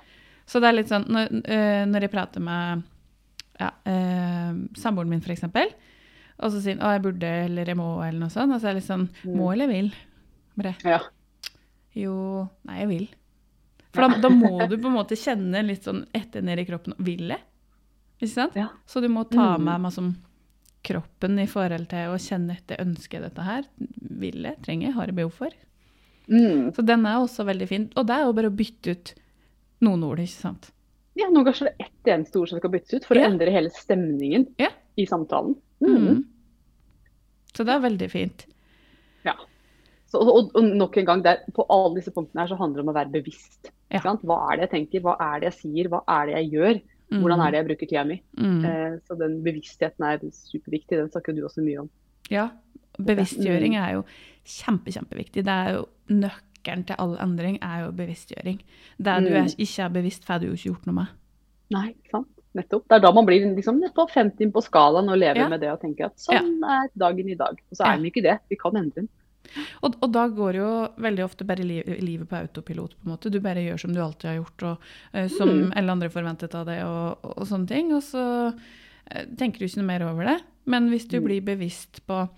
Så 0.45 0.59
det 0.59 0.67
er 0.69 0.73
litt 0.79 0.89
sånn 0.89 1.05
Når, 1.07 1.29
øh, 1.45 1.85
når 1.87 2.01
jeg 2.01 2.11
prater 2.11 2.39
med 2.41 2.83
ja, 3.59 3.69
eh, 3.85 4.53
samboeren 4.79 5.09
min, 5.09 5.21
f.eks., 5.21 5.43
og 6.41 6.51
så 6.53 6.61
sier 6.63 6.77
han 6.79 6.83
'å, 6.87 6.91
jeg 6.95 7.01
burde', 7.03 7.45
eller 7.45 7.65
'jeg 7.65 7.75
må', 7.75 8.07
eller 8.07 8.19
noe 8.19 8.29
sånt, 8.29 8.53
og 8.53 8.61
så 8.61 8.69
er 8.69 8.73
det 8.73 8.81
litt 8.83 8.87
sånn 8.91 9.09
Mm. 9.25 9.35
'må 9.35 9.51
eller 9.53 9.67
vil'? 9.67 9.93
Bare 10.57 10.75
Ja. 10.85 10.99
jo, 11.95 12.49
nei, 12.65 12.79
jeg 12.79 12.87
vil. 12.87 13.07
For 13.93 14.01
da, 14.07 14.19
da 14.21 14.29
må 14.29 14.69
du 14.69 14.77
på 14.77 14.85
en 14.87 14.95
måte 14.95 15.17
kjenne 15.17 15.65
litt 15.65 15.83
sånn 15.83 16.05
etter 16.13 16.41
ned 16.41 16.59
i 16.59 16.65
kroppen. 16.65 16.93
Vil 16.99 17.27
jeg? 17.27 17.39
Ikke 18.21 18.29
sant? 18.31 18.55
Ja. 18.55 18.69
Så 18.87 19.01
du 19.01 19.07
må 19.09 19.23
ta 19.29 19.57
Mm. 19.57 19.63
med 19.65 19.81
meg 19.81 19.91
som 19.91 20.15
kroppen 20.85 21.39
i 21.43 21.47
forhold 21.49 21.87
til 21.91 22.13
å 22.13 22.19
kjenne 22.21 22.55
etter. 22.57 22.79
ønsket 22.83 23.21
dette 23.25 23.43
her? 23.43 23.65
Vil 24.21 24.43
jeg? 24.47 24.57
Trenger 24.65 24.87
jeg? 24.89 24.95
Har 24.95 25.11
jeg 25.11 25.15
behov 25.19 25.33
for? 25.35 25.55
Mm. 26.29 26.69
Så 26.75 26.85
den 26.85 27.05
er 27.09 27.17
også 27.19 27.45
veldig 27.47 27.67
fin. 27.67 27.87
Og 27.97 28.05
det 28.07 28.15
er 28.15 28.27
jo 28.27 28.35
bare 28.37 28.51
å 28.51 28.55
bytte 28.55 28.91
ut 28.95 29.13
noen 29.85 30.03
ord, 30.07 30.19
ikke 30.23 30.39
sant? 30.41 30.71
ja, 31.19 31.25
noen 31.27 31.43
ganger 31.43 31.67
er 31.67 31.73
det 31.75 31.83
ett 31.89 32.07
eneste 32.13 32.39
ord 32.39 32.47
som 32.47 32.59
skal 32.61 32.71
byttes 32.71 32.93
ut 32.95 33.05
for 33.09 33.17
Ja. 33.17 33.25
å 33.25 33.31
endre 33.33 33.51
hele 33.51 33.69
stemningen 33.75 34.45
Ja. 34.61 34.69
i 34.95 35.03
samtalen. 35.05 35.55
Mm. 35.83 35.95
Mm. 36.05 36.21
Så 37.53 37.65
det 37.67 37.73
er 37.73 37.81
veldig 37.83 38.07
fint. 38.11 38.45
Ja. 39.25 39.33
Så, 40.07 40.21
og, 40.21 40.53
og 40.55 40.63
nok 40.63 40.95
en 41.01 41.05
gang, 41.09 41.21
der, 41.25 41.41
på 41.53 41.65
alle 41.69 41.97
disse 41.99 42.13
punktene 42.15 42.45
her 42.45 42.47
så 42.53 42.57
handler 42.61 42.79
det 42.79 42.85
om 42.87 42.93
å 42.93 42.95
være 42.95 43.11
bevisst. 43.17 43.71
Ja. 43.91 43.99
Hva 43.99 44.37
er 44.47 44.55
det 44.61 44.69
jeg 44.69 44.71
tenker, 44.77 45.03
hva 45.03 45.17
er 45.19 45.41
det 45.43 45.49
jeg 45.51 45.57
sier, 45.59 45.89
hva 45.91 45.99
er 46.07 46.29
det 46.29 46.37
jeg 46.37 46.51
gjør? 46.55 46.79
Hvordan 47.09 47.39
er 47.41 47.51
det 47.51 47.57
jeg 47.57 47.67
bruker 47.67 47.87
tida 47.89 48.03
mi? 48.05 48.21
Mm. 48.37 48.65
Eh, 48.65 48.97
så 49.07 49.17
den 49.17 49.43
bevisstheten 49.43 50.05
er 50.05 50.19
superviktig, 50.31 50.97
den 50.97 51.09
snakker 51.09 51.33
du 51.35 51.41
også 51.47 51.63
mye 51.65 51.79
om. 51.81 51.89
Ja. 52.29 52.49
Bevisstgjøring 52.99 53.75
er 53.79 53.93
jo 53.95 54.03
kjempe, 54.45 54.91
kjempeviktig. 54.93 55.43
Det 55.47 55.53
er 55.53 55.71
jo 55.79 55.85
nøkkelen 56.13 56.85
til 56.85 56.95
all 56.99 57.15
endring 57.23 57.57
er 57.63 57.85
jo 57.85 57.91
bevisstgjøring. 57.95 58.59
Det 58.99 59.15
du 59.23 59.29
Mm. 59.29 59.35
er, 59.43 59.55
ikke 59.57 59.83
er 59.85 59.89
bevisst, 59.89 60.25
får 60.25 60.39
du 60.41 60.47
jo 60.47 60.53
ikke 60.53 60.69
gjort 60.73 60.85
noe 60.87 60.95
med. 60.95 61.07
Nei, 61.71 61.87
ikke 61.95 62.11
sant? 62.11 62.27
Nettopp. 62.55 62.87
Det 62.89 62.95
er 62.95 62.99
da 62.99 63.11
man 63.13 63.25
blir 63.25 63.55
liksom 63.55 63.79
på 63.93 64.07
50 64.09 64.51
på 64.51 64.61
skalaen 64.65 65.09
og 65.09 65.17
lever 65.17 65.35
Ja. 65.37 65.47
med 65.49 65.61
det 65.61 65.69
og 65.71 65.79
tenker 65.81 66.05
at 66.05 66.15
sånn 66.17 66.63
er 66.63 66.89
dagen 66.97 67.29
i 67.29 67.35
dag. 67.35 67.57
Og 67.71 67.77
så 67.77 67.85
er 67.85 67.97
den 67.97 68.05
ikke 68.05 68.23
det. 68.23 68.39
Vi 68.49 68.55
kan 68.55 68.75
endre 68.75 68.91
den. 68.95 69.09
Og, 69.83 69.95
og 70.01 70.11
da 70.11 70.27
går 70.27 70.55
jo 70.59 70.69
veldig 70.97 71.23
ofte 71.25 71.45
bare 71.45 71.63
li 71.63 71.81
livet 72.01 72.27
på 72.29 72.35
autopilot, 72.39 72.95
på 72.99 73.05
en 73.07 73.13
måte. 73.15 73.31
Du 73.31 73.39
bare 73.39 73.63
gjør 73.63 73.79
som 73.79 73.93
du 73.93 74.01
alltid 74.03 74.29
har 74.29 74.37
gjort, 74.41 74.63
og 74.63 74.77
uh, 75.15 75.27
som 75.27 75.49
Mm. 75.49 75.71
alle 75.75 75.91
andre 75.91 76.09
forventet 76.09 76.55
av 76.55 76.65
deg, 76.65 76.83
og, 76.85 77.19
og, 77.23 77.33
og 77.37 77.47
sånne 77.47 77.67
ting. 77.67 77.93
Og 77.93 78.03
så 78.03 78.23
uh, 78.53 79.25
tenker 79.37 79.59
du 79.59 79.65
ikke 79.65 79.81
noe 79.81 79.89
mer 79.91 80.05
over 80.09 80.25
det. 80.25 80.37
Men 80.65 80.89
hvis 80.89 81.07
du 81.09 81.19
Mm. 81.19 81.25
blir 81.25 81.41
bevisst 81.41 82.01
på 82.05 82.29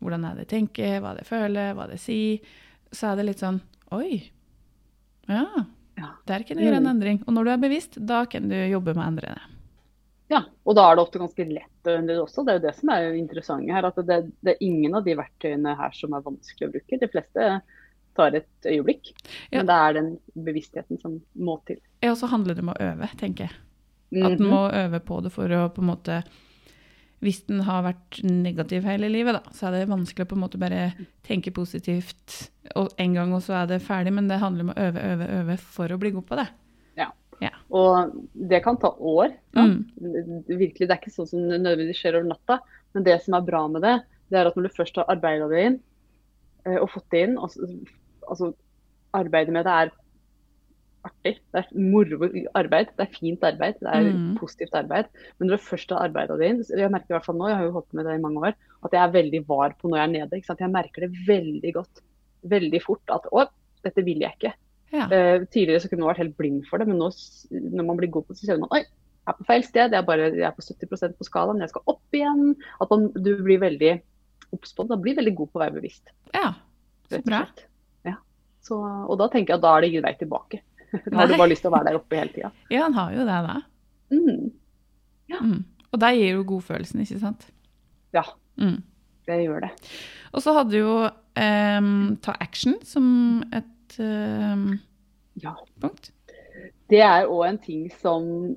hvordan 0.00 0.24
er 0.28 0.34
det 0.36 0.44
jeg 0.48 0.68
tenker, 0.68 1.00
hva 1.00 1.14
det 1.16 1.26
føler, 1.26 1.74
hva 1.74 1.88
det 1.88 1.98
sier, 2.00 2.38
så 2.92 3.12
er 3.12 3.16
det 3.16 3.24
litt 3.26 3.40
sånn 3.40 3.60
Oi. 3.92 4.30
Ja. 5.28 5.46
Der 6.26 6.42
kan 6.42 6.56
du 6.58 6.62
gjøre 6.64 6.76
en 6.80 6.84
Mm. 6.84 6.90
endring. 6.96 7.18
Og 7.26 7.34
når 7.34 7.44
du 7.44 7.50
er 7.50 7.56
bevisst, 7.68 7.98
da 8.06 8.24
kan 8.26 8.48
du 8.48 8.54
jobbe 8.54 8.94
med 8.94 9.04
å 9.04 9.06
endre 9.08 9.28
det. 9.34 9.40
Ja, 10.34 10.40
og 10.66 10.74
da 10.76 10.84
er 10.90 10.96
det 10.98 11.04
ofte 11.04 11.20
ganske 11.22 11.44
lett 11.46 11.88
å 11.88 11.94
endre 11.94 12.16
det 12.16 12.22
også. 12.24 12.42
Det 12.44 12.52
er 12.54 12.58
jo 12.58 12.66
det 12.66 12.74
som 12.80 12.90
er 12.94 13.08
interessant 13.14 13.70
her. 13.70 13.86
At 13.86 14.00
det, 14.08 14.20
det 14.42 14.54
er 14.56 14.64
ingen 14.66 14.96
av 14.98 15.04
de 15.06 15.14
verktøyene 15.20 15.76
her 15.78 15.94
som 15.94 16.16
er 16.16 16.24
vanskelig 16.26 16.68
å 16.68 16.72
bruke. 16.74 16.98
De 17.00 17.08
fleste 17.12 17.48
tar 18.14 18.36
et 18.38 18.68
øyeblikk. 18.70 19.12
Ja. 19.50 19.60
Men 19.60 19.68
det 19.70 19.76
er 19.82 19.96
den 20.00 20.08
bevisstheten 20.46 21.00
som 21.02 21.20
må 21.34 21.56
til. 21.68 21.78
Ja, 22.02 22.12
Og 22.12 22.18
så 22.20 22.28
handler 22.30 22.54
det 22.58 22.64
om 22.66 22.72
å 22.74 22.80
øve, 22.82 23.08
tenker 23.20 23.48
jeg. 23.48 23.54
At 24.24 24.36
en 24.36 24.42
Mhm. 24.44 24.50
må 24.50 24.60
øve 24.70 25.00
på 25.02 25.22
det 25.24 25.32
for 25.34 25.48
å 25.50 25.68
på 25.74 25.82
en 25.82 25.88
måte 25.90 26.24
Hvis 27.24 27.46
den 27.46 27.60
har 27.64 27.82
vært 27.82 28.18
negativ 28.22 28.84
hele 28.84 29.08
livet, 29.08 29.32
da, 29.32 29.50
så 29.50 29.68
er 29.68 29.78
det 29.78 29.88
vanskelig 29.88 30.26
å 30.26 30.28
på 30.28 30.36
en 30.36 30.42
måte 30.42 30.58
bare 30.60 30.92
tenke 31.24 31.50
positivt 31.56 32.50
og 32.76 32.90
en 33.00 33.14
gang, 33.14 33.32
og 33.32 33.40
så 33.40 33.62
er 33.62 33.66
det 33.70 33.78
ferdig. 33.82 34.12
Men 34.12 34.28
det 34.28 34.40
handler 34.42 34.66
om 34.66 34.72
å 34.74 34.76
øve, 34.76 35.00
øve, 35.00 35.28
øve 35.40 35.56
for 35.58 35.88
å 35.88 35.98
bli 35.98 36.10
god 36.10 36.26
på 36.28 36.36
det. 36.36 36.48
Og 37.74 38.12
det 38.34 38.62
kan 38.64 38.76
ta 38.80 38.90
år. 38.98 39.32
Mm. 39.56 39.76
Virkelig, 40.46 40.86
Det 40.86 40.90
er 40.90 41.00
ikke 41.00 41.14
sånn 41.14 41.28
som 41.30 41.40
nødvendigvis 41.48 42.00
skjer 42.02 42.18
over 42.20 42.30
natta. 42.30 42.60
Men 42.94 43.04
det 43.04 43.18
som 43.24 43.34
er 43.34 43.46
bra 43.46 43.66
med 43.68 43.82
det, 43.82 43.96
det 44.30 44.38
er 44.40 44.46
at 44.46 44.56
når 44.56 44.68
du 44.68 44.76
først 44.76 44.96
har 44.96 45.10
arbeida 45.12 45.48
det 45.50 45.64
inn 45.68 45.80
eh, 46.66 46.78
og 46.78 46.90
fått 46.90 47.10
det 47.10 47.24
inn, 47.26 47.36
altså, 47.38 47.66
altså 48.28 48.54
arbeidet 49.14 49.52
med 49.52 49.66
det 49.66 49.74
er 49.74 49.92
artig. 51.04 51.34
Det 51.52 51.60
er 51.60 51.68
moro 51.76 52.28
arbeid. 52.56 52.94
Det 52.96 53.04
er 53.04 53.12
fint 53.12 53.42
arbeid. 53.44 53.76
Det 53.80 53.90
er 53.92 54.06
Mm. 54.14 54.38
positivt 54.38 54.74
arbeid. 54.74 55.10
Men 55.38 55.48
når 55.48 55.58
du 55.58 55.64
først 55.66 55.90
har 55.90 56.08
arbeida 56.08 56.38
det 56.38 56.48
inn 56.48 56.62
Jeg 56.64 56.90
merker 56.90 57.10
i 57.12 57.16
hvert 57.18 57.26
fall 57.26 57.36
nå, 57.36 57.48
jeg 57.48 57.56
har 57.56 57.64
jo 57.66 57.72
holdt 57.72 57.90
på 57.90 57.96
med 57.96 58.06
det 58.06 58.14
i 58.18 58.22
mange 58.22 58.40
år, 58.40 58.54
at 58.84 58.92
jeg 58.92 59.02
er 59.02 59.12
veldig 59.22 59.46
var 59.46 59.74
på 59.80 59.88
når 59.88 59.98
jeg 59.98 60.04
er 60.08 60.14
nede. 60.14 60.58
Jeg 60.60 60.70
merker 60.70 61.00
det 61.04 61.26
veldig 61.26 61.74
godt. 61.74 62.00
Veldig 62.44 62.82
fort 62.82 63.10
at 63.10 63.26
å, 63.32 63.46
dette 63.84 64.04
vil 64.04 64.20
jeg 64.20 64.32
ikke. 64.38 64.54
Ja. 64.92 65.06
Eh, 65.10 65.44
tidligere 65.50 65.80
så 65.82 65.88
kunne 65.90 66.04
man 66.04 66.12
vært 66.12 66.22
helt 66.24 66.36
blind 66.38 66.66
for 66.68 66.78
det, 66.78 66.86
men 66.88 66.98
nå 67.00 67.08
når 67.50 67.86
man 67.88 67.96
blir 67.98 68.10
god 68.14 68.26
på 68.26 68.34
det, 68.34 68.38
så 68.42 68.46
kjenner 68.50 68.66
man 68.66 68.74
oi, 68.76 68.82
jeg 68.84 69.32
er 69.32 69.38
på 69.38 69.46
feil 69.48 69.62
sted. 69.64 69.94
Jeg 69.94 69.98
er, 70.02 70.04
bare, 70.06 70.26
jeg 70.36 70.44
er 70.44 70.52
på 70.54 70.62
70% 70.62 71.14
på 71.18 71.24
skalaen, 71.24 71.60
jeg 71.64 71.70
skal 71.72 71.82
opp 71.94 72.12
igjen. 72.18 72.50
At 72.84 72.90
man, 72.92 73.06
du 73.16 73.30
blir 73.42 73.58
veldig 73.62 73.92
obs 74.52 74.74
på 74.76 74.84
det. 74.84 74.90
Da 74.92 74.98
blir 75.00 75.16
veldig 75.16 75.32
god 75.38 75.48
på 75.50 75.58
å 75.58 75.62
være 75.64 75.76
bevisst. 75.78 76.12
ja. 76.36 76.52
Så 77.10 77.18
bra. 77.24 77.40
Ja. 78.08 78.14
Så, 78.64 78.76
og 78.80 79.18
da 79.20 79.26
tenker 79.32 79.52
jeg 79.54 79.58
at 79.58 79.64
da 79.64 79.72
er 79.76 79.82
det 79.84 79.88
ingen 79.92 80.04
vei 80.06 80.12
tilbake. 80.20 80.60
Da 81.10 81.16
har 81.18 81.26
du 81.28 81.34
bare 81.36 81.50
lyst 81.50 81.64
til 81.64 81.68
å 81.72 81.74
være 81.74 81.88
der 81.90 81.98
oppe 81.98 82.16
hele 82.20 82.32
tida. 82.32 82.50
Ja, 82.72 82.84
han 82.86 82.94
har 82.96 83.12
jo 83.16 83.24
det, 83.28 83.40
da. 83.48 83.56
Mm. 84.14 84.52
Mm. 85.34 85.58
Og 85.92 86.00
det 86.00 86.10
gir 86.16 86.30
jo 86.38 86.44
godfølelsen, 86.52 87.02
ikke 87.04 87.20
sant? 87.22 87.48
Ja, 88.16 88.22
Mm. 88.60 88.76
det 89.26 89.36
gjør 89.42 89.64
det. 89.66 89.70
Og 90.32 90.42
så 90.44 90.52
hadde 90.54 90.78
jo 90.78 90.92
um, 91.08 92.16
ta 92.22 92.34
action 92.40 92.76
som 92.86 93.42
et 93.52 93.66
em, 94.00 94.80
Ja. 95.42 95.54
punkt. 95.80 96.10
Det 96.88 97.00
er 97.00 97.26
òg 97.26 97.48
en 97.48 97.58
ting 97.58 97.90
som 98.00 98.56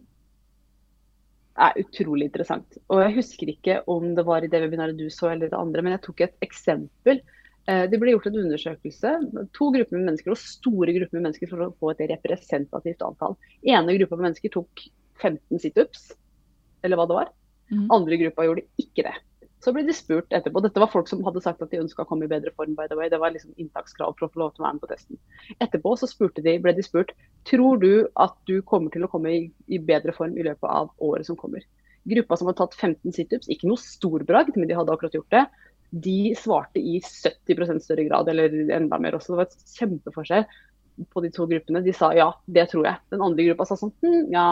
er 1.58 1.74
utrolig 1.82 2.28
interessant. 2.30 2.78
Og 2.94 3.02
jeg 3.02 3.16
husker 3.18 3.50
ikke 3.50 3.80
om 3.90 4.12
det 4.18 4.26
var 4.28 4.44
i 4.46 4.50
det 4.52 4.62
webinaret 4.62 4.98
du 5.00 5.08
så 5.10 5.32
eller 5.32 5.50
det 5.50 5.58
andre, 5.58 5.82
men 5.82 5.96
jeg 5.96 6.04
tok 6.06 6.22
et 6.22 6.36
eksempel. 6.46 7.22
Eh, 7.68 7.88
Det 7.88 8.00
ble 8.00 8.14
gjort 8.14 8.28
en 8.28 8.38
undersøkelse, 8.46 9.50
to 9.54 9.72
grupper 9.72 9.98
med 9.98 10.06
mennesker 10.12 10.32
og 10.32 10.38
store 10.38 10.94
grupper 10.94 11.18
med 11.18 11.26
mennesker 11.28 11.50
for 11.50 11.58
å 11.66 11.74
få 11.82 11.92
et 11.96 12.10
representativt 12.14 13.02
antall. 13.02 13.36
Ene 13.66 13.98
gruppa 13.98 14.16
med 14.18 14.30
mennesker 14.30 14.54
tok 14.54 14.86
15 15.20 15.60
situps, 15.60 16.12
eller 16.84 16.96
hva 16.98 17.08
det 17.08 17.18
var. 17.18 17.30
Mhm. 17.72 17.88
Andre 17.92 18.18
gruppa 18.22 18.46
gjorde 18.46 18.64
ikke 18.80 19.04
det. 19.04 19.16
Så 19.68 19.74
ble 19.76 19.82
de 19.84 19.92
spurt 19.92 20.32
etterpå. 20.32 20.62
Dette 20.64 20.80
var 20.80 20.88
folk 20.88 21.10
som 21.12 21.20
hadde 21.28 21.42
sagt 21.44 21.60
at 21.60 21.74
de 21.74 21.82
ønska 21.82 22.06
å 22.06 22.08
komme 22.08 22.24
i 22.24 22.30
bedre 22.32 22.54
form. 22.56 22.72
by 22.78 22.86
the 22.88 22.96
way. 22.96 23.10
Det 23.12 23.18
var 23.20 23.34
liksom 23.36 23.52
inntakskrav 23.60 24.14
for 24.16 24.28
å 24.28 24.32
få 24.32 24.40
lov 24.40 24.54
til 24.56 24.64
å 24.64 24.66
være 24.68 24.78
med 24.78 24.84
på 24.86 24.90
testen. 24.94 25.18
Etterpå 25.60 25.92
så 26.00 26.08
de, 26.38 26.54
ble 26.64 26.74
de 26.78 26.86
spurt 26.86 27.12
tror 27.44 27.82
du 27.82 28.08
at 28.16 28.38
du 28.48 28.62
kommer 28.62 28.90
til 28.96 29.04
å 29.04 29.10
komme 29.12 29.34
i, 29.34 29.42
i 29.68 29.78
bedre 29.78 30.14
form 30.16 30.38
i 30.38 30.46
løpet 30.48 30.64
av 30.64 30.94
året 31.04 31.28
som 31.28 31.36
kommer. 31.36 31.68
Gruppa 32.08 32.38
som 32.38 32.48
hadde 32.48 32.62
tatt 32.62 32.80
15 32.80 33.12
situps, 33.12 33.52
ikke 33.52 33.68
noe 33.68 33.84
stor 33.84 34.24
bragd, 34.24 34.56
men 34.56 34.70
de 34.70 34.78
hadde 34.78 34.94
akkurat 34.94 35.20
gjort 35.20 35.36
det, 35.36 35.44
de 35.92 36.32
svarte 36.40 36.80
i 36.80 37.02
70% 37.04 37.84
større 37.84 38.08
grad, 38.08 38.32
eller 38.32 38.56
enda 38.72 39.00
mer 39.04 39.20
også. 39.20 39.34
Det 39.34 39.42
var 39.42 39.50
et 39.50 39.76
kjempeforskjell 39.76 40.48
på 41.12 41.24
de 41.28 41.32
to 41.36 41.44
gruppene. 41.52 41.84
De 41.84 41.92
sa 41.96 42.14
ja, 42.16 42.32
det 42.48 42.70
tror 42.72 42.88
jeg. 42.88 43.04
Den 43.12 43.28
andre 43.28 43.50
gruppa 43.50 43.68
sa 43.68 43.76
sånn 43.80 43.92
hm, 44.00 44.32
ja 44.32 44.48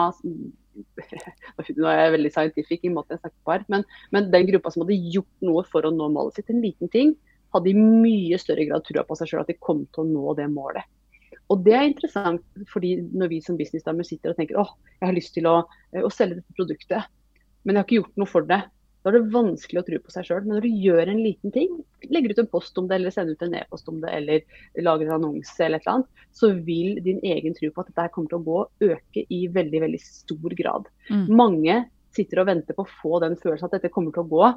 Nå 1.78 1.88
er 1.90 2.00
jeg 2.00 2.14
veldig 2.16 2.32
scientific 2.34 2.84
i 2.84 2.92
måten 2.92 3.16
jeg 3.16 3.22
snakker 3.22 3.38
på 3.46 3.54
her, 3.54 3.64
men, 3.72 3.86
men 4.14 4.28
den 4.34 4.50
gruppa 4.50 4.72
som 4.72 4.84
hadde 4.84 4.98
gjort 5.14 5.46
noe 5.48 5.64
for 5.70 5.86
å 5.86 5.94
nå 5.94 6.10
målet 6.12 6.38
sitt, 6.38 6.52
en 6.52 6.62
liten 6.64 6.92
ting, 6.92 7.14
hadde 7.54 7.72
i 7.72 7.78
mye 7.78 8.38
større 8.40 8.66
grad 8.68 8.84
trua 8.86 9.06
på 9.06 9.16
seg 9.18 9.30
sjøl 9.30 9.42
at 9.44 9.50
de 9.50 9.58
kom 9.62 9.84
til 9.94 10.04
å 10.04 10.08
nå 10.10 10.36
det 10.38 10.48
målet. 10.52 10.86
Og 11.52 11.62
det 11.62 11.74
er 11.78 11.86
interessant, 11.86 12.42
fordi 12.72 12.96
når 13.14 13.30
vi 13.30 13.42
som 13.44 13.58
businessdamer 13.58 14.06
sitter 14.06 14.32
og 14.32 14.40
tenker 14.40 14.58
åh, 14.58 14.72
jeg 14.98 15.06
har 15.06 15.14
lyst 15.14 15.34
til 15.36 15.46
å, 15.46 15.60
å 16.02 16.10
selge 16.10 16.40
dette 16.40 16.56
produktet, 16.58 17.12
men 17.62 17.76
jeg 17.76 17.80
har 17.80 17.86
ikke 17.86 18.00
gjort 18.00 18.20
noe 18.20 18.30
for 18.30 18.48
det. 18.48 18.60
Da 19.06 19.12
er 19.12 19.20
det 19.20 19.30
vanskelig 19.30 19.78
å 19.78 19.86
tro 19.86 19.98
på 20.02 20.10
seg 20.10 20.24
sjøl. 20.26 20.40
Men 20.42 20.56
når 20.56 20.64
du 20.66 20.80
gjør 20.82 21.10
en 21.12 21.20
liten 21.22 21.52
ting, 21.54 21.76
legger 22.10 22.32
ut 22.34 22.40
en 22.42 22.48
post 22.50 22.80
om 22.80 22.88
det, 22.90 22.96
eller 22.96 23.14
sender 23.14 23.36
ut 23.36 23.44
en 23.46 23.54
e-post 23.54 23.92
om 23.92 24.00
det, 24.02 24.10
eller 24.10 24.82
lager 24.82 25.06
en 25.06 25.20
annonse 25.20 25.60
eller 25.62 25.78
et 25.78 25.86
eller 25.86 26.00
annet, 26.00 26.24
så 26.34 26.50
vil 26.66 26.98
din 27.04 27.20
egen 27.22 27.54
tro 27.54 27.70
på 27.70 27.84
at 27.84 27.92
dette 27.92 28.08
kommer 28.16 28.32
til 28.32 28.40
å 28.40 28.46
gå, 28.48 28.64
øke 28.88 29.24
i 29.30 29.38
veldig, 29.54 29.84
veldig 29.84 30.02
stor 30.02 30.58
grad. 30.58 30.90
Mm. 31.06 31.22
Mange 31.38 31.78
sitter 32.18 32.42
og 32.42 32.50
venter 32.50 32.74
på 32.74 32.82
å 32.82 32.94
få 33.04 33.22
den 33.22 33.38
følelsen 33.38 33.70
at 33.70 33.78
dette 33.78 33.92
kommer 33.94 34.10
til 34.10 34.26
å 34.26 34.32
gå 34.34 34.50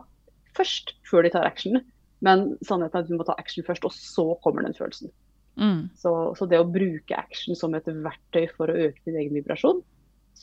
først, 0.57 0.95
før 1.05 1.29
de 1.29 1.35
tar 1.38 1.45
action. 1.45 1.77
Men 2.25 2.49
sannheten 2.65 3.03
er 3.03 3.05
at 3.05 3.13
du 3.13 3.21
må 3.21 3.29
ta 3.29 3.38
action 3.38 3.69
først, 3.69 3.85
og 3.85 3.93
så 3.93 4.31
kommer 4.41 4.65
den 4.65 4.73
følelsen. 4.73 5.13
Mm. 5.62 5.91
Så, 5.93 6.17
så 6.41 6.49
det 6.49 6.57
å 6.57 6.65
bruke 6.65 7.21
action 7.21 7.53
som 7.53 7.77
et 7.77 7.85
verktøy 7.85 8.47
for 8.57 8.73
å 8.73 8.81
øke 8.89 9.05
din 9.05 9.21
egen 9.21 9.38
vibrasjon, 9.38 9.85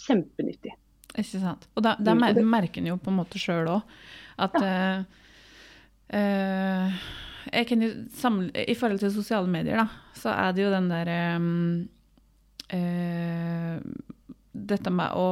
kjempenyttig. 0.06 0.78
Ikke 1.16 1.40
sant. 1.40 1.68
Og 1.76 1.82
da, 1.86 1.94
da 1.98 2.14
Mm, 2.14 2.20
mer- 2.20 2.44
merker 2.44 2.80
en 2.82 2.86
jo 2.92 2.96
på 3.00 3.08
en 3.12 3.16
måte 3.22 3.38
sjøl 3.40 3.68
òg 3.72 3.82
at 4.38 4.56
ja. 4.60 4.72
uh, 5.00 5.04
uh, 6.12 6.96
jeg 7.52 7.66
kan 7.70 7.82
jo 7.82 7.90
samle, 8.12 8.50
I 8.68 8.74
forhold 8.76 9.00
til 9.00 9.12
sosiale 9.14 9.48
medier, 9.48 9.76
da, 9.80 9.86
så 10.18 10.28
er 10.34 10.52
det 10.52 10.64
jo 10.66 10.72
den 10.74 10.88
der 10.90 11.10
um, 11.36 11.88
uh, 12.74 13.78
Dette 14.56 14.90
med 14.90 15.12
å 15.14 15.26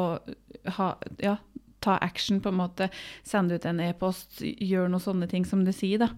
ha 0.79 0.89
Ja, 1.21 1.37
ta 1.85 1.99
action, 2.01 2.41
på 2.41 2.49
en 2.49 2.57
måte. 2.63 2.89
Sende 3.25 3.57
ut 3.59 3.65
en 3.69 3.81
e-post, 3.85 4.39
gjøre 4.41 4.89
noen 4.89 5.03
sånne 5.05 5.29
ting 5.29 5.45
som 5.45 5.65
du 5.67 5.73
sier, 5.77 5.99
da. 6.01 6.09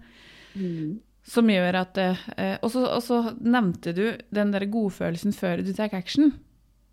Som 1.27 1.49
gjør 1.51 1.75
at 1.81 1.97
og 2.63 2.71
så 3.03 3.17
nevnte 3.43 3.91
du 3.93 4.05
den 4.31 4.51
der 4.53 4.63
godfølelsen 4.71 5.33
før 5.35 5.59
du 5.65 5.73
tar 5.75 5.91
action. 5.97 6.31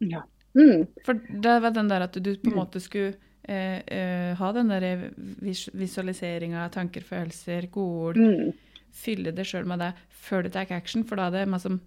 Ja. 0.03 0.25
Mm. 0.55 0.87
For 1.05 1.15
det 1.15 1.55
var 1.63 1.71
den 1.75 1.89
der 1.91 2.05
at 2.07 2.15
du 2.15 2.35
på 2.37 2.51
en 2.51 2.57
måte 2.61 2.81
skulle 2.81 3.15
eh, 3.49 3.81
eh, 3.87 4.35
ha 4.39 4.53
den 4.53 4.69
der 4.71 5.11
vis 5.43 5.69
visualiseringa, 5.75 6.69
tanker, 6.71 7.03
følelser, 7.03 7.67
godord. 7.73 8.17
Mm. 8.17 8.53
Fylle 8.95 9.33
det 9.35 9.47
sjøl 9.47 9.67
med 9.67 9.79
det 9.83 9.93
før 10.11 10.43
du 10.47 10.49
tar 10.55 10.71
action, 10.71 11.05
for 11.05 11.17
da 11.17 11.27
er 11.27 11.41
det 11.41 11.49
mer 11.49 11.81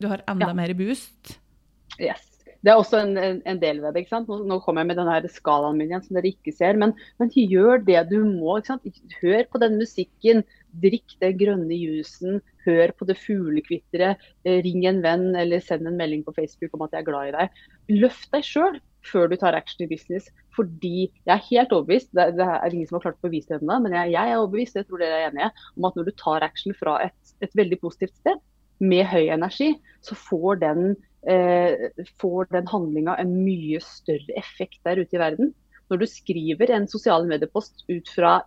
Du 0.00 0.08
har 0.08 0.22
enda 0.28 0.48
Ja. 0.48 0.52
mer 0.54 0.74
boost. 0.74 1.38
Yes. 2.00 2.33
Det 2.64 2.72
er 2.72 2.80
også 2.80 3.02
en, 3.04 3.18
en, 3.44 3.58
del 3.60 3.82
ved 3.82 3.92
det. 3.92 4.04
ikke 4.04 4.14
sant? 4.14 4.30
Nå, 4.30 4.56
kommer 4.64 4.80
jeg 4.80 4.88
med 4.94 5.00
den 5.00 5.28
skalaen 5.28 5.76
min 5.76 5.90
igjen, 5.90 6.04
som 6.06 6.16
dere 6.16 6.30
ikke 6.32 6.54
ser. 6.56 6.78
Men, 6.80 6.94
men 7.20 7.32
gjør 7.34 7.82
det 7.84 8.06
du 8.08 8.22
må. 8.24 8.56
ikke 8.56 8.72
sant? 8.72 9.02
Hør 9.20 9.44
på 9.52 9.60
den 9.60 9.76
musikken. 9.80 10.40
Drikk 10.80 11.16
den 11.20 11.36
grønne 11.42 11.76
jusen. 11.76 12.40
Hør 12.64 12.94
på 12.96 13.08
det 13.10 13.18
fuglekvitteret. 13.20 14.24
eh, 14.48 14.62
Ring 14.64 14.86
en 14.88 15.02
venn 15.04 15.34
eller 15.36 15.60
send 15.60 15.84
en 15.90 16.00
melding 16.00 16.24
på 16.24 16.32
Facebook 16.38 16.72
om 16.72 16.86
at 16.86 16.96
jeg 16.96 17.04
er 17.04 17.10
glad 17.10 17.28
i 17.28 17.36
deg. 17.36 17.60
Løft 18.00 18.32
deg 18.32 18.48
sjøl 18.48 18.80
før 19.04 19.28
du 19.28 19.36
tar 19.36 19.56
action 19.58 19.84
i 19.84 19.90
business. 19.90 20.30
Fordi 20.56 21.10
jeg 21.10 21.34
er 21.34 21.46
helt 21.50 21.76
overbevist, 21.76 22.14
det, 22.16 22.30
det 22.38 22.48
er 22.48 22.72
ingen 22.72 22.88
som 22.88 22.96
har 22.96 23.10
klart 23.10 23.20
å 23.20 23.28
bevise 23.28 23.52
det 23.52 23.60
ennå, 23.60 23.76
men 23.84 23.96
jeg, 23.98 24.14
jeg 24.14 24.30
er 24.30 24.40
overbevist, 24.40 24.78
jeg 24.78 24.88
tror 24.88 25.02
dere 25.02 25.20
er 25.20 25.28
enige, 25.28 25.50
om 25.76 25.88
at 25.90 25.96
når 25.98 26.08
du 26.08 26.12
tar 26.20 26.46
action 26.46 26.76
fra 26.78 26.96
et, 27.04 27.34
et 27.44 27.56
veldig 27.58 27.80
positivt 27.82 28.14
sted, 28.22 28.40
med 28.82 29.06
høy 29.06 29.28
energi, 29.30 29.74
så 30.04 30.16
får 30.18 30.62
den 30.62 30.94
eh, 31.26 31.90
får 32.20 32.48
den 32.52 32.66
handlinga 32.70 33.16
en 33.20 33.34
mye 33.44 33.80
større 33.80 34.36
effekt 34.38 34.80
der 34.84 35.00
ute 35.02 35.16
i 35.16 35.20
verden. 35.22 35.52
Når 35.90 36.00
du 36.00 36.06
skriver 36.08 36.70
en 36.74 36.86
sosiale 36.88 37.28
mediepost 37.28 37.84
ut 37.88 38.08
fra 38.08 38.38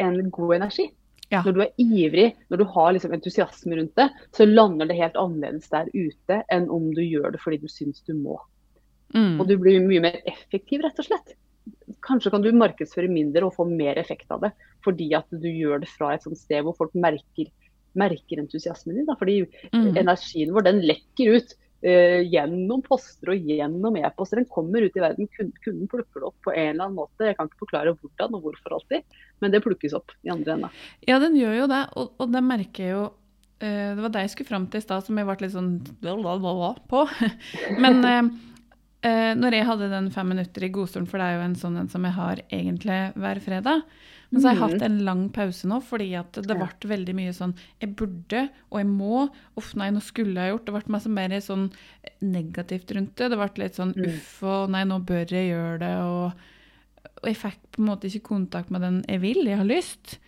en 0.00 0.30
god 0.30 0.54
energi, 0.60 0.90
Ja. 1.30 1.42
når 1.46 1.52
du 1.54 1.60
er 1.62 1.74
ivrig, 1.78 2.34
når 2.50 2.58
du 2.58 2.64
har 2.64 2.92
liksom 2.92 3.12
entusiasme 3.14 3.76
rundt 3.76 3.94
det, 3.94 4.08
så 4.34 4.46
lander 4.48 4.88
det 4.88 4.96
helt 4.98 5.14
annerledes 5.14 5.68
der 5.70 5.86
ute 5.94 6.40
enn 6.50 6.68
om 6.70 6.88
du 6.94 7.02
gjør 7.02 7.30
det 7.32 7.40
fordi 7.40 7.60
du 7.62 7.68
syns 7.68 8.00
du 8.02 8.14
må. 8.14 8.38
Mm. 9.14 9.38
Og 9.40 9.46
du 9.46 9.56
blir 9.58 9.78
mye 9.84 10.00
mer 10.00 10.18
effektiv, 10.26 10.82
rett 10.82 10.98
og 10.98 11.06
slett. 11.06 11.34
Kanskje 12.02 12.30
kan 12.32 12.42
du 12.42 12.50
markedsføre 12.52 13.08
mindre 13.12 13.44
og 13.46 13.54
få 13.54 13.64
mer 13.68 13.94
effekt 14.00 14.30
av 14.30 14.40
det, 14.40 14.50
fordi 14.82 15.12
at 15.14 15.26
du 15.30 15.46
gjør 15.46 15.80
det 15.84 15.88
fra 15.92 16.14
et 16.14 16.22
sånt 16.26 16.38
sted 16.38 16.64
hvor 16.64 16.74
folk 16.78 16.94
merker, 16.94 17.46
merker 17.94 18.40
entusiasmen 18.42 18.96
din. 18.96 19.06
Da. 19.06 19.14
Fordi 19.14 19.46
Mm. 19.72 19.96
energien 20.02 20.52
vår 20.52 20.62
den 20.64 20.80
lekker 20.82 21.36
ut 21.36 21.54
eh, 21.82 22.20
gjennom 22.28 22.82
poster 22.84 23.32
og 23.32 23.48
gjennom 23.50 23.96
e-poster. 24.00 24.40
Den 24.40 24.50
kommer 24.50 24.84
ut 24.84 24.96
i 24.96 25.02
verden. 25.02 25.30
Kunden 25.36 25.88
plukker 25.90 26.22
det 26.22 26.28
opp 26.28 26.36
på 26.46 26.54
en 26.54 26.74
eller 26.74 26.86
annen 26.86 26.98
måte. 26.98 27.28
Jeg 27.28 27.38
kan 27.38 27.50
ikke 27.50 27.64
forklare 27.64 27.94
hvordan 27.94 28.36
og 28.36 28.44
hvorfor 28.46 28.76
alltid, 28.78 29.16
men 29.40 29.54
det 29.54 29.62
plukkes 29.64 29.96
opp 29.98 30.14
i 30.26 30.32
andre 30.32 30.56
enden. 30.56 30.76
Ja, 31.08 31.20
den 31.22 31.38
gjør 31.38 31.56
jo 31.62 31.70
det, 31.72 31.80
og, 31.96 32.12
og 32.20 32.34
det 32.34 32.44
merker 32.44 32.84
jeg 32.84 32.94
jo 32.96 33.06
eh, 33.64 33.90
Det 33.96 34.04
var 34.04 34.14
det 34.14 34.26
jeg 34.26 34.34
skulle 34.36 34.52
fram 34.52 34.68
til 34.70 34.82
i 34.82 34.86
stad, 34.86 35.06
som 35.06 35.18
jeg 35.18 35.28
ble 35.28 35.40
litt 35.44 35.56
sånn 35.56 35.74
blablabla 36.02 36.74
på. 36.90 37.04
Men 37.82 38.04
eh, 38.04 38.22
eh, 39.08 39.32
når 39.38 39.58
jeg 39.58 39.68
hadde 39.72 39.92
den 39.94 40.12
fem 40.14 40.32
minutter 40.34 40.66
i 40.66 40.72
godstolen, 40.74 41.08
for 41.10 41.20
det 41.20 41.28
er 41.28 41.38
jo 41.38 41.48
en 41.48 41.58
sånn 41.64 41.82
en 41.82 41.92
som 41.92 42.06
jeg 42.06 42.16
har 42.18 42.44
egentlig 42.48 43.02
hver 43.16 43.44
fredag, 43.44 43.84
men 44.30 44.40
så 44.42 44.48
har 44.48 44.54
jeg 44.54 44.62
hatt 44.78 44.82
en 44.86 44.98
lang 45.04 45.22
pause 45.34 45.66
nå 45.66 45.80
fordi 45.82 46.12
at 46.18 46.32
det 46.32 46.46
Ja. 46.56 46.66
ble 46.66 46.88
veldig 46.96 47.14
mye 47.18 47.32
sånn 47.34 47.54
Jeg 47.80 47.96
burde, 47.96 48.48
og 48.70 48.78
jeg 48.78 48.86
må. 48.86 49.28
Uff, 49.56 49.74
nei, 49.74 49.90
nå 49.90 50.00
skulle 50.00 50.34
jeg 50.36 50.52
gjort. 50.54 50.64
Det 50.66 50.74
ble 50.74 50.92
masse 50.94 51.08
mer 51.10 51.28
sånn 51.40 51.70
negativt 52.22 52.92
rundt 52.94 53.16
det. 53.16 53.30
Det 53.30 53.38
ble 53.38 53.50
litt 53.64 53.74
sånn 53.74 53.94
Mm. 53.96 54.06
uff, 54.06 54.42
og 54.44 54.70
nei, 54.70 54.84
nå 54.84 55.00
bør 55.04 55.26
jeg 55.28 55.50
gjøre 55.50 55.78
det, 55.80 55.96
og, 55.98 56.32
og 57.22 57.24
jeg 57.26 57.36
fikk 57.36 57.58
på 57.72 57.78
en 57.82 57.86
måte 57.90 58.06
ikke 58.08 58.22
kontakt 58.28 58.70
med 58.70 58.80
den 58.82 59.02
jeg 59.08 59.20
vil, 59.20 59.44
jeg 59.46 59.56
har 59.58 59.66
lyst. 59.66 60.18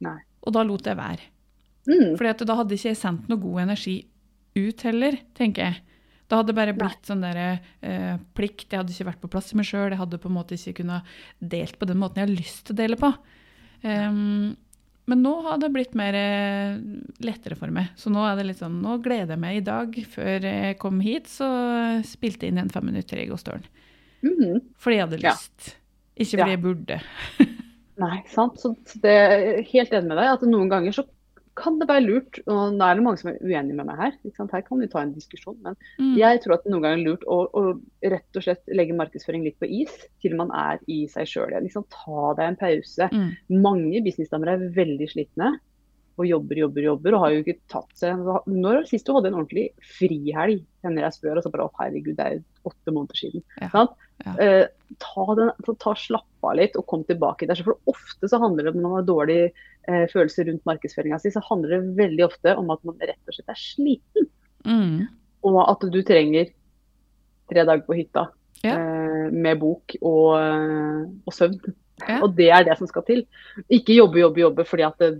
Nei. 0.00 0.18
Og 0.46 0.52
da 0.52 0.62
lot 0.62 0.84
jeg 0.84 0.96
være. 0.96 1.20
Mm. 1.88 2.16
Fordi 2.18 2.28
at 2.28 2.38
da 2.46 2.54
hadde 2.54 2.74
ikke 2.76 2.90
jeg 2.92 2.96
sendt 3.00 3.28
noe 3.28 3.38
god 3.40 3.60
energi 3.62 4.04
ut 4.56 4.82
heller, 4.82 5.18
tenker 5.34 5.62
jeg. 5.72 5.80
Da 6.28 6.36
hadde 6.36 6.52
det 6.52 6.56
bare 6.58 6.72
Nei. 6.74 6.78
blitt 6.82 7.06
sånn 7.08 7.22
der, 7.24 7.60
eh, 7.80 8.16
plikt. 8.36 8.68
Jeg 8.70 8.78
hadde 8.82 8.92
ikke 8.92 9.06
vært 9.08 9.20
på 9.22 9.30
plass 9.32 9.52
i 9.52 9.56
meg 9.56 9.64
sjøl. 9.64 9.90
Jeg 9.90 9.98
hadde 9.98 10.18
på 10.20 10.28
en 10.28 10.34
måte 10.36 10.54
ikke 10.58 10.74
kunnet 10.82 11.02
delt 11.40 11.78
på 11.78 11.86
den 11.88 11.96
måten 11.98 12.20
jeg 12.20 12.28
har 12.28 12.34
lyst 12.36 12.64
til 12.66 12.74
å 12.74 12.80
dele 12.82 12.96
på. 13.00 13.12
Um, 13.84 14.56
Men 15.08 15.22
nå 15.24 15.30
har 15.46 15.56
det 15.56 15.70
blitt 15.72 15.94
mer 15.96 16.12
eh, 16.12 16.76
lettere 17.24 17.56
for 17.56 17.72
meg. 17.72 17.86
Så 17.96 18.10
nå 18.12 18.20
er 18.28 18.36
det 18.36 18.44
litt 18.44 18.58
sånn, 18.60 18.82
nå 18.84 18.98
gleder 19.00 19.36
jeg 19.36 19.40
meg 19.40 19.56
i 19.56 19.64
dag. 19.64 19.94
Før 20.12 20.44
jeg 20.44 20.76
kom 20.78 21.00
hit, 21.00 21.30
så 21.32 21.48
spilte 22.04 22.44
jeg 22.44 22.52
inn 22.52 22.58
en 22.58 22.68
fem 22.68 22.84
minutter 22.84 23.16
Gåstølen. 23.30 23.64
Mm 24.22 24.34
-hmm. 24.36 24.60
Fordi 24.76 24.96
jeg 24.96 25.06
hadde 25.08 25.22
Ja. 25.22 25.30
lyst. 25.32 25.76
Ikke 26.14 26.30
fordi 26.36 26.50
Ja. 26.50 26.56
jeg 26.56 26.60
burde. 26.62 27.00
Nei, 27.98 28.22
sant. 28.28 28.58
Så 28.60 29.00
det 29.00 29.66
helt 29.72 29.90
enig 29.92 30.08
med 30.08 30.18
deg. 30.18 30.26
At 30.34 30.42
noen 30.42 30.68
ganger 30.68 30.92
så 30.92 31.04
kan 31.58 31.78
det 31.80 31.88
være 31.90 32.04
lurt, 32.06 32.38
og 32.46 32.74
nå 32.76 32.86
er 32.86 32.98
det 32.98 33.04
mange 33.04 33.20
som 33.20 33.30
er 33.32 33.38
uenige 33.42 33.76
med 33.76 33.88
meg 33.90 33.98
her. 34.00 34.16
Her 34.38 34.64
kan 34.66 34.80
vi 34.80 34.88
ta 34.90 35.02
en 35.02 35.12
diskusjon. 35.14 35.58
Men 35.64 35.76
Mm. 35.98 36.16
jeg 36.16 36.40
tror 36.42 36.54
at 36.54 36.64
det 36.64 36.72
noen 36.72 36.82
ganger 36.82 36.98
er 36.98 37.06
lurt 37.10 37.24
å, 37.26 37.38
å 37.52 37.62
rett 38.14 38.36
og 38.38 38.42
slett 38.46 38.62
legge 38.70 38.96
markedsføring 38.96 39.44
litt 39.44 39.58
på 39.58 39.68
is 39.68 39.94
til 40.22 40.36
man 40.38 40.50
er 40.54 40.78
i 40.86 41.06
seg 41.10 41.26
sjøl 41.26 41.50
igjen. 41.50 41.66
Liksom, 41.66 41.86
ta 41.90 42.34
deg 42.38 42.46
en 42.48 42.60
pause. 42.60 43.08
Mm. 43.12 43.30
Mange 43.62 44.02
businessdamer 44.06 44.54
er 44.54 44.68
veldig 44.76 45.10
slitne 45.10 45.58
og 46.18 46.26
jobber, 46.26 46.58
jobber, 46.58 46.82
jobber 46.82 47.14
og 47.14 47.22
har 47.22 47.34
jo 47.34 47.42
ikke 47.44 47.58
tatt 47.70 47.92
seg 47.98 48.18
Når 48.18 48.80
var 48.80 48.86
sist 48.88 49.06
du 49.06 49.14
hadde 49.14 49.30
en 49.30 49.38
ordentlig 49.38 49.68
frihelg? 49.98 50.64
Hender 50.84 51.06
jeg 51.06 51.16
spør, 51.16 51.38
og 51.38 51.44
så 51.44 51.52
bare 51.54 51.66
å 51.68 51.74
herregud, 51.78 52.16
det 52.18 52.24
er 52.24 52.36
jo 52.38 52.70
åtte 52.70 52.94
måneder 52.94 53.20
siden. 53.20 53.44
Ja. 53.62 53.84
Ja. 54.24 54.34
Eh, 54.42 54.96
ta, 55.02 55.24
den, 55.38 55.52
ta 55.78 55.94
Slapp 55.98 56.46
av 56.48 56.56
litt 56.58 56.76
og 56.78 56.86
kom 56.90 57.04
tilbake 57.06 57.46
der. 57.48 57.60
For 57.66 57.78
ofte 57.90 58.30
så 58.30 58.40
handler 58.42 58.66
det 58.66 58.74
om 58.74 58.80
når 58.80 58.86
man 58.88 58.96
har 58.98 59.08
dårlig 59.08 59.38
eh, 59.46 60.04
følelse 60.12 60.46
rundt 60.48 60.66
markedsføringa 60.68 61.20
si, 61.22 61.32
så 61.34 61.42
handler 61.48 61.76
det 61.76 61.96
veldig 61.98 62.26
ofte 62.26 62.54
om 62.58 62.70
at 62.74 62.82
man 62.88 62.98
rett 63.02 63.30
og 63.30 63.36
slett 63.36 63.54
er 63.54 63.62
sliten. 63.62 64.30
Mm. 64.66 65.06
Og 65.46 65.60
at 65.64 65.86
du 65.94 66.00
trenger 66.06 66.50
tre 67.48 67.64
dager 67.64 67.86
på 67.86 67.96
hytta 67.98 68.28
Ja. 68.64 68.74
eh, 68.74 69.28
med 69.30 69.60
bok 69.60 69.94
og, 70.02 70.34
eh, 70.40 71.04
og 71.26 71.34
søvn. 71.34 71.60
Og 72.22 72.34
det 72.38 72.50
er 72.54 72.64
det 72.66 72.78
som 72.78 72.86
skal 72.86 73.02
til. 73.06 73.24
Ikke 73.70 73.96
jobbe, 73.96 74.20
jobbe, 74.22 74.42
jobbe 74.44 74.64
fordi 74.66 74.86
at 74.86 74.98
det, 75.02 75.12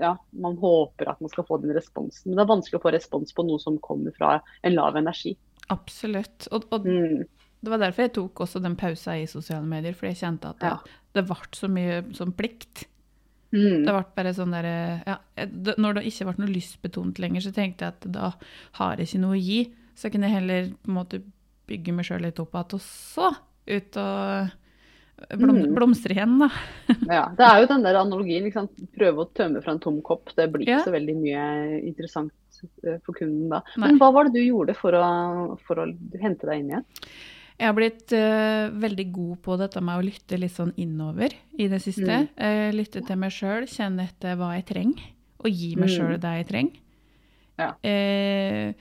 ja, 0.00 0.14
man 0.32 0.56
håper 0.60 1.10
at 1.12 1.20
man 1.20 1.30
skal 1.32 1.44
få 1.48 1.58
den 1.62 1.74
responsen. 1.76 2.30
Men 2.30 2.40
det 2.40 2.44
er 2.46 2.50
vanskelig 2.54 2.80
å 2.80 2.84
få 2.86 2.92
respons 2.94 3.34
på 3.36 3.44
noe 3.46 3.60
som 3.62 3.76
kommer 3.84 4.14
fra 4.16 4.38
en 4.64 4.74
lav 4.74 4.96
energi. 4.96 5.36
Absolutt. 5.70 6.48
Og, 6.52 6.64
og 6.72 6.86
Mm. 6.86 7.24
det 7.62 7.70
var 7.70 7.78
derfor 7.78 8.02
jeg 8.06 8.14
tok 8.16 8.40
også 8.46 8.62
den 8.64 8.76
pausa 8.76 9.14
i 9.20 9.26
sosiale 9.30 9.66
medier, 9.68 9.92
fordi 9.94 10.14
jeg 10.14 10.22
kjente 10.24 10.48
at 10.50 10.58
det, 10.60 10.70
Ja. 10.72 10.78
det 11.14 11.26
ble 11.28 11.36
så 11.52 11.68
mye 11.68 12.00
som 12.16 12.32
plikt. 12.32 12.86
Mm. 13.52 13.84
Det 13.84 13.92
ble 13.92 14.04
bare 14.16 14.32
sånn 14.34 14.52
der, 14.54 15.02
ja, 15.06 15.16
det, 15.36 15.76
Når 15.76 15.94
det 15.94 16.04
ikke 16.06 16.24
ble 16.30 16.44
noe 16.46 16.54
lystbetont 16.54 17.18
lenger, 17.18 17.40
så 17.40 17.52
tenkte 17.52 17.82
jeg 17.84 17.94
at 17.94 18.12
da 18.12 18.32
har 18.78 18.96
jeg 18.96 19.06
ikke 19.08 19.20
noe 19.20 19.36
å 19.36 19.42
gi. 19.42 19.60
Så 19.94 20.10
kunne 20.10 20.28
jeg 20.30 20.36
heller 20.40 20.68
på 20.82 20.88
en 20.88 20.94
måte 20.94 21.22
bygge 21.66 21.92
meg 21.92 22.04
sjøl 22.06 22.22
litt 22.22 22.38
opp 22.40 22.54
igjen, 22.54 22.74
og 22.74 22.80
så 22.80 23.36
ut 23.70 23.96
og 23.96 24.50
blom, 25.38 25.56
Mm. 25.62 25.74
blomstre 25.74 26.14
igjen, 26.14 26.38
da. 26.40 26.48
Ja, 27.16 27.24
det 27.36 27.46
er 27.46 27.60
jo 27.60 27.66
den 27.74 27.82
der 27.82 27.98
analogien. 28.00 28.44
Liksom. 28.48 28.68
Prøve 28.96 29.24
å 29.26 29.30
tømme 29.34 29.62
fra 29.62 29.72
en 29.72 29.80
tom 29.80 30.00
kopp. 30.02 30.32
Det 30.36 30.48
blir 30.52 30.64
ikke 30.66 30.78
Ja. 30.78 30.84
så 30.84 30.92
veldig 30.94 31.16
mye 31.20 31.82
interessant 31.86 32.32
eh, 32.84 32.98
for 33.04 33.12
kunden 33.14 33.48
da. 33.48 33.62
Nei. 33.76 33.88
Men 33.90 33.98
hva 33.98 34.12
var 34.12 34.24
det 34.24 34.34
du 34.34 34.40
gjorde 34.44 34.74
for 34.76 34.92
å, 34.92 35.58
for 35.66 35.76
å 35.76 35.86
hente 36.20 36.46
deg 36.46 36.58
inn 36.60 36.70
igjen? 36.70 36.84
Jeg 37.60 37.66
har 37.68 37.74
blitt 37.76 38.12
uh, 38.16 38.70
veldig 38.72 39.04
god 39.12 39.42
på 39.44 39.56
dette 39.60 39.80
med 39.84 39.98
å 40.00 40.04
lytte 40.06 40.38
litt 40.40 40.54
sånn 40.56 40.72
innover 40.80 41.34
i 41.60 41.66
det 41.68 41.82
siste. 41.84 42.08
Mm. 42.08 42.28
Uh, 42.40 42.70
lytte 42.72 43.02
til 43.04 43.18
meg 43.20 43.30
sjøl, 43.36 43.66
kjenne 43.68 44.06
etter 44.08 44.34
hva 44.40 44.54
jeg 44.56 44.64
trenger, 44.70 45.02
og 45.44 45.50
gi 45.52 45.74
meg 45.76 45.90
Mm. 45.90 45.92
sjøl 45.92 46.14
det 46.20 46.32
jeg 46.38 46.46
trenger. 46.48 46.80
Ja. 47.60 47.74
Uh, 47.84 48.72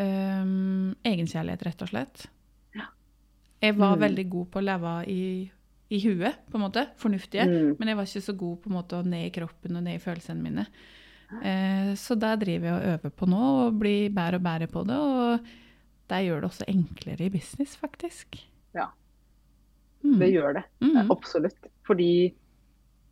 um, 0.00 0.94
egenkjærlighet, 1.04 1.66
rett 1.68 1.82
og 1.84 1.88
slett. 1.92 2.26
Ja. 2.74 2.86
Jeg 3.60 3.76
var 3.76 3.96
Mm. 3.96 4.00
veldig 4.08 4.28
god 4.30 4.50
på 4.52 4.58
å 4.60 4.64
leve 4.64 4.94
i, 5.06 5.50
i 5.88 6.00
huet, 6.04 6.36
på 6.50 6.58
en 6.58 6.64
måte. 6.66 6.84
Fornuftige. 7.00 7.46
Mm. 7.48 7.76
Men 7.78 7.90
jeg 7.90 7.98
var 7.98 8.08
ikke 8.08 8.26
så 8.26 8.34
god 8.36 8.56
på 8.62 8.70
en 8.70 8.76
måte 8.76 8.98
å 8.98 9.06
ned 9.06 9.28
i 9.28 9.34
kroppen 9.34 9.78
og 9.78 9.84
ned 9.86 9.96
i 9.96 10.02
følelsene 10.02 10.44
mine. 10.44 10.66
Eh, 11.44 11.94
så 12.00 12.16
der 12.16 12.40
driver 12.40 12.68
jeg 12.68 12.76
og 12.76 12.92
øver 12.92 13.14
på 13.16 13.28
nå, 13.28 13.40
og 13.64 13.80
blir 13.80 14.12
bedre 14.16 14.40
og 14.40 14.44
bedre 14.44 14.68
på 14.72 14.84
det. 14.88 14.98
Og 14.98 15.48
det 16.08 16.24
gjør 16.24 16.42
det 16.42 16.50
også 16.50 16.68
enklere 16.72 17.28
i 17.28 17.32
business, 17.32 17.76
faktisk. 17.80 18.40
Ja. 18.76 18.90
Mm. 20.04 20.18
Det 20.20 20.30
gjør 20.32 20.60
det. 20.60 20.64
Mm. 20.84 21.10
Absolutt. 21.12 21.70
Fordi, 21.88 22.12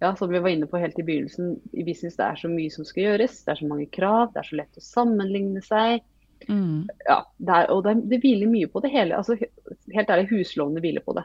ja, 0.02 0.12
som 0.16 0.32
vi 0.32 0.40
var 0.40 0.52
inne 0.52 0.68
på 0.68 0.80
helt 0.80 0.98
i 1.00 1.06
begynnelsen, 1.06 1.56
i 1.72 1.84
business 1.84 2.18
det 2.20 2.28
er 2.28 2.42
så 2.42 2.52
mye 2.52 2.72
som 2.72 2.88
skal 2.88 3.08
gjøres. 3.08 3.40
Det 3.44 3.54
er 3.54 3.62
så 3.62 3.70
mange 3.72 3.88
krav, 3.92 4.28
det 4.34 4.42
er 4.42 4.50
så 4.50 4.60
lett 4.60 4.80
å 4.80 4.84
sammenligne 4.84 5.64
seg. 5.64 6.04
Mm. 6.48 6.86
Ja, 7.08 7.16
det 7.38 7.54
er, 7.60 7.70
og 7.74 7.80
det, 7.86 7.94
det 8.10 8.20
hviler 8.22 8.46
mye 8.50 8.68
på 8.70 8.82
det 8.84 8.90
hele. 8.92 9.16
Altså, 9.18 9.34
he- 9.40 9.50
helt 9.94 10.10
ærlig, 10.14 10.28
huslånene 10.30 10.80
hviler 10.84 11.02
på 11.06 11.14
det. 11.18 11.24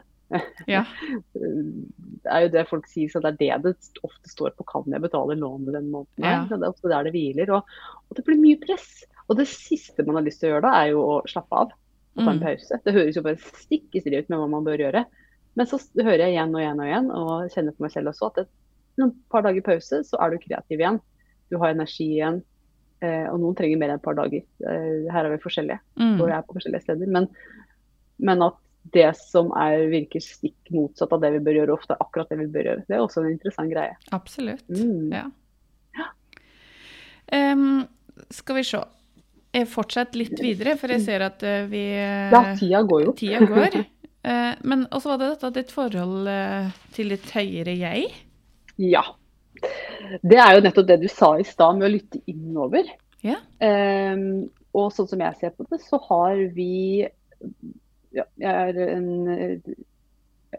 Ja. 0.66 0.84
Det 2.22 2.30
er 2.30 2.44
jo 2.44 2.50
det 2.54 2.62
folk 2.70 2.86
sier, 2.88 3.10
så 3.10 3.20
det 3.20 3.32
er 3.32 3.58
det 3.62 3.74
det 3.74 4.00
ofte 4.06 4.30
står 4.30 4.52
på. 4.56 4.64
Kan 4.68 4.92
jeg 4.94 5.02
betale 5.02 5.34
lånet 5.38 5.74
den 5.74 5.88
måneden? 5.92 6.22
Ja. 6.24 6.44
Det 6.48 6.58
er 6.60 6.68
ofte 6.70 6.90
der 6.92 7.08
det 7.08 7.12
hviler. 7.16 7.50
Og, 7.56 7.72
og 8.08 8.16
det 8.18 8.24
blir 8.28 8.38
mye 8.40 8.60
press. 8.62 9.02
Og 9.28 9.36
det 9.40 9.48
siste 9.50 10.04
man 10.06 10.18
har 10.20 10.26
lyst 10.26 10.40
til 10.42 10.50
å 10.50 10.54
gjøre 10.54 10.64
da, 10.68 10.72
er 10.84 10.92
jo 10.92 11.02
å 11.02 11.16
slappe 11.30 11.58
av 11.64 11.72
og 11.72 12.20
ta 12.26 12.30
en 12.30 12.38
Mm. 12.38 12.44
pause. 12.44 12.78
Det 12.84 12.92
høres 12.92 13.16
jo 13.16 13.22
bare 13.24 13.38
stikk 13.40 13.94
i 13.96 14.00
strid 14.04 14.18
ut 14.26 14.28
med 14.30 14.38
hva 14.42 14.48
man 14.52 14.64
bør 14.66 14.82
gjøre. 14.84 15.04
Men 15.56 15.66
så 15.68 15.78
hører 15.96 16.26
jeg 16.26 16.34
igjen 16.34 16.54
og 16.54 16.60
igjen 16.60 16.80
og 16.82 16.86
igjen, 16.90 17.10
og 17.16 17.50
kjenner 17.54 17.72
på 17.76 17.84
meg 17.86 17.92
selv 17.94 18.10
også, 18.12 18.28
at 18.30 18.38
et 18.42 18.50
noen 19.00 19.14
par 19.32 19.42
dager 19.46 19.64
pause, 19.64 20.02
så 20.04 20.20
er 20.20 20.30
du 20.34 20.38
kreativ 20.42 20.78
igjen. 20.80 20.98
Du 21.50 21.56
har 21.58 21.72
energi 21.72 22.06
igjen. 22.18 22.42
Eh, 23.02 23.24
og 23.32 23.40
noen 23.42 23.56
trenger 23.58 23.80
mer 23.80 23.90
enn 23.90 23.98
et 23.98 24.04
par 24.04 24.14
dager. 24.14 24.44
Eh, 24.62 25.08
her 25.10 25.26
er 25.26 25.32
vi 25.32 25.40
forskjellige 25.42 25.80
Mm. 25.98 26.20
og 26.20 26.28
jeg 26.28 26.36
er 26.36 26.44
på 26.46 26.54
forskjellige 26.54 26.82
steder. 26.84 27.08
Men, 27.10 27.26
men 28.22 28.42
at 28.46 28.58
det 28.94 29.08
som 29.18 29.50
er, 29.58 29.88
virker 29.90 30.22
stikk 30.22 30.70
motsatt 30.74 31.12
av 31.14 31.20
det 31.22 31.32
vi 31.34 31.40
bør 31.46 31.56
gjøre, 31.60 31.74
ofte 31.74 31.94
er 31.96 32.02
akkurat 32.04 32.28
det 32.30 32.38
vi 32.38 32.46
bør 32.46 32.68
gjøre. 32.68 32.84
Det 32.86 32.94
er 32.96 33.02
også 33.02 33.22
en 33.24 33.30
interessant 33.32 33.70
greie. 33.72 33.96
Absolutt. 34.14 34.64
Mm. 34.70 35.10
Ja. 35.12 35.24
Em, 37.32 37.86
skal 38.30 38.58
vi 38.60 38.64
se. 38.66 38.82
Jeg 39.52 39.68
fortsetter 39.68 40.16
litt 40.20 40.38
videre, 40.40 40.76
for 40.80 40.92
jeg 40.94 41.02
ser 41.04 41.24
at 41.26 41.42
eh, 41.44 41.66
vi 41.68 41.82
Ja, 41.92 42.54
tida 42.56 42.82
går 42.88 43.04
jo. 43.06 43.12
Tida 43.18 43.42
går. 43.46 43.82
Men 44.64 44.86
også 44.94 45.10
var 45.12 45.18
det 45.18 45.30
dette 45.34 45.50
ditt 45.58 45.72
forhold 45.74 46.28
til 46.94 47.08
ditt 47.10 47.26
høyere 47.34 47.74
jeg. 47.76 48.12
Ja. 48.78 49.02
Det 50.22 50.40
er 50.40 50.56
jo 50.56 50.64
nettopp 50.64 50.88
det 50.88 50.98
du 51.02 51.08
sa 51.12 51.34
i 51.40 51.46
stad 51.46 51.78
med 51.78 51.88
å 51.88 51.92
lytte 51.94 52.20
innover. 52.30 52.90
Ja. 53.22 53.38
Um, 53.62 54.50
og 54.74 54.90
sånn 54.94 55.08
som 55.10 55.22
jeg 55.22 55.38
ser 55.40 55.54
på 55.54 55.66
det, 55.70 55.80
så 55.84 56.00
har 56.08 56.38
vi 56.56 57.04
ja, 58.12 58.24
Jeg 58.40 58.50
er 58.50 58.78
en 58.92 59.08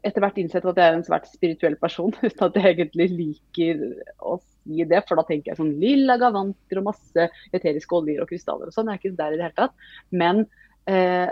etter 0.02 0.24
hvert 0.24 0.40
innsett 0.42 0.66
at 0.66 0.80
jeg 0.80 0.90
er 0.90 0.96
en 0.98 1.06
svært 1.06 1.28
spirituell 1.30 1.76
person, 1.82 2.14
uten 2.26 2.46
at 2.48 2.58
jeg 2.58 2.72
egentlig 2.72 3.10
liker 3.14 3.84
å 4.26 4.40
si 4.42 4.86
det. 4.90 5.04
For 5.08 5.20
da 5.20 5.26
tenker 5.28 5.52
jeg 5.52 5.60
sånn 5.60 5.76
lilla 5.82 6.18
gavanter 6.22 6.82
og 6.82 6.88
masse 6.90 7.28
eteriske 7.54 8.00
oljer 8.00 8.24
og 8.24 8.32
krystaller 8.32 8.72
og 8.72 8.76
sånn. 8.76 8.90
Jeg 8.90 9.00
er 9.00 9.04
ikke 9.04 9.22
der 9.22 9.36
i 9.36 9.40
det 9.40 9.48
hele 9.48 9.60
tatt. 9.60 9.92
Men 10.24 10.46
eh, 10.90 11.30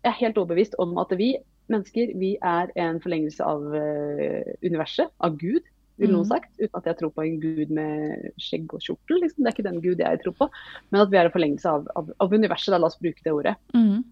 jeg 0.00 0.10
er 0.10 0.20
helt 0.24 0.40
overbevist 0.40 0.76
om 0.82 0.98
at 1.02 1.14
vi 1.20 1.34
mennesker 1.70 2.16
vi 2.18 2.32
er 2.42 2.72
en 2.82 2.98
forlengelse 3.02 3.46
av 3.46 3.76
eh, 3.78 4.56
universet, 4.66 5.12
av 5.22 5.36
Gud, 5.38 5.62
vil 6.00 6.10
noen 6.10 6.24
Mhm. 6.24 6.30
sagt. 6.32 6.50
Uten 6.58 6.78
at 6.80 6.88
jeg 6.90 6.98
tror 6.98 7.12
på 7.14 7.24
en 7.26 7.40
gud 7.40 7.70
med 7.76 8.32
skjegg 8.40 8.72
og 8.74 8.80
kjortel. 8.80 9.20
Liksom. 9.20 9.44
Det 9.44 9.50
er 9.50 9.56
ikke 9.56 9.68
den 9.70 9.82
gud 9.84 9.98
jeg 9.98 10.22
tror 10.24 10.36
på. 10.38 10.48
Men 10.90 11.02
at 11.02 11.10
vi 11.12 11.20
er 11.20 11.28
en 11.28 11.34
forlengelse 11.36 11.66
av, 11.68 11.86
av, 11.96 12.10
av 12.20 12.32
universet. 12.32 12.72
Da. 12.72 12.78
La 12.78 12.86
oss 12.90 12.98
bruke 12.98 13.22
det 13.24 13.32
ordet. 13.32 13.56
Mm. 13.74 14.02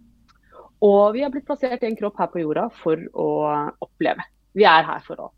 Og 0.83 1.15
vi 1.15 1.23
har 1.25 1.31
blitt 1.35 1.47
plassert 1.49 1.83
i 1.83 1.87
en 1.91 1.97
kropp 1.99 2.19
her 2.21 2.31
på 2.31 2.41
jorda 2.45 2.69
for 2.71 2.97
å 3.19 3.29
oppleve. 3.83 4.23
Vi 4.55 4.65
er 4.69 4.87
her 4.87 5.01
for 5.07 5.17
å 5.17 5.33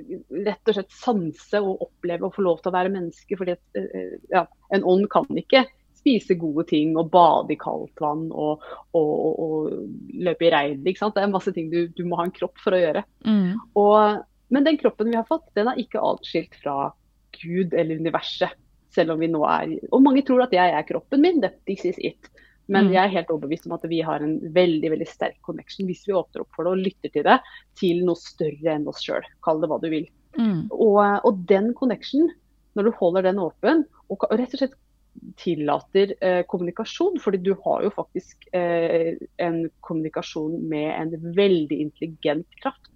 rett 0.00 0.68
og 0.70 0.76
slett 0.76 0.94
sanse 0.94 1.58
og 1.60 1.82
oppleve 1.84 2.24
og 2.24 2.32
få 2.36 2.44
lov 2.46 2.60
til 2.62 2.70
å 2.70 2.76
være 2.76 2.92
menneske. 2.94 3.36
fordi 3.36 3.52
at, 3.52 3.60
eh, 3.76 4.16
ja, 4.30 4.46
en 4.72 4.84
ånd 4.84 5.08
kan 5.10 5.26
ikke 5.26 5.66
spise 6.00 6.38
gode 6.38 6.66
ting 6.70 6.96
og 6.96 7.10
bade 7.12 7.52
i 7.52 7.58
kaldt 7.60 8.00
vann 8.00 8.30
og, 8.32 8.62
og, 8.96 9.10
og, 9.10 9.40
og 9.44 9.90
løpe 10.14 10.46
i 10.48 10.50
regn. 10.54 10.84
Det 10.84 10.96
er 11.02 11.28
masse 11.28 11.52
ting 11.52 11.70
du, 11.70 11.88
du 11.88 12.04
må 12.04 12.16
ha 12.16 12.24
en 12.24 12.34
kropp 12.34 12.56
for 12.62 12.72
å 12.72 12.80
gjøre. 12.80 13.04
Mm. 13.26 13.58
Og, 13.76 14.22
men 14.50 14.66
den 14.66 14.78
kroppen 14.80 15.10
vi 15.12 15.18
har 15.18 15.26
fått, 15.28 15.48
den 15.54 15.70
er 15.70 15.78
ikke 15.80 16.02
atskilt 16.02 16.56
fra 16.62 16.90
Gud 17.38 17.74
eller 17.74 18.00
universet. 18.02 18.56
Selv 18.90 19.14
om 19.14 19.20
vi 19.22 19.28
nå 19.30 19.44
er 19.46 19.76
Og 19.94 20.02
mange 20.02 20.24
tror 20.26 20.42
at 20.42 20.54
jeg 20.54 20.72
er 20.74 20.86
kroppen 20.88 21.22
min. 21.22 21.38
This 21.68 21.84
is 21.86 21.98
it. 21.98 22.30
Men 22.66 22.86
Mm. 22.86 22.92
jeg 22.92 23.02
er 23.04 23.14
helt 23.14 23.30
overbevist 23.30 23.66
om 23.66 23.72
at 23.74 23.86
vi 23.90 24.00
har 24.00 24.22
en 24.22 24.36
veldig 24.54 24.90
veldig 24.90 25.06
sterk 25.08 25.38
connection 25.42 25.86
hvis 25.86 26.04
vi 26.06 26.14
åpner 26.14 26.42
opp 26.42 26.54
for 26.54 26.64
det 26.64 26.72
og 26.74 26.84
lytter 26.84 27.10
til 27.10 27.24
det, 27.26 27.38
til 27.78 28.04
noe 28.06 28.18
større 28.18 28.74
enn 28.74 28.86
oss 28.90 29.02
sjøl. 29.02 29.26
Kall 29.42 29.60
det 29.62 29.70
hva 29.70 29.80
du 29.82 29.88
vil. 29.90 30.06
Mm. 30.38 30.68
Og, 30.70 31.00
og 31.26 31.40
den 31.50 31.72
connection, 31.74 32.30
når 32.78 32.86
du 32.86 32.92
holder 33.00 33.26
den 33.26 33.42
åpen, 33.42 33.84
og 34.10 34.26
rett 34.30 34.54
og 34.54 34.62
slett 34.62 34.78
tillater 35.40 36.14
eh, 36.22 36.42
kommunikasjon, 36.46 37.18
fordi 37.18 37.42
du 37.42 37.54
har 37.64 37.82
jo 37.82 37.90
faktisk 37.90 38.46
eh, 38.54 39.18
en 39.42 39.64
kommunikasjon 39.86 40.60
med 40.70 40.94
en 40.94 41.34
veldig 41.36 41.80
intelligent 41.88 42.46
kraft. 42.62 42.90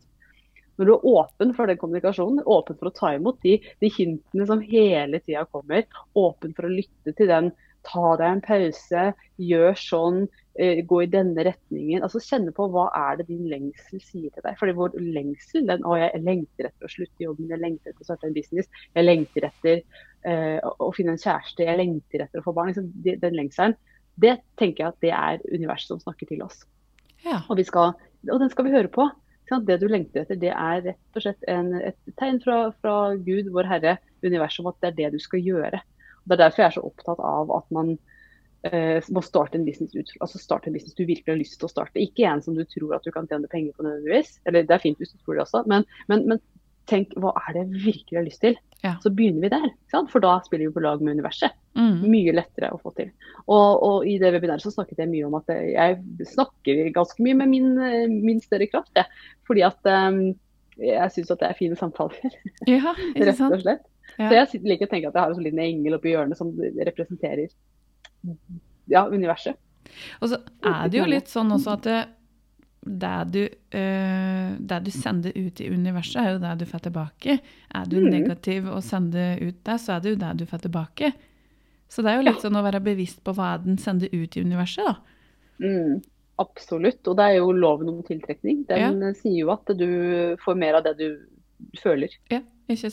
Når 0.78 0.88
du 0.88 0.94
er 0.94 1.06
åpen 1.20 1.52
for 1.56 1.70
den 1.70 1.78
kommunikasjonen, 1.80 2.42
åpen 2.50 2.78
for 2.80 2.90
å 2.90 2.96
ta 2.96 3.12
imot 3.14 3.38
de, 3.46 3.58
de 3.82 3.90
hintene 3.92 4.48
som 4.48 4.64
hele 4.64 5.20
tida 5.22 5.44
kommer, 5.50 5.86
åpen 6.18 6.56
for 6.56 6.68
å 6.68 6.74
lytte 6.74 7.14
til 7.14 7.30
den 7.30 7.52
Ta 7.84 8.14
deg 8.16 8.30
en 8.30 8.40
pause, 8.44 9.00
gjør 9.36 9.74
sånn, 9.76 10.22
eh, 10.56 10.80
gå 10.88 11.02
i 11.04 11.08
denne 11.10 11.44
retningen. 11.44 12.02
Altså 12.06 12.22
Kjenne 12.24 12.54
på 12.56 12.64
hva 12.72 12.86
er 12.96 13.18
det 13.18 13.26
din 13.28 13.44
lengsel 13.50 14.00
sier 14.00 14.32
til 14.32 14.44
deg. 14.44 14.56
Fordi 14.60 14.72
vår 14.78 14.96
lengsel 14.96 15.66
den, 15.68 15.84
å, 15.84 15.98
jeg 16.00 16.22
lengter 16.24 16.70
etter 16.70 16.88
å 16.88 16.92
slutte 16.94 17.26
jobben, 17.26 17.50
jeg 17.52 17.60
lengter 17.60 17.92
etter 17.92 18.06
å 18.06 18.08
starte 18.08 18.30
en 18.30 18.36
business, 18.36 18.70
jeg 18.96 19.04
lengter 19.04 19.48
etter 19.50 19.82
eh, 20.24 20.58
å 20.64 20.88
finne 20.96 21.12
en 21.16 21.20
kjæreste, 21.20 21.66
jeg 21.68 21.80
lengter 21.82 22.24
etter 22.24 22.40
å 22.40 22.46
få 22.46 22.56
barn. 22.56 22.72
Liksom, 22.72 22.88
den 23.04 23.36
lengselen, 23.36 23.76
det 24.16 24.38
tenker 24.60 24.86
jeg 24.86 24.94
at 24.94 25.04
det 25.04 25.12
er 25.18 25.44
universet 25.52 25.92
som 25.92 26.00
snakker 26.00 26.30
til 26.30 26.44
oss. 26.46 26.64
Ja. 27.24 27.42
Og, 27.48 27.60
skal, 27.68 27.92
og, 28.30 28.38
den 28.40 28.52
skal 28.52 28.68
vi 28.68 28.74
høre 28.74 28.92
på. 28.92 29.10
Det 29.50 29.76
du 29.80 29.86
lengter 29.90 30.22
etter, 30.22 30.38
det 30.40 30.52
er 30.52 30.82
rett 30.86 31.18
og 31.18 31.24
slett 31.24 31.44
en, 31.52 31.74
et 31.84 32.16
tegn 32.20 32.40
fra, 32.40 32.58
fra 32.80 32.94
Gud, 33.20 33.50
vår 33.52 33.68
Herre, 33.68 33.98
universet, 34.24 34.62
om 34.64 34.70
at 34.70 34.78
det 34.80 34.90
er 34.90 34.96
det 35.02 35.10
du 35.14 35.22
skal 35.22 35.44
gjøre. 35.44 35.82
Og 36.24 36.32
det 36.32 36.36
er 36.36 36.42
derfor 36.46 36.62
jeg 36.62 36.70
er 36.70 36.76
så 36.78 36.84
opptatt 36.88 37.20
av 37.20 37.52
at 37.52 37.74
man 37.76 37.90
eh, 38.64 39.04
må 39.12 39.22
starte 39.24 39.60
en 39.60 39.66
business 39.68 39.92
ut. 39.92 40.14
Altså 40.24 40.40
starte 40.40 40.70
en 40.70 40.76
business 40.76 40.96
du 40.96 41.04
virkelig 41.04 41.32
har 41.34 41.40
lyst 41.40 41.58
til 41.60 41.68
å 41.68 41.74
starte. 41.74 42.00
Ikke 42.00 42.24
en 42.30 42.42
som 42.44 42.56
du 42.56 42.64
tror 42.64 42.96
at 42.96 43.04
du 43.04 43.12
kan 43.12 43.28
tjene 43.28 43.50
penger 43.52 43.76
på 43.76 43.84
nødvendigvis. 43.84 44.38
Eller 44.48 44.64
det 44.64 44.78
er 44.78 44.84
fint 44.84 45.00
hvis 45.02 45.12
du 45.12 45.20
tror 45.20 45.36
det 45.36 45.44
også, 45.44 45.64
men, 45.70 45.84
men, 46.08 46.24
men 46.32 46.40
tenk 46.90 47.12
hva 47.20 47.32
er 47.40 47.54
det 47.54 47.64
jeg 47.64 47.82
virkelig 47.88 48.18
har 48.18 48.26
lyst 48.26 48.42
til? 48.44 48.56
Ja. 48.84 48.94
Så 49.00 49.10
begynner 49.16 49.46
vi 49.46 49.50
der. 49.54 50.04
For 50.12 50.20
da 50.20 50.36
spiller 50.44 50.68
vi 50.68 50.74
på 50.74 50.82
lag 50.84 51.00
med 51.00 51.16
universet. 51.16 51.54
Mm. 51.78 52.02
Mye 52.12 52.34
lettere 52.36 52.70
å 52.74 52.80
få 52.82 52.92
til. 52.98 53.10
Og, 53.46 53.68
og 53.82 54.08
i 54.08 54.18
det 54.20 54.34
webinaret 54.34 54.62
så 54.62 54.72
snakket 54.74 55.00
jeg 55.00 55.10
mye 55.10 55.28
om 55.28 55.38
at 55.38 55.48
jeg 55.50 56.26
snakker 56.34 56.90
ganske 56.94 57.24
mye 57.24 57.38
med 57.40 57.52
min, 57.54 57.70
min 58.26 58.42
større 58.44 58.68
kraft. 58.70 58.92
Jeg. 58.98 59.08
Fordi 59.48 59.64
at 59.66 59.88
um, 59.88 60.20
jeg 60.80 61.14
syns 61.14 61.32
at 61.32 61.40
det 61.40 61.50
er 61.50 61.58
fine 61.58 61.80
samtaler. 61.80 62.38
Ja, 62.70 62.94
Rett 63.16 63.42
og 63.48 63.60
slett. 63.62 63.86
Ja. 64.18 64.28
Så 64.28 64.34
jeg 64.36 64.64
liker 64.68 64.86
å 64.86 64.92
tenke 64.92 65.08
at 65.08 65.16
jeg 65.16 65.22
har 65.22 65.32
en 65.32 65.38
sånn 65.38 65.46
liten 65.46 65.62
engel 65.64 65.96
oppi 65.96 66.12
hjørnet 66.12 66.38
som 66.38 66.52
representerer 66.54 67.48
ja, 68.90 69.06
universet. 69.08 69.56
Og 70.20 70.30
så 70.32 70.38
er 70.64 70.92
det 70.92 71.00
jo 71.00 71.08
litt 71.08 71.32
sånn 71.32 71.52
også 71.54 71.74
at 71.78 71.88
det, 71.88 71.98
det, 72.84 73.12
du, 73.32 73.42
øh, 73.78 74.56
det 74.60 74.78
du 74.84 74.90
sender 74.92 75.32
ut 75.36 75.60
i 75.60 75.70
universet, 75.72 76.16
er 76.20 76.32
jo 76.34 76.38
det 76.42 76.58
du 76.60 76.64
får 76.68 76.82
tilbake. 76.88 77.38
Er 77.74 77.84
du 77.88 77.96
Mm. 78.00 78.10
negativ 78.10 78.66
og 78.68 78.82
sender 78.82 79.38
ut 79.40 79.64
det, 79.64 79.80
så 79.80 79.92
er 79.96 80.00
det 80.00 80.10
jo 80.10 80.16
det 80.20 80.32
du 80.38 80.46
får 80.46 80.58
tilbake. 80.66 81.12
Så 81.88 82.02
det 82.02 82.10
er 82.10 82.16
jo 82.20 82.26
litt 82.30 82.42
sånn 82.42 82.56
å 82.56 82.62
være 82.64 82.82
bevisst 82.82 83.22
på 83.24 83.34
hva 83.34 83.56
den 83.64 83.78
sender 83.78 84.08
ut 84.12 84.36
i 84.36 84.40
universet, 84.42 84.84
da. 84.84 84.96
Mm, 85.60 86.02
absolutt. 86.38 87.06
Og 87.06 87.16
det 87.16 87.24
er 87.24 87.36
jo 87.38 87.52
loven 87.52 87.88
om 87.88 88.02
tiltrekning. 88.02 88.66
Den 88.66 89.14
sier 89.14 89.38
jo 89.44 89.50
at 89.52 89.64
du 89.78 90.36
får 90.44 90.56
mer 90.58 90.74
av 90.74 90.84
det 90.84 90.96
du 90.98 91.20
føler. 91.78 92.08
Ja, 92.30 92.40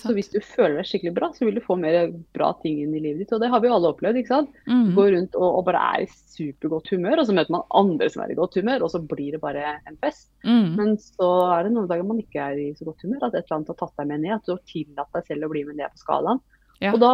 Så 0.02 0.12
hvis 0.18 0.28
du 0.34 0.40
føler 0.44 0.82
deg 0.82 0.88
skikkelig 0.90 1.14
bra, 1.16 1.30
så 1.32 1.46
vil 1.48 1.56
du 1.56 1.62
få 1.64 1.78
mer 1.80 2.10
bra 2.36 2.50
ting 2.60 2.82
inn 2.84 2.96
i 2.98 3.00
livet 3.00 3.22
ditt. 3.24 3.32
Og 3.32 3.40
det 3.40 3.48
har 3.54 3.62
vi 3.64 3.70
jo 3.70 3.76
alle 3.78 3.92
opplevd. 3.94 4.18
ikke 4.20 4.34
sant? 4.34 4.50
Mm. 4.68 4.90
Gå 4.98 5.06
rundt 5.14 5.38
og, 5.40 5.48
og 5.62 5.64
bare 5.70 5.84
er 5.94 6.04
i 6.04 6.10
supergodt 6.12 6.92
humør, 6.92 7.22
og 7.22 7.30
så 7.30 7.36
møter 7.38 7.56
man 7.56 7.64
andre 7.80 8.10
som 8.12 8.24
er 8.26 8.34
i 8.34 8.38
godt 8.40 8.58
humør, 8.60 8.84
og 8.84 8.92
så 8.92 9.00
blir 9.14 9.32
det 9.38 9.42
bare 9.44 9.78
en 9.88 9.96
fest. 10.04 10.28
Mm. 10.44 10.68
Men 10.76 10.92
så 11.00 11.30
er 11.56 11.64
det 11.70 11.74
noen 11.78 11.88
dager 11.88 12.04
man 12.10 12.20
ikke 12.20 12.50
er 12.52 12.60
i 12.60 12.68
så 12.76 12.90
godt 12.90 13.06
humør, 13.08 13.24
at 13.30 13.38
et 13.40 13.46
eller 13.46 13.60
annet 13.62 13.72
har 13.72 13.80
tatt 13.86 13.96
deg 14.04 14.12
med 14.12 14.24
ned. 14.26 14.36
At 14.36 14.50
du 14.50 14.54
har 14.58 14.64
tillatt 14.74 15.16
deg 15.16 15.30
selv 15.32 15.48
å 15.48 15.52
bli 15.54 15.64
med 15.70 15.80
ned 15.80 15.96
på 15.96 16.04
skalaen. 16.04 16.44
Ja. 16.82 16.92
Og 16.96 17.00
da 17.04 17.14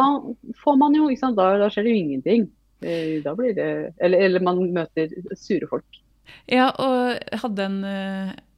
får 0.64 0.78
man 0.80 0.98
jo, 0.98 1.06
ikke 1.12 1.26
sant, 1.26 1.38
da, 1.38 1.52
da 1.60 1.70
skjer 1.70 1.86
det 1.86 1.94
jo 1.94 2.02
ingenting. 2.02 2.50
Eh, 2.82 3.18
Da 3.22 3.34
blir 3.38 3.54
det, 3.54 3.70
eller, 4.02 4.18
eller 4.26 4.40
man 4.46 4.60
møter 4.74 5.10
sure 5.36 5.66
folk. 5.70 6.02
Ja, 6.50 6.68
og 6.78 7.18
hadde 7.42 7.64
en, 7.70 7.78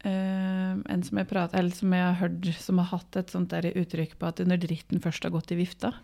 øh, 0.09 0.74
en 0.94 1.05
som 1.07 1.20
jeg 1.20 1.28
pratet, 1.30 1.59
eller 1.61 1.76
som 1.76 1.94
jeg 1.96 2.05
har 2.07 2.18
hørt, 2.22 2.51
som 2.61 2.82
har 2.82 2.90
hatt 2.94 3.20
et 3.20 3.32
sånt 3.32 3.53
der 3.53 3.70
uttrykk 3.70 4.16
på 4.20 4.28
at 4.30 4.42
når 4.46 4.62
dritten 4.64 5.03
først 5.05 5.26
har 5.26 5.34
gått 5.34 5.53
i 5.55 5.59
vifta. 5.61 5.94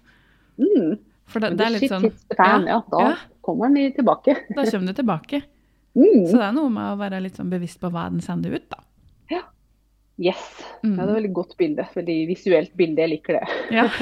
Mm. 0.61 0.97
For 1.27 1.43
det, 1.43 1.57
det 1.59 1.67
er 1.67 1.75
litt 1.75 1.91
sånn 1.91 2.09
fan, 2.37 2.69
ja, 2.71 2.81
da 2.93 3.03
ja. 3.03 3.15
kommer 3.45 3.73
den 3.73 3.95
tilbake. 3.97 4.37
Da 4.55 4.65
kommer 4.65 4.93
det 4.93 4.99
tilbake. 5.03 5.45
Mm. 5.97 6.27
Så 6.29 6.37
det 6.37 6.45
er 6.45 6.53
noe 6.53 6.69
med 6.69 6.91
å 6.93 6.97
være 7.01 7.23
litt 7.25 7.39
sånn 7.39 7.49
bevisst 7.49 7.79
på 7.81 7.89
hva 7.89 8.03
den 8.13 8.21
sender 8.21 8.53
ut, 8.53 8.67
da. 8.69 8.83
Yes. 10.21 10.43
Mm. 10.83 10.97
Ja, 10.97 11.05
det 11.05 11.07
er 11.07 11.11
et 11.11 11.17
veldig 11.19 11.33
godt 11.37 11.57
bilde. 11.61 11.87
Veldig 11.95 12.17
visuelt 12.31 12.75
bilde. 12.77 13.05
Jeg 13.05 13.13
liker 13.15 13.39
det. 13.41 13.47
Ja. 13.73 13.89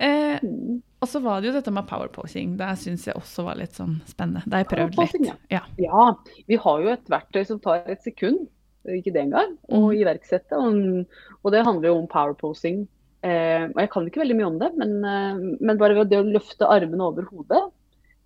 Mm. 0.00 0.80
Og 1.00 1.08
så 1.08 1.20
var 1.24 1.40
det 1.40 1.48
jo 1.50 1.56
dette 1.56 1.72
med 1.72 1.86
powerposing. 1.88 2.56
Det 2.60 2.70
syns 2.82 3.06
jeg 3.08 3.16
også 3.16 3.44
var 3.46 3.56
litt 3.60 3.72
sånn 3.78 3.98
spennende. 4.08 4.42
Det 4.46 4.52
har 4.58 4.64
jeg 4.64 4.70
prøvd 4.74 4.98
litt. 5.00 5.34
Ja. 5.52 5.62
Ja, 5.80 6.06
vi 6.50 6.58
har 6.60 6.80
jo 6.84 6.92
et 6.92 7.08
verktøy 7.10 7.44
som 7.48 7.60
tar 7.64 7.88
et 7.88 8.02
sekund, 8.04 8.46
ikke 8.84 9.12
det 9.12 9.22
engang, 9.26 9.56
å 9.68 9.80
Mm. 9.88 9.96
iverksette. 10.00 10.56
Og, 10.56 11.06
og 11.44 11.52
det 11.52 11.64
handler 11.66 11.88
jo 11.90 11.98
om 12.02 12.08
powerposing. 12.08 12.86
Eh, 13.22 13.64
og 13.68 13.76
jeg 13.80 13.90
kan 13.92 14.06
ikke 14.08 14.22
veldig 14.22 14.36
mye 14.38 14.48
om 14.48 14.58
det, 14.60 14.70
men, 14.80 14.94
eh, 15.04 15.40
men 15.60 15.76
bare 15.80 15.94
ved 15.98 16.08
det 16.08 16.20
å 16.22 16.24
løfte 16.24 16.68
armene 16.68 17.04
over 17.04 17.26
hodet 17.28 17.60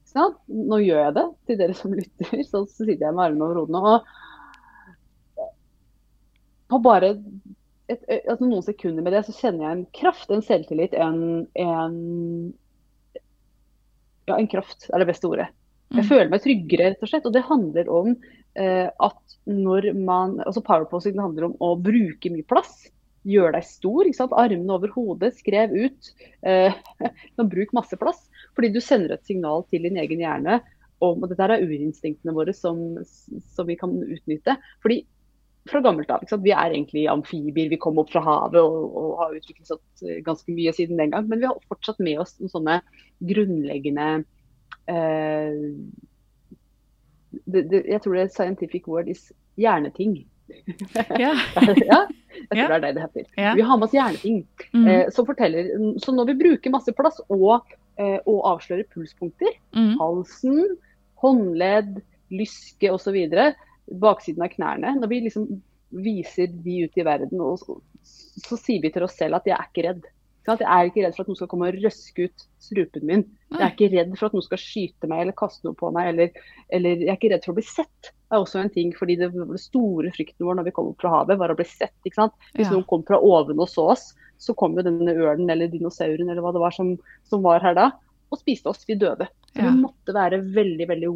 sant? 0.07 0.37
Nå 0.47 0.79
gjør 0.85 1.01
jeg 1.09 1.15
det 1.17 1.25
til 1.49 1.57
dere 1.59 1.75
som 1.75 1.95
lytter, 1.97 2.43
så, 2.47 2.61
så 2.71 2.85
sitter 2.85 3.09
jeg 3.09 3.15
med 3.17 3.25
armene 3.25 3.47
over 3.49 3.63
hodet 3.63 3.75
nå. 3.75 3.83
Og 3.89 4.03
på 6.71 6.79
bare 6.85 7.11
et, 7.91 8.05
altså 8.31 8.47
noen 8.47 8.63
sekunder 8.65 9.03
med 9.05 9.13
det, 9.17 9.25
så 9.27 9.35
kjenner 9.37 9.67
jeg 9.67 9.77
en 9.79 9.87
kraft, 9.99 10.31
en 10.33 10.45
selvtillit, 10.45 10.95
en, 10.97 11.19
en 11.61 11.97
Ja, 14.29 14.39
en 14.39 14.49
kraft 14.49 14.89
er 14.91 15.03
det 15.03 15.11
beste 15.11 15.29
ordet. 15.29 15.51
Jeg 15.93 16.05
Mm. 16.05 16.09
føler 16.09 16.31
meg 16.31 16.43
tryggere, 16.43 16.91
rett 16.91 17.03
og 17.03 17.09
slett. 17.09 17.27
Og 17.27 17.33
det 17.33 17.45
handler 17.45 17.89
om 17.93 18.17
eh, 18.57 18.89
at 18.89 19.37
når 19.47 19.93
man 19.95 20.39
altså 20.41 20.63
Powerposing 20.65 21.19
handler 21.21 21.51
om 21.51 21.57
å 21.61 21.75
bruke 21.81 22.31
mye 22.33 22.47
plass. 22.47 22.89
Gjøre 23.25 23.53
deg 23.53 23.65
stor. 23.65 24.05
ikke 24.05 24.17
sant? 24.17 24.33
Armene 24.33 24.73
over 24.73 24.89
hodet, 24.89 25.35
skrev 25.37 25.73
ut. 25.73 26.13
Eh, 26.43 26.73
bruk 27.39 27.73
masse 27.73 27.97
plass. 27.97 28.29
Fordi 28.55 28.73
du 28.73 28.81
sender 28.81 29.15
et 29.15 29.27
signal 29.27 29.65
til 29.71 29.83
din 29.83 29.97
egen 29.97 30.21
hjerne 30.21 30.61
om 31.03 31.23
og 31.23 31.29
dette 31.29 31.43
er 31.43 31.65
urinstinktene 31.65 32.33
våre 32.33 32.55
som, 32.55 32.97
som 33.05 33.67
vi 33.67 33.77
kan 33.77 33.91
utnytte. 33.91 34.57
Fordi 34.83 35.03
fra 35.71 35.81
gammelt 35.85 36.11
av? 36.13 36.25
Vi 36.45 36.53
er 36.53 36.75
egentlig 36.75 37.07
amfibier, 37.09 37.71
vi 37.73 37.81
kom 37.81 37.99
opp 38.03 38.13
fra 38.13 38.23
havet 38.25 38.61
og, 38.61 38.97
og 39.01 39.15
har 39.23 39.37
utviklet 39.39 39.73
oss 39.73 40.05
ganske 40.27 40.53
mye 40.53 40.75
siden 40.77 41.01
den 41.01 41.15
gang. 41.15 41.29
Men 41.31 41.41
vi 41.41 41.49
har 41.49 41.69
fortsatt 41.71 42.03
med 42.05 42.21
oss 42.25 42.37
noen 42.41 42.53
sånne 42.53 42.79
grunnleggende 43.25 44.09
eh, 44.91 45.65
det, 47.45 47.65
det, 47.71 47.83
Jeg 47.91 48.03
tror 48.05 48.19
det 48.19 48.31
scientific 48.35 48.87
word 48.91 49.09
is 49.11 49.31
hjerneting. 49.61 50.23
Yeah. 51.19 51.41
ja, 51.89 52.05
jeg 52.05 52.51
tror 52.51 52.59
yeah. 52.59 52.69
det 52.69 52.77
er 52.77 52.85
det 52.85 52.95
det 52.97 53.05
heter. 53.07 53.29
Yeah. 53.39 53.57
Vi 53.57 53.65
har 53.65 53.79
med 53.79 53.89
oss 53.89 53.97
hjerneting. 53.97 54.43
Mm. 54.73 54.87
Eh, 54.87 55.05
som 55.15 55.27
forteller, 55.29 55.71
så 56.03 56.15
når 56.15 56.33
vi 56.33 56.41
bruker 56.45 56.75
masse 56.75 56.93
plass 56.97 57.21
og, 57.29 57.77
eh, 57.99 58.19
og 58.27 58.43
avslører 58.55 58.85
pulspunkter, 58.93 59.57
Mm. 59.75 59.95
halsen, 60.01 60.77
håndledd, 61.23 62.03
lyske 62.35 62.93
osv., 62.93 63.17
baksiden 63.91 64.43
av 64.45 64.53
knærne, 64.55 64.95
når 65.01 65.09
vi 65.13 65.21
liksom 65.27 65.49
viser 65.95 66.49
de 66.65 66.85
ut 66.85 66.99
i 66.99 67.05
verden, 67.07 67.41
og 67.41 67.59
så, 67.61 67.77
så 68.03 68.57
sier 68.59 68.83
vi 68.83 68.91
til 68.91 69.05
oss 69.07 69.17
selv 69.19 69.39
at 69.39 69.47
jeg 69.47 69.55
er 69.59 69.69
ikke 69.71 69.87
redd. 69.89 70.05
Ikke? 70.45 70.57
Jeg 70.61 70.69
er 70.69 70.89
ikke 70.91 71.03
redd 71.07 71.15
for 71.17 71.23
at 71.25 71.29
noen 71.31 71.39
skal 71.39 71.49
komme 71.49 71.69
og 71.71 71.77
røske 71.81 72.27
ut 72.27 72.43
strupen 72.61 73.07
min. 73.09 73.23
Jeg 73.55 73.63
er 73.63 73.71
ikke 73.73 73.87
redd 73.95 74.11
for 74.19 74.27
at 74.29 74.35
noen 74.37 74.45
skal 74.45 74.61
skyte 74.61 75.09
meg 75.09 75.23
eller 75.23 75.37
kaste 75.39 75.65
noe 75.65 75.77
på 75.79 75.89
meg. 75.95 76.11
Eller, 76.11 76.35
eller 76.69 77.01
jeg 77.01 77.09
er 77.09 77.17
ikke 77.17 77.31
redd 77.33 77.47
for 77.47 77.55
å 77.55 77.59
bli 77.61 77.65
sett. 77.65 78.11
Det 78.11 78.37
er 78.37 78.43
også 78.43 78.61
en 78.61 78.73
ting, 78.75 78.91
fordi 78.99 79.17
det, 79.23 79.31
det 79.33 79.61
store 79.63 80.13
frykten 80.13 80.45
vår 80.45 80.59
når 80.59 80.67
vi 80.69 80.75
kom 80.77 80.91
opp 80.91 81.01
fra 81.01 81.15
havet, 81.15 81.39
var 81.41 81.55
å 81.55 81.57
bli 81.57 81.65
sett. 81.65 81.95
ikke 82.05 82.21
sant? 82.21 82.37
Hvis 82.59 82.67
Ja. 82.69 82.75
noen 82.75 82.85
kom 82.91 83.07
fra 83.09 83.21
oven 83.25 83.63
og 83.63 83.71
så 83.73 83.87
oss, 83.95 84.11
så 84.37 84.53
kom 84.59 84.75
jo 84.77 84.85
denne 84.85 85.15
ørnen 85.15 85.49
eller 85.55 85.71
dinosauren 85.73 86.29
eller 86.29 86.43
hva 86.45 86.53
det 86.53 86.61
var 86.67 86.75
som, 86.77 86.97
som 87.25 87.41
var 87.47 87.65
her 87.65 87.79
da, 87.79 87.93
og 88.35 88.41
spiste 88.43 88.69
oss. 88.69 88.85
Vi 88.85 88.99
døde. 89.01 89.31
Så 89.55 89.63
Ja. 89.63 89.71
vi 89.71 89.81
måtte 89.87 90.13
være 90.13 90.43
veldig 90.45 90.89
veldig 90.93 91.13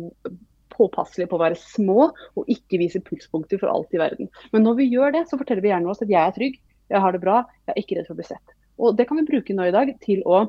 påpasselige 0.72 1.30
på 1.30 1.38
å 1.38 1.42
være 1.42 1.58
små 1.60 2.08
og 2.10 2.52
ikke 2.52 2.80
vise 2.82 3.02
pulspunkter 3.04 3.60
for 3.60 3.72
alt 3.72 3.94
i 3.94 4.00
verden. 4.00 4.30
Men 4.54 4.66
når 4.66 4.80
vi 4.80 4.88
gjør 4.92 5.14
det, 5.16 5.26
så 5.30 5.38
forteller 5.40 5.64
vi 5.64 5.72
hjernen 5.72 5.90
oss 5.92 6.02
at 6.04 6.12
jeg 6.12 6.20
er 6.22 6.34
trygg, 6.36 6.58
jeg 6.88 7.04
har 7.04 7.14
det 7.14 7.22
bra, 7.22 7.42
jeg 7.66 7.74
er 7.74 7.82
ikke 7.82 7.98
redd 7.98 8.08
for 8.08 8.16
å 8.16 8.20
bli 8.20 8.28
sett. 8.28 8.56
Og 8.78 8.96
Det 8.96 9.08
kan 9.08 9.18
vi 9.20 9.28
bruke 9.28 9.54
nå 9.54 9.68
i 9.68 9.74
dag 9.74 9.92
til 10.04 10.22
å, 10.24 10.46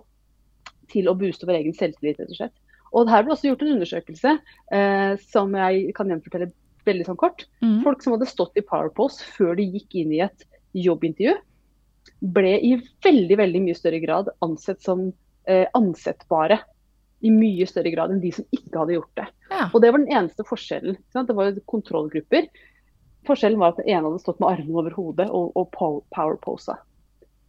til 0.92 1.10
å 1.10 1.18
booste 1.18 1.50
vår 1.50 1.60
egen 1.62 1.76
selvtillit. 1.76 2.22
rett 2.22 2.34
og 2.34 2.40
slett. 2.40 2.56
Og 2.94 3.10
Her 3.10 3.26
ble 3.26 3.36
også 3.36 3.52
gjort 3.52 3.66
en 3.66 3.76
undersøkelse 3.76 4.34
eh, 4.74 5.14
som 5.30 5.54
jeg 5.58 5.94
kan 5.98 6.10
gjenfortelle 6.10 6.52
veldig 6.88 7.06
sånn 7.10 7.20
kort. 7.20 7.46
Mm. 7.64 7.82
Folk 7.86 8.04
som 8.04 8.16
hadde 8.16 8.30
stått 8.30 8.58
i 8.58 8.66
Powerpose 8.66 9.26
før 9.36 9.58
de 9.60 9.68
gikk 9.76 10.00
inn 10.02 10.16
i 10.16 10.24
et 10.26 10.46
jobbintervju, 10.78 11.36
ble 12.34 12.56
i 12.66 12.74
veldig 13.06 13.38
veldig 13.40 13.62
mye 13.64 13.78
større 13.78 14.00
grad 14.04 14.32
ansett 14.46 14.82
som 14.84 15.10
eh, 15.50 15.68
ansettbare. 15.78 16.60
I 17.22 17.32
mye 17.36 17.66
større 17.68 17.92
grad 17.92 18.14
enn 18.14 18.22
de 18.24 18.32
som 18.32 18.46
ikke 18.56 18.78
hadde 18.80 18.96
gjort 18.96 19.16
det. 19.20 19.28
Ja. 19.52 19.66
Og 19.74 19.82
Det 19.84 19.90
var 19.92 20.00
den 20.04 20.12
eneste 20.14 20.46
forskjellen. 20.48 20.98
Det 21.14 21.36
var 21.36 21.58
kontrollgrupper. 21.68 22.48
Forskjellen 23.28 23.60
var 23.60 23.74
at 23.74 23.82
den 23.82 23.90
ene 23.92 24.06
hadde 24.08 24.22
stått 24.24 24.40
med 24.40 24.50
armene 24.54 24.80
over 24.80 24.96
hodet 24.96 25.26
og, 25.30 25.50
og 25.60 25.68
pow- 25.76 26.04
powerposa. 26.16 26.78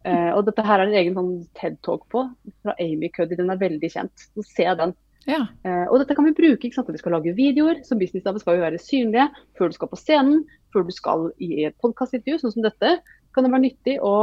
Eh, 0.03 0.31
og 0.33 0.43
dette 0.47 0.65
her 0.65 0.81
er 0.81 0.89
en 0.89 0.97
egen 0.97 1.15
sånn 1.15 1.31
TED-talk 1.59 2.07
på 2.11 2.25
fra 2.65 2.75
Amy 2.81 3.07
Cuddy. 3.13 3.37
Den 3.39 3.53
er 3.53 3.59
veldig 3.61 3.89
kjent. 3.93 4.25
Så 4.33 4.43
se 4.49 4.65
den. 4.81 4.95
ja. 5.29 5.43
Eh, 5.63 5.85
og 5.87 5.99
dette 6.01 6.15
kan 6.17 6.25
vi 6.27 6.33
bruke 6.35 6.65
ikke 6.67 6.75
sant? 6.79 6.89
når 6.89 6.97
vi 6.97 7.03
skal 7.03 7.15
lage 7.15 7.35
videoer. 7.37 7.83
Som 7.87 8.01
businessdame 8.01 8.41
skal 8.41 8.57
vi 8.57 8.65
være 8.65 8.81
synlige 8.81 9.29
før 9.59 9.71
du 9.71 9.77
skal 9.77 9.91
på 9.93 9.99
scenen, 10.01 10.43
før 10.73 10.87
du 10.87 10.91
skal 10.95 11.29
i 11.39 11.51
et 11.69 11.77
podkastintervju, 11.83 12.41
sånn 12.41 12.55
som 12.57 12.65
dette. 12.67 12.97
Kan 13.31 13.45
det 13.47 13.53
være 13.53 13.65
nyttig 13.69 13.95
å, 14.03 14.15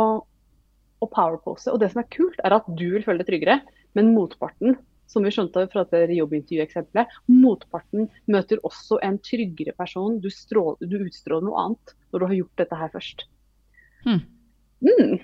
å 1.01 1.07
powerpose. 1.15 1.71
Og 1.73 1.81
det 1.81 1.93
som 1.95 2.03
er 2.03 2.11
kult, 2.13 2.37
er 2.45 2.59
at 2.59 2.69
du 2.69 2.89
vil 2.99 3.07
føle 3.07 3.23
deg 3.23 3.31
tryggere, 3.31 3.61
men 3.97 4.13
motparten 4.13 4.77
som 5.09 5.25
vi 5.25 5.33
skjønte 5.35 5.65
fra 5.73 5.85
dette 5.89 6.17
jobbintervjueksempelet, 6.19 7.17
motparten 7.33 8.09
møter 8.31 8.61
også 8.67 9.01
en 9.05 9.19
tryggere 9.25 9.75
person. 9.79 10.21
Du, 10.23 10.29
stråler, 10.33 10.79
du 10.85 11.01
utstråler 11.07 11.49
noe 11.49 11.65
annet 11.65 11.97
når 12.13 12.21
du 12.21 12.27
har 12.29 12.39
gjort 12.43 12.63
dette 12.63 12.79
her 12.83 12.93
først. 12.93 13.27
Mm. 14.05 14.21
Mm. 14.85 15.19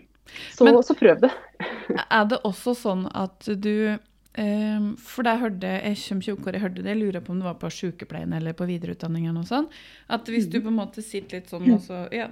Så, 0.56 0.64
Men- 0.64 0.82
så 0.82 0.96
prøv 0.98 1.20
det. 1.20 1.30
Er 2.10 2.24
det 2.30 2.40
også 2.48 2.72
sånn 2.74 3.04
at 3.12 3.44
du 3.60 3.98
um, 4.38 4.86
For 4.96 5.28
jeg 5.28 5.40
hørte 5.42 5.68
jeg 5.68 5.98
kommer 6.00 6.24
ikke 6.24 6.32
opp 6.32 6.46
hvor 6.46 6.56
jeg 6.56 6.62
hørte 6.64 6.80
det, 6.82 6.94
jeg 6.94 7.00
lurer 7.02 7.24
på 7.24 7.34
om 7.34 7.42
det 7.42 7.46
var 7.50 7.58
på 7.60 7.70
sykepleien 7.70 8.32
eller 8.32 8.56
på 8.56 8.66
videreutdanning 8.68 9.28
eller 9.28 9.42
noe 9.42 9.50
sånt. 9.50 9.74
At 10.08 10.28
hvis 10.32 10.48
du 10.48 10.62
på 10.64 10.72
en 10.72 10.80
måte 10.80 11.04
sitter 11.04 11.38
litt 11.38 11.52
sånn 11.52 11.68
og 11.76 11.84
så 11.88 12.06
ja, 12.14 12.30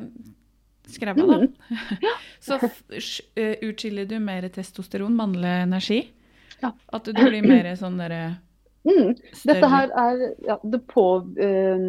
Skrevet, 0.91 1.29
da. 1.29 2.09
Så 2.43 2.57
eh, 3.39 3.55
utskiller 3.63 4.09
du 4.11 4.17
mer 4.19 4.49
testosteron, 4.51 5.15
mannlig 5.15 5.53
energi. 5.63 6.01
Ja. 6.63 6.73
At 6.95 7.09
du 7.09 7.13
blir 7.17 7.43
mer 7.47 7.73
sånn 7.79 8.01
derre 8.01 8.25
Mm. 8.83 9.13
Dette 9.47 9.69
her 9.71 9.93
er 9.95 10.23
ja, 10.43 10.57
det, 10.67 10.81
på, 10.91 11.05
eh, 11.39 11.83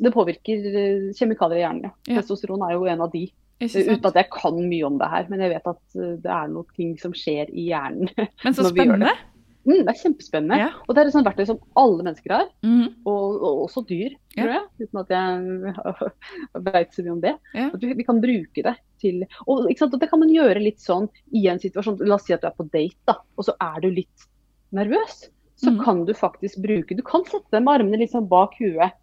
det 0.00 0.12
påvirker 0.14 0.68
eh, 0.70 1.10
kjemikalier 1.12 1.58
i 1.58 1.64
hjernen. 1.66 1.90
Ja. 2.08 2.22
Testosteron 2.22 2.64
er 2.64 2.78
jo 2.78 2.86
en 2.88 3.02
av 3.04 3.10
de. 3.12 3.26
Eh, 3.60 3.74
Uten 3.90 4.08
at 4.08 4.16
jeg 4.16 4.30
kan 4.32 4.56
mye 4.56 4.86
om 4.88 4.96
det 5.02 5.10
her, 5.12 5.28
men 5.28 5.44
jeg 5.44 5.52
vet 5.52 5.68
at 5.74 5.98
eh, 5.98 6.14
det 6.24 6.32
er 6.32 6.48
noen 6.54 6.70
ting 6.78 6.94
som 7.02 7.12
skjer 7.12 7.52
i 7.52 7.66
hjernen. 7.68 8.08
Men 8.40 8.56
så 8.56 8.64
spennende. 8.72 9.12
Mm, 9.64 9.80
det 9.80 9.92
er 9.92 10.00
kjempespennende. 10.02 10.58
Ja. 10.60 10.70
Og 10.84 10.92
det 10.92 11.02
er 11.02 11.08
et 11.08 11.14
sånt 11.16 11.28
verktøy 11.28 11.46
som 11.48 11.60
alle 11.80 12.04
mennesker 12.04 12.34
har, 12.36 12.48
mm. 12.66 13.04
og, 13.08 13.36
og 13.38 13.62
også 13.64 13.84
dyr, 13.88 14.16
tror 14.34 14.52
jeg. 14.52 14.64
Uten 14.84 15.00
at 15.00 15.14
jeg 15.14 16.02
veit 16.68 16.96
så 16.96 17.04
mye 17.04 17.14
om 17.14 17.22
det. 17.24 17.34
Ja. 17.56 17.68
At 17.70 17.84
vi, 17.84 17.94
vi 17.96 18.06
kan 18.06 18.20
bruke 18.24 18.64
det 18.66 18.74
til 19.00 19.22
Og 19.50 19.66
og 19.68 19.96
det 20.00 20.08
kan 20.10 20.20
man 20.20 20.32
gjøre 20.32 20.62
litt 20.62 20.82
sånn 20.84 21.08
i 21.32 21.46
en 21.50 21.62
situasjon. 21.62 22.02
La 22.04 22.18
oss 22.18 22.26
si 22.28 22.36
at 22.36 22.44
du 22.44 22.50
er 22.50 22.58
på 22.58 22.68
date, 22.68 23.00
da, 23.08 23.18
og 23.36 23.48
så 23.48 23.56
er 23.60 23.80
du 23.84 23.88
litt 23.92 24.28
nervøs. 24.74 25.24
Så 25.60 25.70
mm. 25.70 25.80
kan 25.84 26.04
du 26.04 26.12
faktisk 26.18 26.58
bruke 26.64 26.96
Du 26.98 27.02
kan 27.06 27.24
sette 27.30 27.60
med 27.62 27.78
armene 27.78 28.00
litt 28.02 28.12
sånn 28.12 28.28
bak 28.28 28.56
huet. 28.58 28.96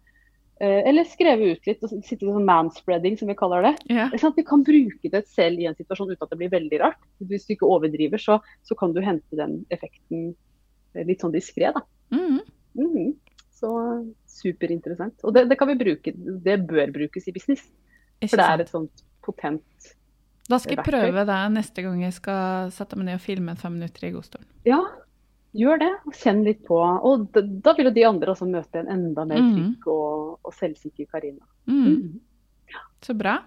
eh, 0.60 0.82
Eller 0.88 1.08
skreve 1.08 1.54
ut 1.54 1.66
litt 1.66 1.82
og 1.82 1.94
sitte 2.04 2.26
sånn 2.26 2.46
manspreading, 2.46 3.16
som 3.18 3.30
vi 3.30 3.38
kaller 3.38 3.66
det. 3.66 3.74
Ja. 3.90 4.10
Vi 4.12 4.46
kan 4.46 4.62
bruke 4.66 5.10
det 5.10 5.24
selv 5.32 5.58
i 5.58 5.66
en 5.66 5.78
situasjon 5.78 6.12
uten 6.12 6.22
at 6.22 6.30
det 6.30 6.38
blir 6.38 6.54
veldig 6.54 6.80
rart. 6.84 7.02
Hvis 7.18 7.48
du 7.48 7.56
ikke 7.56 7.70
overdriver, 7.70 8.20
så, 8.20 8.38
så 8.62 8.78
kan 8.78 8.94
du 8.94 9.02
hente 9.02 9.38
den 9.38 9.62
effekten 9.74 10.32
litt 10.94 11.20
sånn 11.24 11.32
diskré. 11.34 11.72
da. 11.74 11.82
Mm. 12.12 12.40
Mm. 12.78 13.12
Så 13.52 13.70
superinteressant. 14.26 15.20
Og 15.24 15.34
det, 15.36 15.46
det 15.50 15.58
kan 15.60 15.68
vi 15.70 15.76
bruke, 15.80 16.12
det 16.16 16.56
bør 16.68 16.92
brukes 16.94 17.28
i 17.28 17.32
business. 17.36 17.62
For 18.22 18.36
det 18.38 18.46
er 18.46 18.60
et 18.62 18.70
sånt 18.70 19.02
potent 19.22 19.88
Da 20.48 20.58
skal 20.62 20.76
jeg 20.76 20.84
prøve 20.86 21.24
det 21.26 21.38
neste 21.54 21.82
gang 21.82 22.02
jeg 22.04 22.14
skal 22.14 22.70
sette 22.74 22.94
meg 22.98 23.06
ned 23.08 23.18
og 23.18 23.24
filme 23.24 23.54
fem 23.58 23.72
minutter 23.78 24.06
i 24.08 24.12
godstolen. 24.14 24.46
Ja, 24.66 24.78
gjør 25.58 25.78
det. 25.82 25.90
og 26.06 26.14
Kjenn 26.18 26.42
litt 26.46 26.62
på. 26.66 26.78
Og 26.78 27.28
da, 27.34 27.42
da 27.42 27.74
vil 27.78 27.88
jo 27.90 27.94
de 27.96 28.04
andre 28.08 28.34
også 28.34 28.46
møte 28.50 28.78
en 28.82 28.88
enda 28.94 29.24
mer 29.26 29.40
Mhm. 29.42 29.54
trygg 29.56 29.88
og, 29.94 30.38
og 30.44 30.54
selvsikker 30.54 31.06
Karina. 31.10 31.46
Mm. 31.66 32.20
Så 33.02 33.14
bra. 33.18 33.40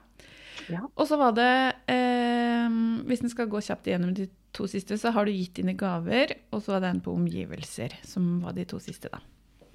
Ja. 0.71 0.85
Og 0.95 1.07
så 1.09 1.17
var 1.19 1.35
det 1.37 1.51
eh, 1.91 2.75
Hvis 3.05 3.21
en 3.21 3.31
skal 3.31 3.49
gå 3.51 3.61
kjapt 3.61 3.89
igjennom 3.89 4.13
de 4.17 4.29
to 4.55 4.67
siste, 4.71 4.97
så 4.97 5.11
har 5.11 5.27
du 5.27 5.33
gitt 5.35 5.57
dine 5.59 5.75
gaver, 5.75 6.31
og 6.55 6.63
så 6.63 6.75
var 6.75 6.85
det 6.85 6.93
en 6.93 7.03
på 7.03 7.13
omgivelser, 7.13 7.97
som 8.07 8.37
var 8.43 8.55
de 8.55 8.63
to 8.69 8.79
siste, 8.79 9.11
da. 9.11 9.19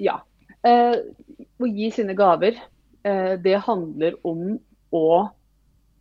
Ja. 0.00 0.14
Eh, 0.64 0.96
å 1.60 1.68
gi 1.68 1.90
sine 1.92 2.16
gaver, 2.16 2.56
eh, 3.04 3.34
det 3.36 3.58
handler 3.66 4.16
om 4.24 4.54
å 4.96 5.28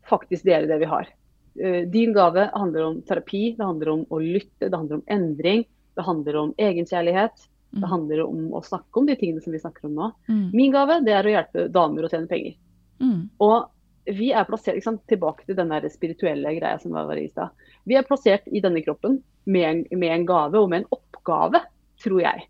faktisk 0.07 0.47
dele 0.47 0.69
det 0.71 0.79
vi 0.79 0.87
har. 0.87 1.11
Eh, 1.59 1.81
din 1.91 2.13
gave 2.13 2.49
handler 2.53 2.85
om 2.85 3.01
terapi, 3.01 3.57
det 3.57 3.65
handler 3.65 3.89
om 3.89 4.05
å 4.09 4.21
lytte, 4.23 4.69
det 4.69 4.77
handler 4.77 5.01
om 5.01 5.07
endring. 5.07 5.65
Det 5.95 6.05
handler 6.05 6.35
om 6.39 6.53
egenkjærlighet. 6.57 7.47
Mm. 7.73 7.81
Det 7.81 7.89
handler 7.91 8.21
om 8.23 8.53
å 8.55 8.63
snakke 8.63 9.01
om 9.01 9.09
de 9.09 9.17
tingene 9.19 9.43
som 9.43 9.53
vi 9.53 9.59
snakker 9.59 9.89
om 9.89 9.97
nå. 9.97 10.11
Mm. 10.29 10.45
Min 10.55 10.71
gave 10.73 11.01
det 11.05 11.13
er 11.13 11.27
å 11.27 11.33
hjelpe 11.33 11.67
damer 11.73 12.05
å 12.05 12.11
tjene 12.11 12.29
penger. 12.29 12.55
Mm. 13.03 13.27
Og 13.43 13.67
vi 14.15 14.31
er 14.33 14.47
plassert, 14.47 14.85
tilbake 15.09 15.45
til 15.45 15.57
den 15.57 15.73
spirituelle 15.91 16.53
greia 16.57 16.79
som 16.81 16.95
var 16.95 17.17
i 17.17 17.29
stad. 17.29 17.53
Vi 17.85 17.97
er 17.97 18.07
plassert 18.07 18.47
i 18.47 18.61
denne 18.63 18.81
kroppen 18.85 19.19
med 19.49 19.67
en, 19.67 19.83
med 19.99 20.13
en 20.13 20.27
gave 20.29 20.59
og 20.59 20.69
med 20.71 20.83
en 20.83 20.91
oppgave, 20.95 21.61
tror 22.01 22.21
jeg. 22.23 22.45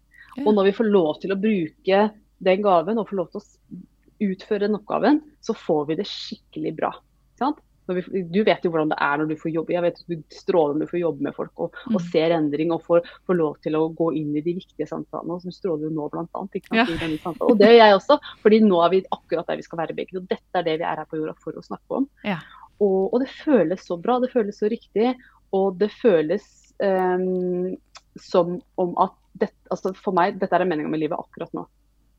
Og 0.45 0.53
når 0.55 0.69
vi 0.69 0.75
får 0.77 0.91
lov 0.91 1.19
til 1.21 1.33
å 1.33 1.39
bruke 1.39 2.03
den 2.39 2.63
gaven 2.63 2.99
og 3.01 3.09
får 3.09 3.19
lov 3.19 3.31
til 3.33 3.41
å 3.41 4.29
utføre 4.29 4.67
den 4.67 4.77
oppgaven, 4.79 5.21
så 5.43 5.55
får 5.57 5.89
vi 5.89 5.99
det 5.99 6.07
skikkelig 6.07 6.75
bra. 6.79 6.93
Sant? 7.39 7.59
Vi, 7.97 8.21
du 8.29 8.39
vet 8.45 8.63
jo 8.65 8.69
hvordan 8.73 8.91
det 8.91 8.97
er 9.01 9.17
når 9.21 9.29
du 9.31 9.35
får 9.41 9.51
jobbe. 9.55 9.73
Jeg 9.73 9.83
vet 9.85 9.99
at 10.01 10.11
du 10.11 10.35
stråler 10.35 10.75
når 10.77 10.85
du 10.85 10.91
får 10.91 11.01
jobbe 11.01 11.25
med 11.27 11.35
folk 11.37 11.63
og, 11.65 11.79
og 11.89 11.97
Mm. 11.99 12.05
ser 12.11 12.35
endring 12.35 12.71
og 12.75 12.83
får, 12.85 13.07
får 13.27 13.37
lov 13.39 13.57
til 13.65 13.75
å 13.79 13.81
gå 13.97 14.11
inn 14.19 14.35
i 14.37 14.43
de 14.45 14.53
viktige 14.59 14.87
samtalene. 14.89 15.33
Og 15.37 15.41
som 15.41 15.51
stråler 15.55 15.87
jo 15.87 15.91
nå, 15.95 16.09
blant 16.13 16.29
annet. 16.37 16.59
Ikke 16.59 16.69
sant? 16.71 16.79
Ja. 16.79 16.85
I 16.95 17.01
denne 17.01 17.19
samtalen. 17.23 17.51
Og 17.51 17.57
det 17.59 17.71
gjør 17.73 17.83
jeg 17.85 17.97
også, 17.99 18.19
fordi 18.43 18.61
nå 18.67 18.79
er 18.85 18.93
vi 18.93 19.01
akkurat 19.17 19.47
der 19.49 19.59
vi 19.61 19.67
skal 19.67 19.81
være 19.83 19.97
begge. 19.97 20.17
Og 20.21 20.27
dette 20.29 20.61
er 20.61 20.67
det 20.69 20.77
vi 20.81 20.87
er 20.87 21.01
her 21.03 21.09
på 21.09 21.19
jorda 21.21 21.35
for 21.43 21.57
å 21.59 21.65
snakke 21.65 21.99
om. 22.01 22.07
Ja. 22.27 22.37
Og, 22.79 23.13
og 23.13 23.19
det 23.23 23.29
føles 23.33 23.81
så 23.87 23.97
bra, 23.99 24.19
det 24.23 24.31
føles 24.31 24.59
så 24.61 24.69
riktig. 24.71 25.15
Og 25.55 25.79
det 25.81 25.89
føles 25.97 26.45
um, 26.79 27.75
som 28.21 28.59
om 28.79 28.93
at 29.01 29.15
dette, 29.39 29.55
altså 29.71 29.93
for 29.97 30.15
meg, 30.17 30.37
dette 30.41 30.55
er 30.57 30.65
meninga 30.67 30.89
med 30.91 31.01
livet 31.01 31.19
akkurat 31.19 31.51
nå. 31.57 31.65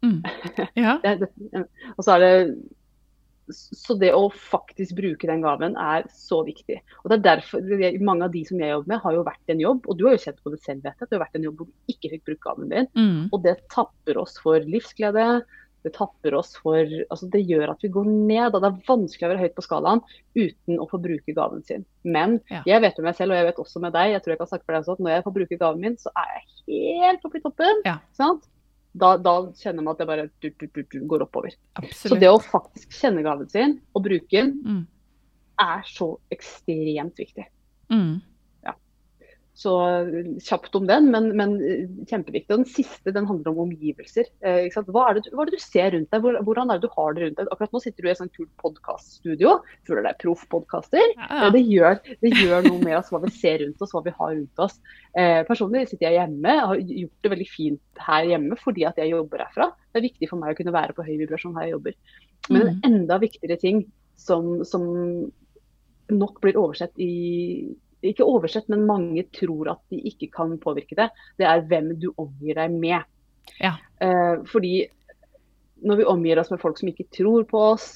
Mm. 0.05 0.21
Ja. 0.81 0.99
Det, 1.03 1.27
det, 1.27 1.65
og 1.97 2.05
så 2.07 2.15
er 2.17 2.23
det 2.25 2.35
så 3.55 3.97
det 4.01 4.13
å 4.17 4.27
faktisk 4.33 4.97
bruke 4.99 5.29
den 5.31 5.45
gaven 5.45 5.77
er 5.81 6.07
så 6.15 6.41
viktig. 6.47 6.81
Og 7.05 7.11
det 7.11 7.21
er 7.21 7.27
derfor 7.37 7.63
Mange 8.01 8.27
av 8.27 8.35
de 8.35 8.45
som 8.49 8.59
jeg 8.61 8.73
jobber 8.73 8.93
med, 8.95 9.03
har 9.05 9.17
jo 9.17 9.25
vært 9.27 9.55
en 9.55 9.63
jobb, 9.63 9.87
og 9.87 9.97
du 9.99 10.07
har 10.07 10.17
jo 10.17 10.25
kjent 10.25 10.43
på 10.45 10.53
det 10.53 10.61
selv, 10.65 10.83
vet 10.85 10.95
jeg, 10.95 11.07
at 11.07 11.11
du 11.11 11.17
har 11.17 11.25
vært 11.27 11.39
en 11.41 11.49
jobb 11.49 11.63
hvor 11.63 11.71
du 11.71 11.95
ikke 11.95 12.13
fikk 12.15 12.27
brukt 12.29 12.45
gaven 12.45 12.71
din. 12.73 12.91
Mm. 12.97 13.23
Og 13.33 13.43
det 13.45 13.57
tapper 13.73 14.21
oss 14.21 14.37
for 14.43 14.61
livsglede. 14.61 15.27
Det 15.83 15.95
tapper 15.97 16.35
oss 16.37 16.53
for 16.61 16.85
altså 16.85 17.29
Det 17.33 17.41
gjør 17.49 17.71
at 17.73 17.81
vi 17.85 17.89
går 17.89 18.05
ned. 18.05 18.55
og 18.55 18.61
Det 18.61 18.69
er 18.69 18.89
vanskelig 18.89 19.27
å 19.27 19.33
være 19.33 19.45
høyt 19.47 19.57
på 19.57 19.65
skalaen 19.65 20.03
uten 20.37 20.81
å 20.81 20.89
få 20.91 21.01
bruke 21.01 21.35
gaven 21.37 21.65
sin. 21.65 21.87
Men 22.05 22.41
Ja. 22.51 22.63
jeg 22.67 22.83
vet 22.83 22.99
jo 22.99 23.05
meg 23.05 23.17
selv, 23.17 23.33
og 23.33 23.41
jeg 23.41 23.47
vet 23.49 23.63
også 23.65 23.81
med 23.81 23.93
deg, 23.97 24.13
jeg 24.13 24.23
tror 24.23 24.33
jeg 24.35 24.39
kan 24.39 24.51
snakke 24.53 24.67
for 24.67 24.73
deg 24.75 24.83
også, 24.83 24.93
at 24.93 25.01
når 25.01 25.11
jeg 25.15 25.25
får 25.25 25.37
bruke 25.39 25.59
gaven 25.59 25.81
min, 25.81 25.97
så 25.97 26.11
er 26.17 26.29
jeg 26.37 27.01
helt 27.01 27.25
oppe 27.25 27.37
i 27.39 27.41
toppen. 27.41 27.83
Ja. 27.87 27.99
Sant? 28.13 28.45
Da, 28.93 29.13
da 29.23 29.35
kjenner 29.55 29.85
man 29.85 29.95
at 29.95 30.01
det 30.03 30.07
bare 30.09 30.25
du, 30.43 30.49
du, 30.59 30.67
du, 30.83 30.97
går 31.07 31.23
oppover. 31.23 31.55
Så 31.95 32.17
det 32.19 32.31
å 32.31 32.41
faktisk 32.43 32.97
kjenne 32.99 33.23
gaven 33.23 33.49
sin 33.53 33.77
og 33.95 34.03
bruke 34.09 34.33
den, 34.35 34.57
Mm. 34.67 34.81
er 35.63 35.85
så 35.87 36.17
ekstremt 36.35 37.21
viktig. 37.21 37.47
Mm. 37.93 38.21
Så 39.61 39.75
eh, 39.85 40.29
kjapt 40.41 40.73
om 40.79 40.87
den, 40.89 41.11
men, 41.13 41.27
men 41.37 41.51
eh, 41.61 41.83
kjempeviktig. 42.09 42.49
Og 42.55 42.63
den 42.63 42.69
siste 42.73 43.13
den 43.13 43.27
handler 43.29 43.51
om 43.53 43.59
omgivelser. 43.67 44.31
Eh? 44.41 44.71
Hva, 44.89 45.03
er 45.11 45.19
det, 45.19 45.27
du- 45.27 45.35
hva 45.37 45.45
er 45.45 45.51
det 45.51 45.59
du 45.59 45.65
ser 45.65 45.91
rundt 45.93 46.09
deg? 46.15 46.25
Hvordan 46.47 46.73
er 46.73 46.79
det 46.81 46.87
du 46.89 46.95
har 46.95 47.13
det 47.19 47.27
rundt 47.27 47.37
deg? 47.43 47.51
Akkurat 47.53 47.75
nå 47.77 47.83
sitter 47.85 48.01
du 48.01 48.09
i 48.09 48.13
et 48.15 48.21
sånt 48.23 48.33
kult 48.39 48.49
podkaststudio. 48.63 49.53
Føler 49.91 50.07
deg 50.09 50.17
proff 50.23 50.47
podkaster. 50.55 51.05
Ja, 51.19 51.27
Eh, 51.51 51.59
ja. 51.75 51.91
Det, 52.07 52.17
det 52.25 52.33
gjør 52.41 52.65
noe 52.71 52.81
med 52.87 52.97
oss 53.03 53.11
hva 53.13 53.21
vi 53.27 53.35
ser 53.37 53.61
rundt 53.67 53.85
oss, 53.85 53.93
hva 53.93 54.01
vi 54.07 54.15
har 54.17 54.33
rundt 54.39 54.65
oss. 54.65 54.79
Eh, 55.13 55.43
personlig 55.51 55.85
sitter 55.93 56.09
jeg 56.09 56.19
hjemme. 56.23 56.57
Har 56.73 56.81
gjort 56.81 57.29
det 57.29 57.35
veldig 57.35 57.49
fint 57.53 58.03
her 58.09 58.31
hjemme 58.33 58.57
fordi 58.65 58.89
at 58.89 58.97
jeg 59.03 59.13
jobber 59.13 59.45
herfra. 59.45 59.69
Det 59.93 60.01
er 60.01 60.07
viktig 60.09 60.31
for 60.33 60.41
meg 60.41 60.55
å 60.55 60.59
kunne 60.63 60.73
være 60.79 60.97
på 60.97 61.05
høy 61.05 61.13
vibrasjon 61.21 61.59
her 61.61 61.69
jeg 61.69 61.77
jobber. 61.77 62.01
Men 62.49 62.67
en 62.73 62.81
enda 62.95 63.21
viktigere 63.21 63.61
ting 63.61 63.85
som, 64.17 64.63
som 64.65 64.89
nok 66.11 66.41
blir 66.43 66.57
oversett 66.59 66.97
i 66.97 67.13
Ikke 68.07 68.25
oversett, 68.25 68.69
men 68.73 68.87
mange 68.89 69.27
tror 69.37 69.75
at 69.75 69.81
de 69.93 70.01
ikke 70.09 70.31
kan 70.33 70.55
påvirke 70.63 70.97
det. 70.97 71.11
Det 71.41 71.49
er 71.49 71.67
hvem 71.69 71.93
du 72.01 72.11
omgir 72.17 72.57
deg 72.57 72.73
med. 72.73 73.09
Ja. 73.61 73.75
Eh, 74.01 74.41
fordi 74.49 74.87
når 75.85 76.01
vi 76.01 76.07
omgir 76.09 76.41
oss 76.41 76.51
med 76.53 76.61
folk 76.61 76.79
som 76.79 76.89
ikke 76.91 77.09
tror 77.13 77.45
på 77.49 77.61
oss, 77.75 77.89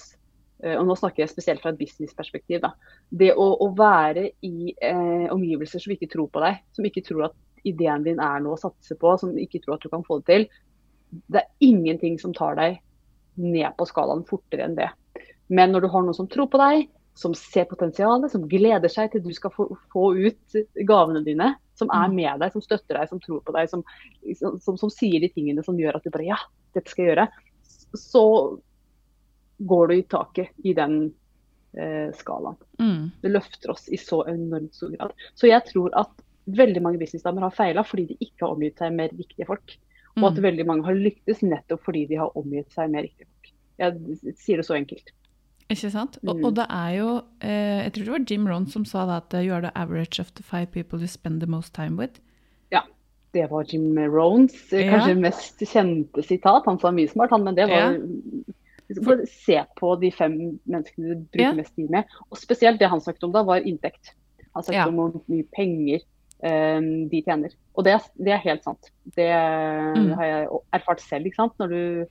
eh, 0.63 0.77
og 0.77 0.87
nå 0.89 0.97
snakker 0.99 1.25
jeg 1.25 1.33
spesielt 1.33 1.63
fra 1.63 1.73
et 1.73 1.81
businessperspektiv, 1.81 2.61
da. 2.65 2.75
Det 3.09 3.33
å, 3.33 3.49
å 3.65 3.71
være 3.77 4.31
i 4.45 4.75
eh, 4.75 5.27
omgivelser 5.33 5.85
som 5.85 5.95
ikke 5.95 6.11
tror 6.13 6.29
på 6.33 6.45
deg, 6.45 6.61
som 6.77 6.89
ikke 6.89 7.05
tror 7.07 7.29
at 7.31 7.39
ideen 7.65 8.05
din 8.05 8.21
er 8.21 8.43
noe 8.45 8.59
å 8.59 8.61
satse 8.61 8.97
på, 9.01 9.15
som 9.21 9.33
ikke 9.41 9.63
tror 9.65 9.79
at 9.79 9.87
du 9.87 9.93
kan 9.93 10.05
få 10.05 10.21
det 10.21 10.29
til, 10.29 10.49
det 11.33 11.45
er 11.45 11.65
ingenting 11.65 12.19
som 12.21 12.35
tar 12.37 12.59
deg 12.59 12.81
ned 13.41 13.73
på 13.79 13.87
skalaen 13.89 14.25
fortere 14.29 14.67
enn 14.67 14.77
det. 14.79 14.91
Men 15.53 15.73
når 15.73 15.85
du 15.85 15.93
har 15.93 16.05
noen 16.05 16.17
som 16.17 16.29
tror 16.31 16.49
på 16.51 16.61
deg, 16.61 16.89
som 17.15 17.35
ser 17.39 17.65
potensialet, 17.71 18.31
som 18.33 18.49
gleder 18.51 18.91
seg 18.91 19.13
til 19.13 19.23
du 19.23 19.31
skal 19.37 19.53
få, 19.55 19.69
få 19.93 20.09
ut 20.19 20.57
gavene 20.89 21.23
dine, 21.25 21.53
som 21.79 21.89
er 21.95 22.09
Mm. 22.09 22.15
med 22.17 22.41
deg, 22.41 22.53
som 22.53 22.63
støtter 22.63 22.99
deg, 22.99 23.09
som 23.09 23.21
tror 23.23 23.41
på 23.47 23.53
deg, 23.55 23.69
som, 23.71 23.85
som, 24.61 24.77
som 24.77 24.91
sier 24.91 25.21
de 25.23 25.29
tingene 25.31 25.63
som 25.63 25.79
gjør 25.79 25.97
at 25.97 26.05
du 26.05 26.11
bare 26.11 26.27
ja, 26.27 26.39
dette 26.75 26.91
skal 26.91 27.05
jeg 27.05 27.15
gjøre, 27.15 27.29
så 27.95 28.25
går 29.63 29.89
du 29.89 29.95
i 29.95 30.03
taket 30.11 30.51
i 30.67 30.75
den 30.75 31.15
eh, 31.79 32.11
skalaen. 32.19 32.59
Mm. 32.83 33.11
Det 33.23 33.31
løfter 33.31 33.71
oss 33.71 33.89
i 33.89 33.97
så 33.99 34.25
enormt 34.31 34.75
stor 34.75 34.91
grad. 34.97 35.15
Så 35.39 35.49
jeg 35.51 35.63
tror 35.71 35.95
at 35.99 36.11
veldig 36.51 36.83
mange 36.83 36.99
businessdamer 37.01 37.47
har 37.47 37.55
feila 37.55 37.83
fordi 37.87 38.09
de 38.11 38.17
ikke 38.21 38.45
har 38.45 38.55
omgitt 38.57 38.79
seg 38.83 38.93
med 38.95 39.15
riktige 39.19 39.47
folk. 39.49 39.77
Og 40.17 40.29
at 40.29 40.37
Mm. 40.39 40.43
veldig 40.45 40.67
mange 40.67 40.85
har 40.87 40.95
lyktes 40.95 41.43
nettopp 41.43 41.83
fordi 41.87 42.07
de 42.07 42.19
har 42.21 42.35
omgitt 42.39 42.71
seg 42.75 42.91
med 42.91 43.07
riktige 43.09 43.27
folk. 43.27 43.53
Jeg 43.79 44.35
sier 44.39 44.57
det 44.59 44.67
så 44.67 44.77
enkelt. 44.79 45.11
Ikke 45.71 45.91
sant? 45.91 46.19
Og, 46.27 46.37
Mm. 46.37 46.45
og 46.45 46.55
det 46.57 46.67
er 46.71 46.91
jo 46.99 47.09
eh, 47.41 47.85
Jeg 47.85 47.93
tror 47.93 48.05
det 48.05 48.13
var 48.13 48.25
Jim 48.31 48.47
Rohn 48.49 48.67
som 48.67 48.85
sa 48.85 49.07
det 49.07 49.15
at 49.17 49.35
eh, 49.35 49.47
you 49.47 49.55
are 49.55 49.63
the 49.63 49.73
average 49.75 50.21
of 50.21 50.31
the 50.35 50.43
five 50.43 50.67
people 50.71 50.99
you 51.01 51.07
spend 51.09 51.41
the 51.41 51.47
most 51.47 51.73
time 51.75 51.97
with. 51.97 52.21
Ja. 52.73 52.81
Det 53.35 53.51
var 53.51 53.65
Jim 53.73 53.97
Rohns 53.99 54.73
eh, 54.73 54.85
Ja. 54.87 54.91
kanskje 54.99 55.15
mest 55.21 55.59
kjente 55.61 56.23
sitat. 56.23 56.63
Han 56.67 56.79
sa 56.79 56.91
mye 56.91 57.09
smart, 57.09 57.31
han, 57.31 57.45
men 57.45 57.55
det 57.55 57.69
var 57.69 57.93
Ja. 57.95 57.99
For, 59.03 59.25
Se 59.27 59.63
på 59.81 59.95
de 60.01 60.11
fem 60.13 60.59
menneskene 60.69 61.09
du 61.15 61.25
bruker 61.33 61.41
Ja. 61.49 61.53
mest 61.55 61.75
tid 61.75 61.89
med. 61.91 62.05
Og 62.31 62.37
spesielt 62.37 62.79
det 62.79 62.89
han 62.91 63.01
snakket 63.01 63.25
om 63.25 63.33
da, 63.33 63.43
var 63.43 63.57
inntekt. 63.65 64.13
Han 64.55 64.63
snakket 64.63 64.89
om 64.89 64.95
hvor 64.95 65.23
mye 65.29 65.45
penger 65.57 66.01
um, 66.45 67.09
de 67.09 67.23
tjener. 67.25 67.49
Og 67.75 67.85
det, 67.85 67.97
det 68.21 68.33
er 68.33 68.37
helt 68.45 68.63
sant. 68.63 68.91
Det 69.17 69.31
Mm. 69.97 70.13
har 70.15 70.25
jeg 70.25 70.49
erfart 70.75 71.01
selv. 71.01 71.25
ikke 71.27 71.37
sant? 71.37 71.53
Når 71.59 71.67
du, 71.69 72.07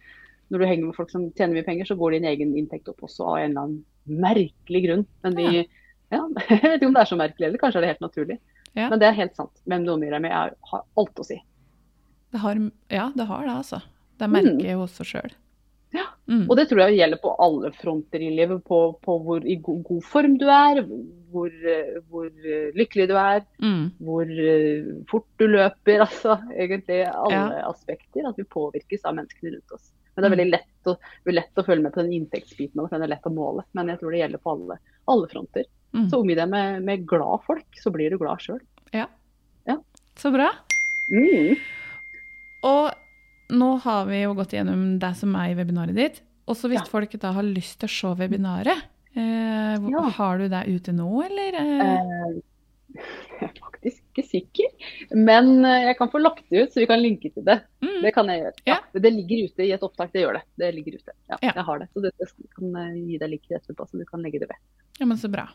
når 0.54 0.62
du 0.62 0.68
henger 0.70 0.86
med 0.86 0.98
folk 0.98 1.10
som 1.12 1.26
tjener 1.34 1.58
mye 1.58 1.66
penger, 1.66 1.90
så 1.90 1.98
går 1.98 2.16
din 2.18 2.28
egen 2.30 2.54
inntekt 2.60 2.90
opp 2.92 3.02
også 3.08 3.26
av 3.26 3.38
en 3.42 3.48
eller 3.50 3.64
annen 3.68 4.20
merkelig 4.24 4.84
grunn. 4.86 5.06
Men 5.26 5.38
de, 5.40 5.48
ja, 6.14 6.20
jeg 6.50 6.60
vet 6.62 6.76
ikke 6.78 6.92
om 6.92 6.98
det 6.98 7.04
er 7.06 7.10
så 7.10 7.20
merkelig, 7.20 7.48
eller 7.50 7.64
kanskje 7.64 7.82
er 7.82 7.86
det 7.88 7.94
helt 7.96 8.06
naturlig. 8.06 8.38
Ja. 8.74 8.90
Men 8.90 9.02
det 9.02 9.10
er 9.10 9.18
helt 9.18 9.36
sant. 9.38 9.54
Hvem 9.70 9.86
du 9.86 9.94
omgir 9.94 10.14
deg 10.14 10.24
med, 10.26 10.34
er, 10.34 10.54
har 10.72 10.86
alt 11.02 11.22
å 11.22 11.26
si. 11.28 11.40
Det 12.34 12.42
har, 12.42 12.62
ja, 12.90 13.08
det 13.18 13.26
har 13.30 13.48
det, 13.48 13.56
altså. 13.62 13.82
Det 14.22 14.30
merker 14.30 14.66
jeg 14.66 14.78
også 14.82 15.06
sjøl. 15.06 15.34
Ja. 15.94 16.08
Mm. 16.26 16.48
Og 16.48 16.56
det 16.58 16.68
tror 16.70 16.82
jeg 16.86 16.98
gjelder 16.98 17.20
på 17.22 17.34
alle 17.44 17.70
fronter 17.78 18.22
i 18.26 18.32
livet. 18.34 18.64
På, 18.66 18.80
på 19.04 19.18
hvor 19.26 19.46
i 19.46 19.58
god, 19.62 19.84
god 19.86 20.06
form 20.10 20.38
du 20.42 20.48
er, 20.50 20.82
hvor, 21.34 21.50
eh, 21.50 22.00
hvor 22.10 22.30
eh, 22.30 22.72
lykkelig 22.78 23.10
du 23.12 23.16
er, 23.20 23.44
Mm. 23.62 23.84
hvor 24.02 24.30
eh, 24.30 24.90
fort 25.10 25.28
du 25.38 25.46
løper. 25.50 26.02
Altså 26.08 26.40
egentlig 26.54 27.04
alle 27.10 27.62
aspekter. 27.70 28.26
At 28.30 28.42
vi 28.42 28.48
påvirkes 28.50 29.06
av 29.06 29.18
menneskene 29.20 29.54
rundt 29.58 29.78
oss. 29.78 29.92
Men 30.16 30.22
det 30.24 30.28
er 30.28 30.36
veldig 30.36 30.52
lett 30.52 30.90
å, 30.92 30.98
lett 31.34 31.58
å 31.58 31.66
følge 31.66 31.84
med 31.84 31.94
på 31.96 32.04
den 32.04 32.14
inntektsbiten, 32.20 32.80
og 32.84 32.90
den 32.94 33.02
er 33.06 33.08
lett 33.16 33.26
å 33.26 33.34
måle. 33.34 33.64
Men 33.74 33.90
jeg 33.90 34.00
tror 34.00 34.12
det 34.14 34.20
gjelder 34.22 34.42
på 34.44 34.52
alle, 34.54 34.78
alle 35.10 35.30
fronter. 35.32 35.66
Mm. 35.94 36.10
Så 36.10 36.20
omgi 36.22 36.36
deg 36.38 36.50
med, 36.50 36.84
med 36.86 37.08
glad 37.10 37.42
folk, 37.48 37.66
så 37.82 37.92
blir 37.94 38.14
du 38.14 38.18
glad 38.22 38.42
sjøl. 38.42 38.62
Så 40.16 40.30
bra. 40.30 40.52
Mm. 41.10 41.56
Og 42.70 43.54
nå 43.58 43.70
har 43.84 44.06
vi 44.06 44.22
jo 44.22 44.36
gått 44.38 44.54
gjennom 44.54 45.00
det 45.02 45.10
som 45.18 45.34
er 45.40 45.52
i 45.52 45.58
webinaret 45.58 45.98
ditt. 45.98 46.22
Og 46.46 46.58
så 46.60 46.70
hvis 46.70 46.84
Ja. 46.84 46.90
folk 46.90 47.12
da 47.20 47.32
har 47.34 47.44
lyst 47.44 47.80
til 47.80 47.90
å 47.90 47.96
se 47.98 48.14
webinaret, 48.22 48.84
eh, 49.16 49.76
Ja. 49.90 50.02
har 50.18 50.38
du 50.38 50.48
det 50.50 50.68
ute 50.68 50.94
nå, 50.94 51.10
eller? 51.26 51.54
Eh? 51.56 52.42
Ikke 54.14 54.28
sikker, 54.30 54.90
men 55.18 55.66
eh, 55.66 55.88
jeg 55.88 55.98
kan 55.98 56.10
få 56.14 56.20
lagt 56.22 56.44
det 56.54 56.68
ut, 56.68 56.74
så 56.74 56.84
vi 56.84 56.86
kan 56.90 57.02
linke 57.02 57.32
til 57.34 57.46
det. 57.48 57.56
Mm. 57.82 57.96
Det 58.04 58.12
kan 58.14 58.28
jeg 58.30 58.44
gjøre. 58.44 58.60
Ja. 58.70 58.76
Ja, 58.94 59.00
Det 59.02 59.12
ligger 59.16 59.48
ute 59.48 59.66
i 59.66 59.72
et 59.74 59.86
opptak, 59.88 60.12
det 60.14 60.22
gjør 60.22 60.38
det. 60.38 60.44
Det 60.62 60.70
ligger 60.76 61.00
ute. 61.00 61.16
Ja, 61.32 61.40
Ja. 61.42 61.54
Jeg 61.56 61.66
har 61.66 61.80
det. 61.82 61.88
Så 61.94 62.04
det, 62.04 62.12
jeg 62.22 62.52
kan 62.54 62.76
eh, 62.84 63.00
gi 63.10 63.18
deg 63.24 63.32
link 63.34 63.50
etterpå, 63.50 63.88
så 63.90 63.98
du 63.98 64.06
kan 64.06 64.22
legge 64.22 64.44
det 64.44 64.52
ved. 64.52 64.62
Ja, 65.00 65.08
men 65.10 65.18
så 65.18 65.32
bra. 65.34 65.48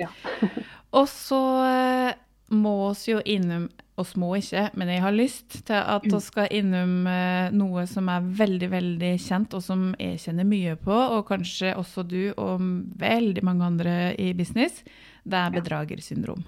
Ja. 0.00 0.08
og 0.98 1.04
så 1.12 1.42
eh, 1.66 2.16
må 2.48 2.74
oss 2.88 3.04
jo 3.10 3.20
innom 3.28 3.68
oss 3.98 4.14
må 4.16 4.30
ikke, 4.38 4.68
men 4.78 4.88
jeg 4.88 5.02
har 5.02 5.12
lyst 5.12 5.56
til 5.66 5.74
at 5.74 6.04
vi 6.06 6.20
skal 6.22 6.52
innom 6.54 7.02
noe 7.50 7.82
som 7.90 8.06
er 8.08 8.22
veldig, 8.38 8.68
veldig 8.70 9.10
kjent, 9.18 9.56
og 9.58 9.64
som 9.66 9.88
jeg 9.98 10.20
kjenner 10.22 10.46
mye 10.46 10.76
på, 10.78 10.94
og 10.94 11.24
kanskje 11.26 11.72
også 11.74 12.04
du 12.06 12.30
og 12.38 12.62
veldig 13.02 13.42
mange 13.42 13.66
andre 13.66 13.96
i 14.14 14.30
business. 14.38 14.84
Det 15.26 15.40
er 15.42 15.50
bedragersyndrom. 15.58 16.46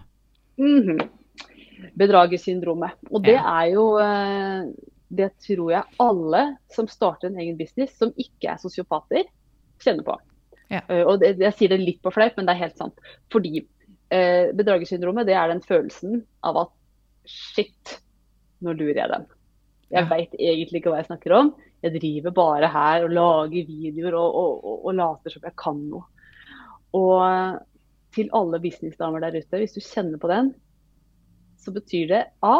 Mhm. 0.62 1.00
Bedragersyndromet. 1.98 2.96
Og 3.10 3.22
det 3.24 3.36
er 3.38 3.66
jo 3.72 3.84
eh, 4.02 4.70
Det 5.10 5.30
tror 5.46 5.72
jeg 5.74 5.98
alle 5.98 6.42
som 6.74 6.86
starter 6.90 7.28
en 7.30 7.38
egen 7.42 7.56
business, 7.58 7.96
som 7.98 8.12
ikke 8.16 8.52
er 8.52 8.60
sosiopater, 8.62 9.24
kjenner 9.82 10.06
på. 10.06 10.14
Ja. 10.70 10.84
Eh, 10.86 11.02
og 11.02 11.18
det, 11.22 11.34
jeg 11.42 11.56
sier 11.58 11.72
det 11.74 11.80
litt 11.82 12.02
på 12.04 12.12
fleip, 12.14 12.36
men 12.38 12.46
det 12.46 12.54
er 12.54 12.62
helt 12.66 12.78
sant. 12.78 13.00
Fordi 13.32 13.64
eh, 14.14 14.52
bedragersyndromet 14.54 15.26
det 15.26 15.34
er 15.34 15.50
den 15.50 15.64
følelsen 15.66 16.20
av 16.46 16.60
at 16.66 16.76
shit, 17.26 17.96
nå 18.62 18.72
lurer 18.76 19.02
jeg 19.02 19.10
dem. 19.16 19.26
Jeg 19.90 20.04
Ja. 20.04 20.08
veit 20.12 20.34
egentlig 20.38 20.78
ikke 20.78 20.92
hva 20.92 21.00
jeg 21.02 21.08
snakker 21.10 21.32
om. 21.34 21.48
Jeg 21.82 21.96
driver 21.98 22.30
bare 22.36 22.68
her 22.70 23.04
og 23.08 23.10
lager 23.16 23.66
videoer 23.66 24.14
og, 24.14 24.34
og, 24.36 24.64
og, 24.64 24.76
og 24.86 24.94
later 24.94 25.34
som 25.34 25.42
jeg 25.48 25.56
kan 25.58 25.80
noe. 25.90 26.04
Og 26.94 27.58
til 28.14 28.30
alle 28.34 28.60
businessdamer 28.62 29.22
der 29.22 29.38
ute, 29.40 29.58
hvis 29.58 29.74
du 29.74 29.80
kjenner 29.82 30.18
på 30.22 30.30
den, 30.30 30.52
så 31.60 31.72
betyr 31.74 32.10
det 32.10 32.24
A 32.46 32.56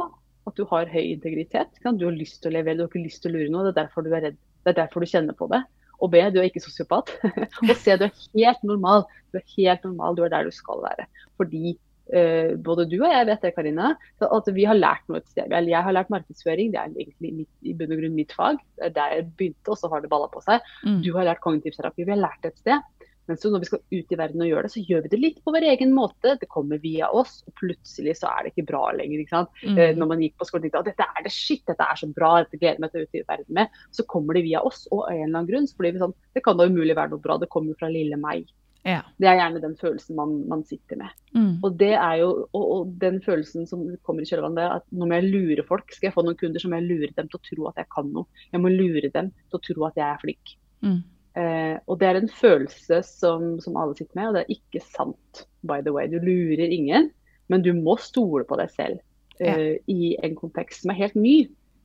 at 0.48 0.56
du 0.56 0.64
har 0.70 0.88
høy 0.90 1.12
integritet. 1.12 1.76
Du 1.84 2.06
har 2.06 2.16
lyst 2.16 2.40
til 2.42 2.52
å 2.52 2.56
levere, 2.58 2.78
du 2.78 2.86
har 2.86 2.90
ikke 2.90 3.04
lyst 3.04 3.22
til 3.24 3.32
å 3.32 3.38
lure 3.38 3.52
noe. 3.52 3.66
Det 3.68 3.74
er 3.74 3.82
derfor 3.84 4.06
du 4.06 4.14
er 4.14 4.26
redd. 4.28 4.40
Det 4.64 4.72
er 4.72 4.80
derfor 4.82 5.04
du 5.04 5.10
kjenner 5.10 5.36
på 5.36 5.48
det. 5.52 5.60
Og 6.00 6.10
B, 6.12 6.22
du 6.32 6.40
er 6.40 6.48
ikke 6.48 6.62
sosiopat. 6.64 7.12
og 7.68 7.76
C, 7.76 7.96
du 8.00 8.06
er 8.08 8.16
helt 8.32 8.66
normal. 8.66 9.06
Du 9.30 9.40
er 9.40 9.46
helt 9.56 9.86
normal, 9.86 10.16
du 10.16 10.24
er 10.24 10.32
der 10.32 10.48
du 10.48 10.54
skal 10.54 10.80
være. 10.84 11.06
Fordi 11.40 11.74
uh, 11.76 12.56
både 12.64 12.86
du 12.88 12.96
og 13.02 13.10
jeg 13.12 13.28
vet 13.28 13.44
det, 13.44 13.52
Karina, 13.56 13.92
at 14.24 14.50
vi 14.56 14.64
har 14.68 14.78
lært 14.78 15.04
noe 15.10 15.20
et 15.20 15.28
sted. 15.28 15.52
Jeg 15.52 15.84
har 15.86 15.96
lært 15.96 16.12
markedsføring, 16.12 16.72
det 16.72 16.80
er 16.80 16.94
egentlig 16.94 17.34
mitt, 17.42 17.52
i 17.60 17.76
bunn 17.76 17.92
og 17.92 18.00
grunn 18.00 18.16
mitt 18.16 18.32
fag. 18.36 18.62
Det 18.80 18.88
er 18.88 18.96
der 18.96 19.18
jeg 19.18 19.28
begynte, 19.36 19.68
og 19.68 19.80
så 19.80 19.92
har 19.92 20.04
det 20.04 20.12
balla 20.12 20.30
på 20.32 20.42
seg. 20.46 20.64
Mm. 20.86 21.02
Du 21.04 21.12
har 21.18 21.28
lært 21.28 21.44
kognitiv 21.44 21.76
terapi, 21.76 22.06
vi 22.08 22.16
har 22.16 22.24
lært 22.24 22.40
det 22.44 22.54
et 22.54 22.64
sted. 22.64 22.99
Men 23.30 23.38
så 23.38 23.52
når 23.52 23.62
vi 23.62 23.68
skal 23.70 23.82
ut 23.94 24.14
i 24.14 24.18
verden 24.18 24.42
og 24.42 24.50
gjøre 24.50 24.66
det, 24.66 24.72
så 24.74 24.82
gjør 24.82 25.04
vi 25.04 25.12
det 25.12 25.20
litt 25.22 25.40
på 25.44 25.54
vår 25.54 25.66
egen 25.72 25.94
måte. 25.94 26.34
Det 26.40 26.48
kommer 26.50 26.80
via 26.82 27.08
oss, 27.14 27.40
og 27.46 27.54
plutselig 27.60 28.16
så 28.18 28.30
er 28.32 28.44
det 28.46 28.52
ikke 28.52 28.66
bra 28.72 28.82
lenger. 28.98 29.22
ikke 29.22 29.36
sant? 29.36 29.52
Eh, 29.64 29.78
Mm. 29.80 29.98
Når 30.00 30.08
man 30.10 30.22
gikk 30.24 30.36
på 30.38 30.46
skolen 30.48 30.64
tenkte 30.66 30.80
at 30.82 30.88
dette 30.90 31.06
er 31.06 31.22
det 31.24 31.32
shit, 31.32 31.62
dette 31.66 31.84
er 31.84 31.96
så 31.96 32.08
bra, 32.14 32.42
dette 32.42 32.58
gleder 32.58 32.76
jeg 32.78 32.82
meg 32.82 32.92
til 32.92 33.00
å 33.00 33.06
ut 33.06 33.18
i 33.18 33.22
verden 33.28 33.54
med, 33.54 33.68
så 33.94 34.04
kommer 34.10 34.34
det 34.34 34.42
via 34.48 34.60
oss. 34.60 34.86
Og 34.90 35.04
av 35.04 35.12
en 35.14 35.22
eller 35.22 35.38
annen 35.38 35.50
grunn 35.50 35.68
så 35.70 35.78
blir 35.78 35.94
vi 35.94 36.02
sånn 36.02 36.16
Det 36.34 36.42
kan 36.44 36.58
da 36.58 36.66
umulig 36.66 36.96
være 36.96 37.14
noe 37.14 37.22
bra, 37.22 37.38
det 37.38 37.48
kommer 37.48 37.72
jo 37.72 37.78
fra 37.80 37.90
lille 37.92 38.18
meg. 38.20 38.50
Ja. 38.82 39.02
Det 39.20 39.28
er 39.28 39.36
gjerne 39.36 39.60
den 39.60 39.76
følelsen 39.76 40.16
man, 40.16 40.48
man 40.48 40.64
sitter 40.64 40.96
med. 40.96 41.16
Mm. 41.36 41.60
Og 41.62 41.76
det 41.80 41.92
er 41.92 42.16
jo, 42.22 42.30
og, 42.56 42.64
og 42.64 42.92
den 43.02 43.20
følelsen 43.24 43.66
som 43.68 43.84
kommer 44.06 44.24
i 44.24 44.30
kjølvannet, 44.30 44.62
er 44.64 44.80
at 44.80 44.86
nå 44.90 45.08
må 45.08 45.18
jeg 45.18 45.28
lure 45.28 45.66
folk. 45.68 45.92
Skal 45.92 46.08
jeg 46.08 46.16
få 46.16 46.24
noen 46.24 46.38
kunder, 46.40 46.62
så 46.62 46.70
må 46.70 46.80
jeg 46.80 46.88
lure 46.88 47.12
dem 47.16 47.28
til 47.28 47.40
å 47.40 47.44
tro 47.50 47.68
at 47.70 47.82
jeg 47.82 47.90
kan 47.92 48.12
noe. 48.14 48.42
Jeg 48.54 48.64
må 48.64 48.72
lure 48.72 49.12
dem 49.12 49.32
til 49.36 49.60
å 49.60 49.64
tro 49.68 49.88
at 49.90 50.00
jeg 50.00 50.06
er 50.08 50.22
flink. 50.22 50.54
Mm. 50.80 51.02
Eh, 51.38 51.76
og 51.86 52.00
det 52.00 52.08
er 52.08 52.18
en 52.18 52.32
følelse 52.32 53.00
som, 53.06 53.54
som 53.62 53.78
alle 53.78 53.94
sitter 53.98 54.18
med, 54.18 54.30
og 54.30 54.36
det 54.36 54.42
er 54.42 54.56
ikke 54.56 54.82
sant, 54.82 55.44
by 55.62 55.78
the 55.84 55.94
way. 55.94 56.10
Du 56.10 56.18
lurer 56.18 56.66
ingen, 56.66 57.10
men 57.50 57.64
du 57.66 57.72
må 57.76 57.96
stole 58.02 58.46
på 58.48 58.58
deg 58.58 58.72
selv 58.74 58.98
eh, 59.42 59.78
i 59.90 60.14
en 60.22 60.36
kontekst 60.38 60.82
som 60.84 60.94
er 60.94 61.02
helt 61.04 61.18
ny. 61.18 61.36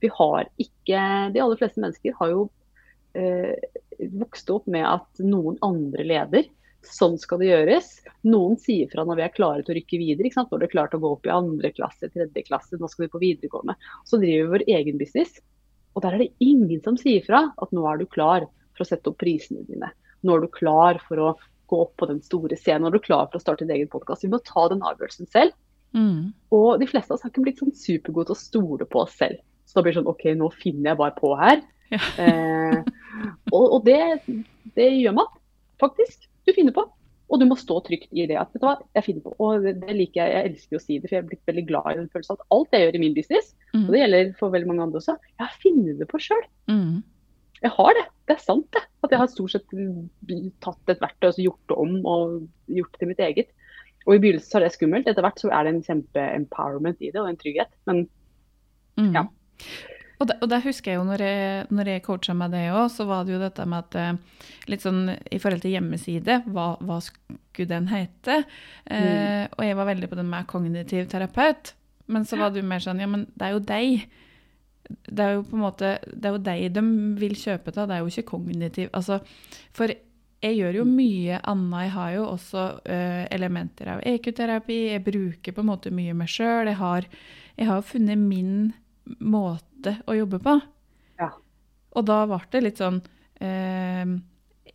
Vi 0.02 0.10
har 0.12 0.50
ikke 0.60 1.00
De 1.32 1.40
aller 1.40 1.58
fleste 1.58 1.80
mennesker 1.80 2.16
har 2.18 2.32
jo 2.34 2.42
eh, 3.16 3.54
vokst 4.18 4.50
opp 4.52 4.66
med 4.70 4.86
at 4.86 5.24
noen 5.24 5.58
andre 5.64 6.06
leder. 6.06 6.50
Sånn 6.86 7.16
skal 7.18 7.40
det 7.42 7.48
gjøres. 7.50 7.88
Noen 8.28 8.58
sier 8.62 8.90
fra 8.92 9.02
når 9.06 9.18
vi 9.18 9.24
er 9.24 9.34
klare 9.34 9.64
til 9.64 9.74
å 9.74 9.78
rykke 9.78 9.98
videre. 10.02 10.30
Når 10.36 10.60
du 10.60 10.66
er 10.66 10.74
klart 10.74 10.94
å 10.94 11.00
gå 11.02 11.14
opp 11.16 11.26
i 11.26 11.34
andre 11.34 11.72
klasse, 11.74 12.10
tredje 12.12 12.44
klasse, 12.46 12.78
nå 12.78 12.90
skal 12.90 13.06
vi 13.06 13.12
på 13.14 13.22
videregående. 13.22 13.74
Så 14.06 14.20
driver 14.22 14.44
vi 14.44 14.52
vår 14.54 14.66
egen 14.76 15.00
business. 15.00 15.40
Og 15.96 16.04
der 16.04 16.14
er 16.14 16.26
det 16.26 16.44
ingen 16.44 16.82
som 16.84 16.98
sier 17.00 17.24
fra 17.26 17.48
at 17.56 17.74
nå 17.74 17.86
er 17.88 17.98
du 17.98 18.06
klar 18.10 18.46
for 18.76 18.86
å 18.86 18.88
sette 18.88 19.10
opp 19.10 19.18
prisene 19.22 19.64
dine. 19.68 19.90
Nå 20.26 20.36
er 20.36 20.44
du 20.46 20.50
klar 20.52 21.00
for 21.08 21.22
å 21.22 21.30
gå 21.70 21.80
opp 21.82 21.94
på 21.98 22.08
den 22.10 22.20
store 22.22 22.56
scenen. 22.58 22.86
Nå 22.86 22.92
er 22.92 22.98
du 22.98 23.04
klar 23.04 23.26
for 23.30 23.40
å 23.40 23.42
starte 23.42 23.64
din 23.66 23.74
egen 23.76 23.90
podkast. 23.92 24.24
Vi 24.24 24.30
må 24.32 24.38
ta 24.46 24.68
den 24.72 24.84
avgjørelsen 24.86 25.28
selv. 25.32 25.56
Mm. 25.96 26.32
Og 26.54 26.80
de 26.82 26.88
fleste 26.90 27.10
av 27.12 27.16
oss 27.16 27.24
har 27.24 27.32
ikke 27.32 27.46
blitt 27.46 27.62
sånn 27.62 27.74
supergode 27.74 28.28
til 28.30 28.36
å 28.36 28.42
stole 28.42 28.88
på 28.90 29.02
oss 29.02 29.16
selv. 29.18 29.40
Så 29.66 29.78
da 29.78 29.82
blir 29.82 29.94
det 29.94 30.00
sånn 30.00 30.10
OK, 30.10 30.28
nå 30.38 30.50
finner 30.54 30.92
jeg 30.92 31.00
bare 31.00 31.16
på 31.18 31.32
her. 31.40 31.64
Ja. 31.94 32.02
Eh, 32.26 32.82
og 33.54 33.64
og 33.78 33.84
det, 33.86 34.18
det 34.76 34.90
gjør 34.92 35.14
man 35.16 35.28
faktisk. 35.80 36.26
Du 36.44 36.52
finner 36.52 36.74
på. 36.76 36.82
Og 37.26 37.40
du 37.40 37.46
må 37.48 37.56
stå 37.58 37.78
trygt 37.86 38.12
i 38.14 38.26
det 38.28 38.36
at 38.38 38.52
vet 38.52 38.62
du 38.62 38.66
hva, 38.68 38.74
jeg 38.94 39.06
finner 39.06 39.24
på. 39.24 39.32
Og 39.42 39.64
det, 39.64 39.94
liker 39.96 40.20
jeg, 40.20 40.34
jeg 40.34 40.50
elsker 40.50 40.78
å 40.78 40.82
si 40.82 40.98
det, 40.98 41.08
for 41.08 41.16
jeg 41.16 41.22
er 41.24 41.30
blitt 41.30 41.48
veldig 41.48 41.64
glad 41.70 41.88
i 41.90 41.96
den 41.98 42.10
følelsen 42.12 42.36
at 42.36 42.44
alt 42.54 42.76
jeg 42.76 42.84
gjør 42.84 42.98
i 42.98 43.02
min 43.02 43.16
business, 43.16 43.54
Mm. 43.74 43.82
og 43.82 43.88
det 43.92 43.98
gjelder 44.00 44.28
for 44.38 44.52
veldig 44.54 44.68
mange 44.70 44.84
andre 44.86 45.00
også, 45.02 45.14
jeg 45.42 45.56
finner 45.60 45.96
det 45.98 46.06
på 46.08 46.20
sjøl. 46.22 46.44
Mm. 46.70 47.02
Jeg 47.66 47.74
har 47.76 47.98
det. 47.98 48.06
Det 48.26 48.34
er 48.36 48.42
sant, 48.42 48.66
det. 48.74 48.82
At 49.06 49.12
jeg 49.14 49.22
har 49.22 49.30
stort 49.30 49.54
sett 49.54 49.76
tatt 50.64 50.92
et 50.92 51.02
verktøy 51.02 51.28
og 51.28 51.36
så 51.36 51.44
gjort 51.44 51.70
det 51.70 51.78
om 51.82 51.96
og 52.06 52.36
gjort 52.78 52.92
det 52.94 53.02
til 53.02 53.10
mitt 53.12 53.22
eget. 53.22 53.52
Og 54.06 54.14
I 54.14 54.22
begynnelsen 54.22 54.52
så 54.52 54.58
er 54.60 54.66
det 54.66 54.74
skummelt, 54.76 55.08
etter 55.10 55.24
hvert 55.26 55.42
så 55.42 55.50
er 55.50 55.66
det 55.66 55.74
en 55.74 55.84
kjempe-empowerment 55.86 57.00
i 57.02 57.10
det, 57.10 57.18
og 57.22 57.30
en 57.30 57.38
trygghet. 57.40 57.72
Men 57.90 58.06
Mm. 58.96 59.12
Ja. 59.12 59.26
Og 60.16 60.28
det, 60.30 60.38
og 60.40 60.48
det 60.48 60.62
husker 60.64 60.92
jeg 60.92 60.96
jo 60.96 61.04
når 61.04 61.22
jeg, 61.26 61.64
når 61.76 61.90
jeg 61.90 62.02
coacha 62.06 62.34
meg 62.36 62.54
det 62.54 62.62
òg, 62.72 62.86
så 62.92 63.04
var 63.08 63.26
det 63.26 63.34
jo 63.34 63.40
dette 63.42 63.66
med 63.68 63.84
at 63.84 63.98
eh, 64.00 64.44
Litt 64.66 64.82
sånn 64.82 65.12
i 65.12 65.38
forhold 65.38 65.60
til 65.62 65.76
hjemmeside, 65.76 66.40
hva, 66.50 66.72
hva 66.82 66.96
skulle 67.04 67.68
den 67.70 67.84
hete? 67.86 68.40
Eh, 68.90 69.44
og 69.46 69.60
jeg 69.62 69.76
var 69.78 69.86
veldig 69.86 70.08
på 70.10 70.18
den 70.18 70.30
med 70.32 70.48
kognitiv 70.50 71.06
terapeut. 71.12 71.70
Men 72.10 72.26
så 72.26 72.38
var 72.40 72.50
det 72.50 72.64
jo 72.64 72.66
mer 72.66 72.82
sånn 72.82 73.02
Ja, 73.02 73.06
men 73.10 73.28
det 73.38 73.46
er 73.46 73.54
jo 73.54 73.60
deg. 73.68 74.08
Det 74.88 75.22
er 75.24 75.32
jo 75.34 75.42
på 75.42 75.56
en 75.56 75.62
måte 75.64 75.98
Det 76.12 76.24
er 76.28 76.34
jo 76.36 76.42
deg 76.46 76.72
de 76.74 76.82
vil 77.18 77.34
kjøpe 77.34 77.72
av, 77.76 77.88
det 77.88 77.94
er 77.96 78.02
jo 78.04 78.10
ikke 78.12 78.30
kognitiv. 78.30 78.90
Altså, 78.94 79.20
for 79.72 79.88
jeg 80.42 80.56
gjør 80.58 80.74
jo 80.80 80.84
mye 80.84 81.40
annet. 81.48 81.82
Jeg 81.86 81.90
har 81.96 82.10
jo 82.14 82.24
også 82.28 82.64
uh, 82.86 83.24
elementer 83.34 83.88
av 83.88 84.02
EQ-terapi. 84.06 84.76
Jeg 84.92 85.02
bruker 85.06 85.52
på 85.56 85.60
en 85.64 85.70
måte 85.70 85.90
mye 85.90 86.14
meg 86.14 86.28
sjøl. 86.28 86.66
Jeg 86.70 86.76
har 86.76 87.06
jeg 87.56 87.66
har 87.70 87.80
funnet 87.82 88.18
min 88.20 88.72
måte 89.24 89.96
å 90.06 90.14
jobbe 90.18 90.38
på. 90.44 90.60
Ja. 91.18 91.30
Og 91.96 92.04
da 92.06 92.18
ble 92.28 92.40
det 92.52 92.62
litt 92.66 92.78
sånn 92.82 93.00
uh, 93.00 94.04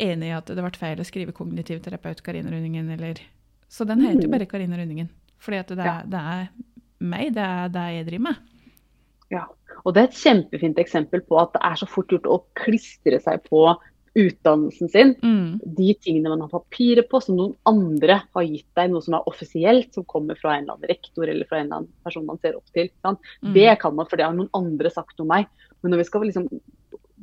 enig 0.01 0.31
i 0.31 0.33
at 0.35 0.49
det 0.49 0.63
ble 0.65 0.71
feil 0.81 0.99
å 0.99 1.05
skrive 1.07 1.31
kognitiv 1.37 1.81
terapeut 1.85 2.23
Karine 2.25 2.49
Rundingen, 2.51 2.89
eller 2.89 3.21
Så 3.69 3.85
den 3.87 4.01
heter 4.01 4.23
jo 4.25 4.27
Mm. 4.27 4.31
bare 4.31 4.45
Karine 4.49 4.75
Rundingen. 4.77 5.09
Fordi 5.39 5.57
at 5.59 5.67
det 5.67 5.79
er, 5.79 5.85
Ja. 5.85 6.01
det 6.03 6.19
er 6.19 6.49
meg, 6.99 7.33
det 7.33 7.43
er 7.43 7.69
det 7.69 7.85
jeg 7.95 8.05
driver 8.07 8.23
med. 8.31 8.35
Ja. 9.31 9.47
Og 9.85 9.95
det 9.95 10.01
er 10.01 10.09
et 10.09 10.19
kjempefint 10.19 10.79
eksempel 10.81 11.23
på 11.25 11.39
at 11.41 11.55
det 11.55 11.61
er 11.65 11.79
så 11.79 11.87
fort 11.89 12.11
gjort 12.13 12.27
å 12.29 12.41
klistre 12.59 13.17
seg 13.23 13.41
på 13.47 13.63
utdannelsen 14.19 14.89
sin. 14.91 15.13
Mm. 15.23 15.59
De 15.77 15.93
tingene 16.03 16.33
man 16.33 16.43
har 16.43 16.51
papirer 16.51 17.05
på, 17.07 17.21
som 17.23 17.37
noen 17.39 17.53
andre 17.69 18.19
har 18.35 18.43
gitt 18.43 18.67
deg, 18.77 18.91
noe 18.91 19.03
som 19.05 19.15
er 19.17 19.29
offisielt, 19.31 19.93
som 19.95 20.03
kommer 20.09 20.35
fra 20.39 20.57
en 20.57 20.65
eller 20.65 20.75
annen 20.75 20.91
rektor 20.91 21.29
eller 21.31 21.47
fra 21.47 21.61
en 21.61 21.69
eller 21.69 21.77
annen 21.79 21.93
person 22.03 22.27
man 22.27 22.41
ser 22.43 22.57
opp 22.59 22.67
til. 22.75 22.91
sant? 23.05 23.23
Mm. 23.41 23.53
Det 23.55 23.69
kan 23.81 23.95
man, 23.95 24.09
for 24.11 24.19
det 24.19 24.27
har 24.27 24.35
noen 24.35 24.51
andre 24.57 24.91
sagt 24.91 25.23
om 25.23 25.31
meg. 25.31 25.47
Men 25.81 25.95
når 25.95 26.03
vi 26.03 26.09
skal 26.09 26.27
liksom 26.27 26.49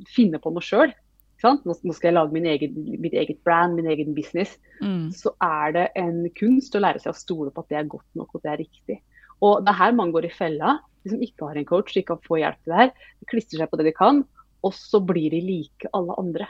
finne 0.09 0.41
på 0.41 0.55
noe 0.55 0.65
sjøl, 0.65 0.95
nå 1.45 1.75
skal 1.95 2.09
jeg 2.09 2.17
lage 2.17 2.35
min 2.35 2.49
egen, 2.51 2.75
mitt 2.99 3.15
eget 3.15 3.45
brand, 3.47 3.77
min 3.79 3.87
egen 3.93 4.15
business, 4.17 4.57
Mm. 4.81 5.11
så 5.11 5.33
er 5.43 5.73
det 5.75 5.85
en 5.99 6.29
kunst 6.39 6.75
å 6.75 6.81
lære 6.81 7.01
seg 7.03 7.11
å 7.11 7.19
stole 7.19 7.51
på 7.51 7.61
at 7.65 7.69
det 7.69 7.79
er 7.79 7.89
godt 7.91 8.07
nok 8.15 8.35
og 8.35 8.43
det 8.43 8.51
er 8.53 8.61
riktig. 8.63 9.01
Og 9.43 9.65
det 9.65 9.73
er 9.73 9.79
her 9.79 9.93
man 9.93 10.13
går 10.15 10.27
i 10.27 10.31
fella. 10.35 10.79
De 11.09 11.15
som 11.17 11.25
ikke 11.25 11.49
har 11.49 11.59
en 11.59 11.69
coach, 11.73 11.97
ikke 11.97 12.21
får 12.29 12.43
hjelp 12.45 12.63
til 12.63 12.75
det 12.75 12.81
her, 12.85 12.95
de 13.19 13.33
klistrer 13.33 13.65
seg 13.65 13.73
på 13.73 13.81
det 13.81 13.89
de 13.89 13.97
kan, 13.97 14.23
og 14.67 14.75
så 14.77 15.01
blir 15.01 15.33
de 15.33 15.41
like 15.45 15.89
alle 15.97 16.15
andre. 16.21 16.49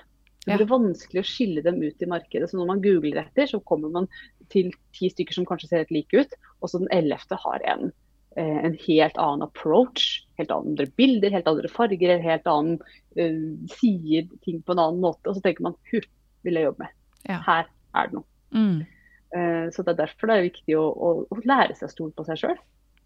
Det 0.48 0.54
Ja. 0.54 0.56
blir 0.62 0.70
vanskelig 0.70 1.20
å 1.20 1.28
skille 1.28 1.62
dem 1.62 1.82
ut 1.82 2.00
i 2.00 2.06
markedet. 2.08 2.48
Så 2.48 2.56
når 2.56 2.66
man 2.70 2.80
googler 2.80 3.18
etter, 3.20 3.44
så 3.50 3.58
kommer 3.60 3.90
man 3.92 4.06
til 4.48 4.70
ti 4.96 5.10
stykker 5.12 5.34
som 5.36 5.44
kanskje 5.44 5.68
ser 5.68 5.82
helt 5.82 5.90
like 5.92 6.14
ut, 6.22 6.32
og 6.62 6.70
så 6.70 6.78
den 6.80 6.88
ellevte 6.94 7.36
har 7.36 7.60
en, 7.68 7.92
eh, 8.36 8.64
en 8.64 8.72
helt 8.86 9.18
annen 9.20 9.42
approach. 9.44 10.24
Helt 10.38 10.50
andre 10.54 10.86
bilder, 10.96 11.30
helt 11.34 11.50
andre 11.50 11.68
farger, 11.68 12.22
helt 12.22 12.46
annen 12.46 12.78
uh, 13.18 13.66
sier 13.68 14.28
ting 14.44 14.62
på 14.62 14.72
en 14.72 14.78
annen 14.78 15.02
måte. 15.02 15.26
Og 15.26 15.36
så 15.36 15.42
tenker 15.42 15.66
man 15.66 15.74
hu, 15.92 16.00
vil 16.44 16.54
jeg 16.54 16.64
jobbe 16.64 16.86
med. 16.86 16.88
Ja. 17.28 17.42
Her 17.44 17.66
er 17.94 18.06
det 18.06 18.14
noe. 18.14 18.24
Mm. 18.54 18.86
Uh, 19.34 19.68
Så 19.70 19.84
det 19.84 19.92
er 19.98 20.06
derfor 20.06 20.30
det 20.30 20.36
er 20.38 20.48
viktig 20.48 20.78
å, 20.78 20.86
å, 20.88 21.26
å 21.28 21.40
lære 21.44 21.76
seg 21.76 21.90
å 21.90 21.92
stole 21.92 22.16
på 22.16 22.24
seg 22.24 22.40
sjøl. 22.40 22.56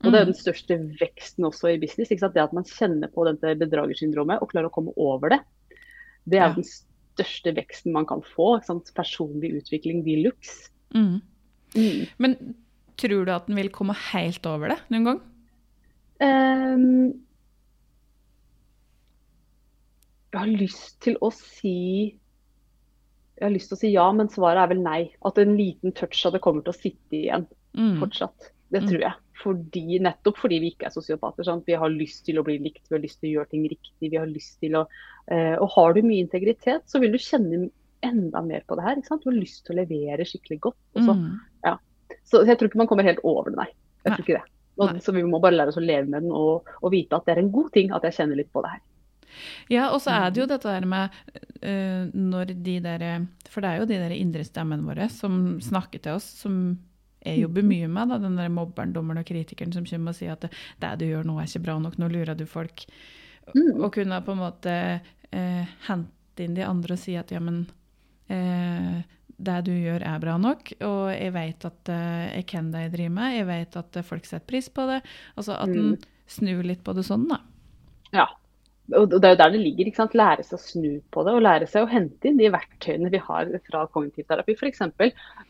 Og 0.04 0.10
det 0.10 0.18
er 0.20 0.24
Mm. 0.24 0.32
den 0.32 0.34
største 0.34 0.76
veksten 1.00 1.44
også 1.46 1.74
i 1.74 1.78
business. 1.78 2.10
Ikke 2.10 2.20
sant? 2.20 2.34
Det 2.34 2.42
at 2.42 2.52
man 2.52 2.64
kjenner 2.64 3.08
på 3.12 3.24
dette 3.28 3.54
bedragersyndromet 3.58 4.42
og 4.42 4.50
klarer 4.50 4.66
å 4.68 4.72
komme 4.74 4.92
over 4.96 5.28
det. 5.30 5.40
Det 6.28 6.38
er 6.40 6.48
Ja. 6.48 6.54
den 6.54 6.64
største 6.64 7.54
veksten 7.54 7.92
man 7.92 8.06
kan 8.06 8.20
få. 8.22 8.58
Ikke 8.58 8.66
sant? 8.66 8.90
Personlig 8.94 9.52
utvikling 9.62 10.02
de 10.04 10.16
luxe. 10.24 10.70
Mm. 10.94 11.20
Mm. 11.74 12.08
Men 12.18 12.54
tror 12.96 13.24
du 13.24 13.30
at 13.32 13.46
den 13.46 13.56
vil 13.56 13.70
komme 13.70 13.94
helt 13.94 14.44
over 14.46 14.68
det 14.68 14.78
noen 14.90 15.04
gang? 15.04 15.20
Um, 16.20 17.22
jeg 20.32 20.40
har 20.40 20.46
lyst 20.46 21.00
til 21.04 21.16
å 21.22 21.30
si 21.32 22.18
Jeg 23.40 23.48
har 23.48 23.54
lyst 23.56 23.68
til 23.72 23.76
å 23.76 23.80
si 23.80 23.88
ja, 23.90 24.04
men 24.14 24.28
svaret 24.28 24.62
er 24.62 24.68
vel 24.74 24.82
nei. 24.84 25.10
At 25.26 25.38
en 25.38 25.56
liten 25.56 25.90
touch 25.96 26.20
av 26.26 26.32
det 26.36 26.40
kommer 26.44 26.62
til 26.62 26.72
å 26.72 26.78
sitte 26.78 27.16
igjen. 27.18 27.46
Mm. 27.74 27.98
fortsatt. 27.98 28.50
Det 28.70 28.82
Mm. 28.82 28.88
tror 28.88 29.00
jeg. 29.00 29.14
Fordi, 29.40 29.98
nettopp 30.04 30.38
fordi 30.42 30.58
vi 30.62 30.72
ikke 30.74 30.88
er 30.88 30.94
sosiopater. 30.94 31.46
Sant? 31.46 31.64
Vi 31.66 31.76
har 31.78 31.92
lyst 31.92 32.26
til 32.26 32.38
å 32.38 32.44
bli 32.46 32.58
likt, 32.62 32.84
vi 32.88 32.96
har 32.96 33.02
lyst 33.02 33.20
til 33.22 33.30
å 33.30 33.32
gjøre 33.38 33.52
ting 33.54 33.64
riktig. 33.70 34.10
vi 34.10 34.18
har 34.20 34.28
lyst 34.28 34.58
til 34.62 34.76
å... 34.78 34.84
Eh, 35.32 35.54
og 35.56 35.70
har 35.76 35.96
du 35.96 36.02
mye 36.04 36.24
integritet, 36.26 36.84
så 36.90 37.00
vil 37.02 37.14
du 37.14 37.20
kjenne 37.22 37.70
enda 38.02 38.42
mer 38.44 38.64
på 38.68 38.76
det 38.78 38.86
her. 38.86 39.00
Du 39.00 39.30
har 39.30 39.38
lyst 39.38 39.64
til 39.66 39.76
å 39.76 39.80
levere 39.80 40.26
skikkelig 40.28 40.60
godt. 40.68 40.80
Så, 40.98 41.14
Mm. 41.14 41.78
så 42.28 42.42
jeg 42.46 42.58
tror 42.58 42.68
ikke 42.68 42.82
man 42.82 42.90
kommer 42.90 43.06
helt 43.06 43.22
over 43.24 43.50
det, 43.50 43.56
nei. 43.56 43.70
Jeg 44.04 44.14
tror 44.14 44.24
ikke 44.26 44.40
det. 44.40 44.48
Og, 44.80 45.02
så 45.04 45.12
vi 45.12 45.22
må 45.22 45.38
bare 45.40 45.56
lære 45.56 45.72
oss 45.72 45.78
å 45.78 45.84
leve 45.84 46.08
med 46.08 46.24
den 46.24 46.32
og, 46.32 46.68
og 46.80 46.92
vite 46.94 47.16
at 47.16 47.26
det 47.26 47.34
er 47.34 47.42
en 47.42 47.52
god 47.52 47.70
ting 47.74 47.92
at 47.92 48.04
jeg 48.08 48.16
kjenner 48.18 48.40
litt 48.40 48.52
på 48.52 48.62
det 48.64 48.72
her. 48.72 48.80
Ja, 49.72 49.84
og 49.92 50.00
så 50.04 50.12
er 50.12 50.32
det 50.32 50.42
jo 50.42 50.48
dette 50.48 50.68
der 50.68 50.86
med 50.88 51.12
uh, 51.64 52.08
når 52.12 52.52
de 52.64 52.74
der 52.84 53.04
For 53.48 53.64
det 53.64 53.70
er 53.70 53.78
jo 53.80 53.88
de 53.88 54.00
der 54.02 54.14
indre 54.16 54.44
stemmene 54.44 54.84
våre 54.84 55.08
som 55.12 55.60
snakker 55.62 56.02
til 56.04 56.18
oss, 56.18 56.26
som 56.42 56.76
jeg 57.24 57.42
jobber 57.44 57.62
mye 57.62 57.88
med. 57.88 58.08
Da, 58.12 58.18
den 58.18 58.36
der 58.36 58.48
mobberen, 58.52 58.92
dommeren 58.92 59.22
og 59.22 59.28
kritikeren 59.28 59.72
som 59.74 59.84
kommer 59.88 60.10
og 60.14 60.18
sier 60.18 60.32
at 60.34 60.46
det, 60.48 60.92
du 60.98 61.06
gjør 61.06 61.24
nå 61.28 61.38
er 61.38 61.46
ikke 61.50 61.64
bra 61.68 61.78
nok, 61.78 61.98
nå 61.98 62.08
lurer 62.12 62.34
du 62.38 62.44
folk. 62.50 62.84
Mm. 63.54 63.80
Og 63.82 63.88
kunne 63.94 64.20
på 64.26 64.34
en 64.34 64.42
måte 64.42 64.74
eh, 65.30 65.72
hente 65.88 66.44
inn 66.44 66.54
de 66.56 66.64
andre 66.66 66.94
og 66.96 67.02
si 67.02 67.14
at 67.18 67.30
ja, 67.34 67.40
men 67.42 67.64
eh, 68.32 69.02
det 69.42 69.56
du 69.66 69.72
gjør 69.74 70.04
er 70.06 70.20
bra 70.22 70.36
nok, 70.38 70.74
og 70.86 71.10
jeg 71.14 71.32
vet 71.34 71.64
at 71.66 71.90
eh, 71.90 72.26
jeg 72.38 72.46
kan 72.52 72.70
det 72.74 72.84
jeg 72.86 72.92
driver 72.96 73.14
med, 73.16 73.36
jeg 73.40 73.48
vet 73.48 73.78
at 73.80 73.98
folk 74.06 74.28
setter 74.28 74.46
pris 74.46 74.68
på 74.70 74.86
det. 74.90 75.00
Altså 75.36 75.56
at 75.58 75.72
en 75.72 75.94
Mm. 75.96 76.08
snur 76.30 76.62
litt 76.64 76.82
på 76.86 76.94
det 76.96 77.02
sånn, 77.04 77.26
da. 77.28 77.40
Ja. 78.14 78.26
Og 78.98 79.08
det 79.14 79.24
er 79.24 79.34
jo 79.36 79.40
der 79.40 79.52
det 79.54 79.60
ligger. 79.62 79.86
ikke 79.86 80.00
sant? 80.02 80.14
Lære 80.18 80.42
seg 80.44 80.58
å 80.58 80.62
snu 80.62 80.88
på 81.14 81.22
det, 81.24 81.34
og 81.36 81.44
lære 81.44 81.68
seg 81.70 81.84
å 81.86 81.90
hente 81.90 82.28
inn 82.28 82.40
de 82.40 82.50
verktøyene 82.52 83.12
vi 83.12 83.20
har 83.22 83.52
fra 83.68 83.84
kognitiv 83.94 84.26
terapi, 84.28 84.56
f.eks. 84.58 84.82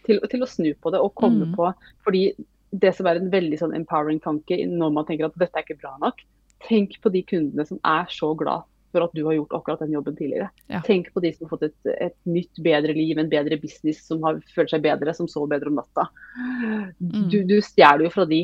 Til, 0.07 0.21
til 0.31 0.45
å 0.45 0.51
snu 0.51 0.69
på 0.75 0.93
det 0.93 1.01
og 1.01 1.15
komme 1.19 1.49
Mm. 1.49 1.55
på 1.57 1.71
fordi 2.05 2.35
det 2.73 2.95
som 2.97 3.07
er 3.07 3.17
en 3.21 3.31
veldig 3.33 3.59
sånn 3.61 3.75
empowering 3.77 4.21
tanke 4.21 4.57
når 4.69 4.93
man 4.93 5.05
tenker 5.09 5.27
at 5.27 5.35
dette 5.41 5.59
er 5.59 5.65
ikke 5.65 5.81
bra 5.81 5.97
nok, 6.01 6.21
tenk 6.69 7.01
på 7.03 7.11
de 7.13 7.23
kundene 7.23 7.67
som 7.67 7.81
er 7.85 8.07
så 8.09 8.35
glad 8.39 8.65
for 8.93 9.05
at 9.07 9.13
du 9.17 9.25
har 9.25 9.35
gjort 9.35 9.55
akkurat 9.57 9.81
den 9.81 9.93
jobben 9.97 10.17
tidligere. 10.17 10.51
Ja. 10.69 10.81
Tenk 10.85 11.09
på 11.15 11.21
de 11.25 11.33
som 11.33 11.47
har 11.47 11.53
fått 11.57 11.63
et, 11.71 11.93
et 11.97 12.17
nytt, 12.29 12.53
bedre 12.61 12.93
liv, 12.93 13.17
en 13.19 13.31
bedre 13.33 13.57
business, 13.61 14.03
som 14.07 14.23
har 14.23 14.41
følt 14.55 14.71
seg 14.71 14.83
bedre, 14.85 15.15
som 15.17 15.29
sover 15.29 15.55
bedre 15.57 15.73
om 15.73 15.79
natta. 15.81 16.05
Mm. 17.01 17.29
Du, 17.33 17.39
du 17.49 17.57
stjeler 17.65 18.05
jo 18.07 18.13
fra 18.13 18.27
de 18.29 18.43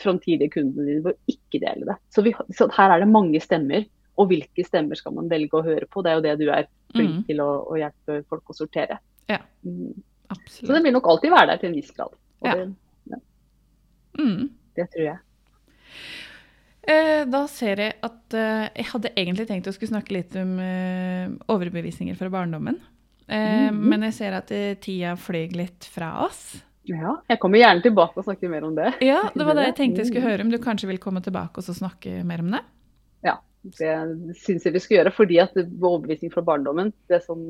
framtidige 0.00 0.50
kundene 0.52 0.84
dine 0.90 1.04
ved 1.06 1.16
å 1.16 1.32
ikke 1.32 1.60
dele 1.62 1.88
det. 1.88 1.96
Så, 2.12 2.24
vi, 2.26 2.34
så 2.56 2.68
her 2.76 2.92
er 2.96 3.00
det 3.04 3.08
mange 3.12 3.40
stemmer. 3.40 3.86
Og 4.18 4.28
hvilke 4.32 4.64
stemmer 4.66 4.98
skal 4.98 5.14
man 5.14 5.28
velge 5.30 5.54
å 5.54 5.62
høre 5.64 5.86
på? 5.86 6.02
Det 6.02 6.10
er 6.10 6.16
jo 6.18 6.24
det 6.26 6.36
du 6.40 6.48
er 6.50 6.66
flink 6.94 7.14
Mm. 7.20 7.24
til 7.28 7.40
å, 7.44 7.48
å 7.70 7.76
hjelpe 7.78 8.24
folk 8.28 8.50
å 8.50 8.56
sortere. 8.56 8.98
Ja. 9.30 9.38
absolutt. 10.30 10.66
Så 10.66 10.74
det 10.74 10.82
vil 10.82 10.92
nok 10.96 11.06
alltid 11.06 11.30
være 11.30 11.46
der 11.52 11.56
til 11.62 11.68
en 11.70 11.74
viss 11.76 11.90
grad. 11.94 12.14
Ja. 12.44 12.54
det, 12.54 13.20
Mm. 14.18 14.48
det 14.74 14.88
tror 14.90 15.04
jeg. 15.04 15.18
Eh, 16.88 17.24
da 17.28 17.42
ser 17.46 17.76
jeg 17.82 17.94
at 18.02 18.34
eh, 18.34 18.68
jeg 18.80 18.86
hadde 18.92 19.10
egentlig 19.14 19.46
tenkt 19.50 19.68
å 19.68 19.74
skulle 19.76 19.92
snakke 19.92 20.14
litt 20.16 20.36
om 20.40 20.54
eh, 20.58 21.28
overbevisninger 21.52 22.16
fra 22.18 22.30
barndommen. 22.32 22.78
Mm. 23.28 23.76
Men 23.92 24.06
jeg 24.08 24.14
ser 24.16 24.32
at 24.38 24.48
tida 24.80 25.10
fløy 25.20 25.50
litt 25.52 25.84
fra 25.92 26.24
oss. 26.24 26.62
Ja, 26.88 27.18
jeg 27.28 27.38
kommer 27.42 27.60
gjerne 27.60 27.82
tilbake 27.84 28.16
og 28.16 28.24
snakker 28.24 28.48
mer 28.48 28.64
om 28.64 28.74
det. 28.74 28.94
Ja, 29.04 29.26
det 29.34 29.44
var 29.44 29.52
det 29.58 29.66
jeg 29.66 29.76
tenkte 29.76 30.00
jeg 30.00 30.06
skulle 30.08 30.24
Mm. 30.24 30.30
høre 30.30 30.40
om 30.46 30.50
du 30.50 30.56
kanskje 30.58 30.88
vil 30.88 30.98
komme 30.98 31.20
tilbake 31.20 31.58
og 31.60 31.64
snakke 31.76 32.24
mer 32.24 32.40
om 32.40 32.50
det. 32.56 32.62
Det 33.62 33.94
syns 34.38 34.64
jeg 34.64 34.74
vi 34.76 34.80
skal 34.80 34.96
gjøre, 34.98 35.12
fordi 35.16 35.40
at 35.42 35.56
overbevisning 35.58 36.30
fra 36.32 36.44
barndommen 36.46 36.92
det 37.10 37.18
som, 37.24 37.40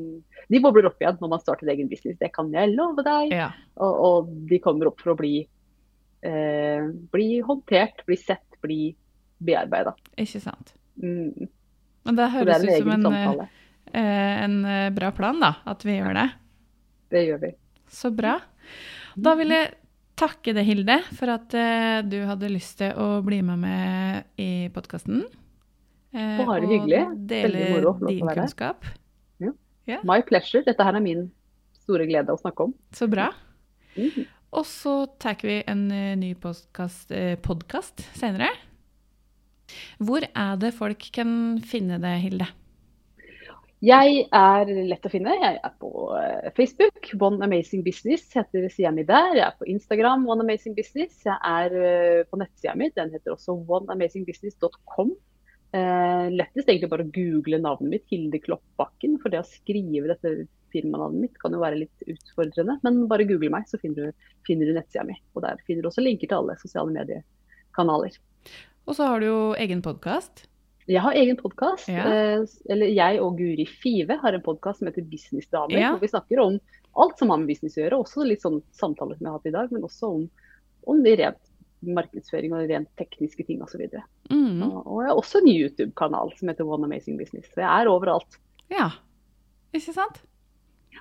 De 0.49 0.61
bobler 0.63 0.89
opp 0.89 0.97
igjen 1.01 1.19
når 1.21 1.31
man 1.35 1.43
starter 1.43 1.69
egen 1.69 1.89
business. 1.91 2.17
Det 2.19 2.31
kan 2.35 2.49
jeg 2.53 2.73
love 2.73 3.05
deg. 3.05 3.35
Ja. 3.35 3.51
Og, 3.77 4.01
og 4.07 4.33
de 4.49 4.59
kommer 4.63 4.89
opp 4.89 5.03
for 5.03 5.13
å 5.13 5.19
bli, 5.19 5.43
eh, 6.25 6.89
bli 7.13 7.29
håndtert, 7.45 8.03
bli 8.09 8.17
sett, 8.19 8.59
bli 8.65 8.89
bearbeida. 9.39 9.93
Ikke 10.19 10.41
sant. 10.43 10.73
Mm. 10.99 11.47
Men 12.07 12.17
det 12.17 12.29
høres 12.33 12.63
det 12.63 12.79
ut 12.79 12.83
som 12.83 12.93
en, 12.95 13.43
eh, 13.93 14.35
en 14.43 14.61
eh, 14.65 14.87
bra 14.95 15.11
plan, 15.15 15.39
da, 15.39 15.53
at 15.69 15.85
vi 15.85 15.99
gjør 15.99 16.17
det. 16.17 16.29
Det 17.13 17.25
gjør 17.27 17.43
vi. 17.45 17.53
Så 17.89 18.11
bra. 18.13 18.39
Da 19.17 19.35
vil 19.37 19.53
jeg 19.53 19.71
takke 20.19 20.53
deg, 20.55 20.65
Hilde, 20.67 20.99
for 21.15 21.31
at 21.33 21.53
eh, 21.57 21.99
du 22.07 22.19
hadde 22.27 22.51
lyst 22.51 22.79
til 22.81 22.97
å 22.99 23.19
bli 23.25 23.41
med 23.45 23.61
meg 23.63 24.41
i 24.41 24.51
podkasten. 24.73 25.23
Eh, 26.13 26.39
Bare 26.41 26.63
og 26.65 26.71
hyggelig. 26.71 27.03
dele 27.29 27.51
Veldig 27.53 27.67
moro 27.75 27.91
Og 27.93 28.01
å 28.01 28.07
din 28.09 28.25
kunnskap. 28.27 28.87
Ja. 29.39 29.51
kunnskap. 29.85 30.05
My 30.07 30.21
pleasure. 30.25 30.63
Dette 30.65 30.85
her 30.85 30.97
er 30.97 31.05
min 31.05 31.27
store 31.83 32.07
glede 32.09 32.33
å 32.33 32.39
snakke 32.41 32.69
om. 32.69 32.73
Så 32.93 33.09
bra. 33.09 33.31
Mm. 33.97 34.25
Og 34.57 34.65
så 34.65 34.93
tar 35.21 35.37
vi 35.45 35.59
en 35.69 35.91
eh, 35.93 36.15
ny 36.17 36.33
podkast 36.41 37.11
eh, 37.13 37.35
podcast 37.41 38.01
senere. 38.17 38.49
Hvor 40.01 40.25
er 40.25 40.57
det 40.57 40.73
folk 40.73 41.11
kan 41.13 41.59
finne 41.61 41.99
det, 42.01 42.15
Hilde? 42.23 42.47
Jeg 43.79 44.25
er 44.35 44.67
lett 44.89 45.05
å 45.07 45.11
finne. 45.11 45.31
Jeg 45.39 45.59
er 45.63 45.75
på 45.79 45.89
eh, 46.17 46.49
Facebook. 46.57 47.13
One 47.21 47.39
Amazing 47.45 47.85
Business 47.85 48.25
heter 48.35 48.65
sida 48.73 48.91
mi 48.91 49.05
der. 49.07 49.37
Jeg 49.37 49.45
er 49.45 49.55
på 49.55 49.69
Instagram. 49.71 50.25
One 50.27 50.43
Amazing 50.43 50.75
Business. 50.75 51.21
Jeg 51.23 51.37
er 51.37 51.77
eh, 51.79 52.25
på 52.27 52.41
nettsida 52.41 52.75
mi. 52.75 52.89
Den 52.97 53.13
heter 53.15 53.37
også 53.37 53.55
oneamazingbusiness.com. 53.55 55.13
Eh, 55.71 56.27
lettest 56.33 56.69
egentlig 56.69 56.89
bare 56.89 57.05
å 57.05 57.11
google 57.13 57.59
navnet 57.61 57.93
mitt, 57.93 58.05
Hilde 58.09 58.41
Kloppbakken. 58.41 59.17
For 59.21 59.33
det 59.33 59.43
å 59.43 59.47
skrive 59.47 60.09
dette 60.11 60.47
firmanavnet 60.73 61.27
mitt 61.27 61.39
kan 61.41 61.53
jo 61.53 61.61
være 61.61 61.83
litt 61.83 62.05
utfordrende. 62.09 62.79
Men 62.85 63.03
bare 63.11 63.27
google 63.29 63.51
meg, 63.53 63.67
så 63.69 63.79
finner 63.81 64.09
du, 64.09 64.29
finner 64.47 64.69
du 64.69 64.77
nettsida 64.77 65.05
mi. 65.07 65.17
Og 65.35 65.45
der 65.45 65.61
finner 65.67 65.85
du 65.85 65.91
også 65.91 66.05
linker 66.05 66.29
til 66.29 66.41
alle 66.41 66.57
sosiale 66.61 66.93
mediekanaler. 66.95 68.17
Og 68.89 68.97
så 68.97 69.11
har 69.11 69.21
du 69.21 69.29
jo 69.29 69.41
egen 69.61 69.83
podkast. 69.85 70.47
Jeg 70.89 71.03
har 71.05 71.13
egen 71.13 71.37
podkast. 71.37 71.89
Ja. 71.91 72.07
Eh, 72.09 72.47
eller 72.73 72.89
jeg 72.89 73.21
og 73.21 73.37
Guri 73.37 73.67
Five 73.69 74.17
har 74.23 74.33
en 74.33 74.45
podkast 74.45 74.81
som 74.81 74.89
heter 74.89 75.05
Businessdamer. 75.05 75.77
Ja. 75.77 75.93
Hvor 75.93 76.01
vi 76.01 76.13
snakker 76.15 76.41
om 76.41 76.57
alt 76.97 77.19
som 77.19 77.29
har 77.29 77.37
med 77.37 77.51
business 77.51 77.77
å 77.77 77.83
gjøre. 77.83 77.99
Også 78.01 78.25
litt 78.25 78.41
sånn 78.41 78.57
samtaler 78.75 79.19
som 79.19 79.27
jeg 79.27 79.29
har 79.29 79.37
hatt 79.37 79.51
i 79.51 79.53
dag, 79.53 79.73
men 79.75 79.85
også 79.85 80.09
om, 80.17 80.25
om 80.89 81.03
de 81.05 81.13
rent 81.21 81.48
markedsføring 81.85 82.53
og 82.53 82.65
rent 82.69 82.89
tekniske 82.99 83.45
ting 83.47 83.61
osv. 83.63 83.85
Og, 83.93 84.01
Mm. 84.29 84.61
og 84.63 84.87
og 84.87 85.01
jeg 85.03 85.09
har 85.09 85.17
også 85.17 85.39
en 85.41 85.47
YouTube-kanal 85.51 86.33
som 86.37 86.47
heter 86.51 86.67
One 86.67 86.85
Amazing 86.85 87.17
Business. 87.17 87.47
Så 87.53 87.61
jeg 87.61 87.69
er 87.83 87.89
overalt. 87.89 88.37
Ja, 88.69 88.89
ikke 89.73 89.93
sant? 89.93 90.21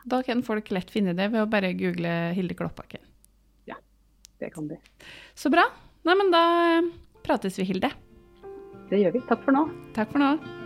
Da 0.07 0.23
kan 0.23 0.43
folk 0.43 0.71
lett 0.71 0.91
finne 0.91 1.15
det 1.17 1.31
ved 1.33 1.41
å 1.43 1.51
bare 1.51 1.73
google 1.75 2.33
Hilde 2.35 2.55
Kloppakken. 2.55 3.01
Ja, 3.67 3.75
Det 4.41 4.53
kan 4.55 4.69
de. 4.69 4.77
Så 5.35 5.51
bra. 5.51 5.65
Nei, 6.05 6.15
men 6.15 6.31
da 6.31 6.83
prates 7.25 7.59
vi, 7.59 7.65
Hilde. 7.65 7.91
Det 8.91 9.01
gjør 9.03 9.13
vi. 9.13 9.21
Takk 9.29 9.43
for 9.45 9.53
nå. 9.53 9.67
Takk 9.95 10.13
for 10.13 10.19
nå. 10.23 10.58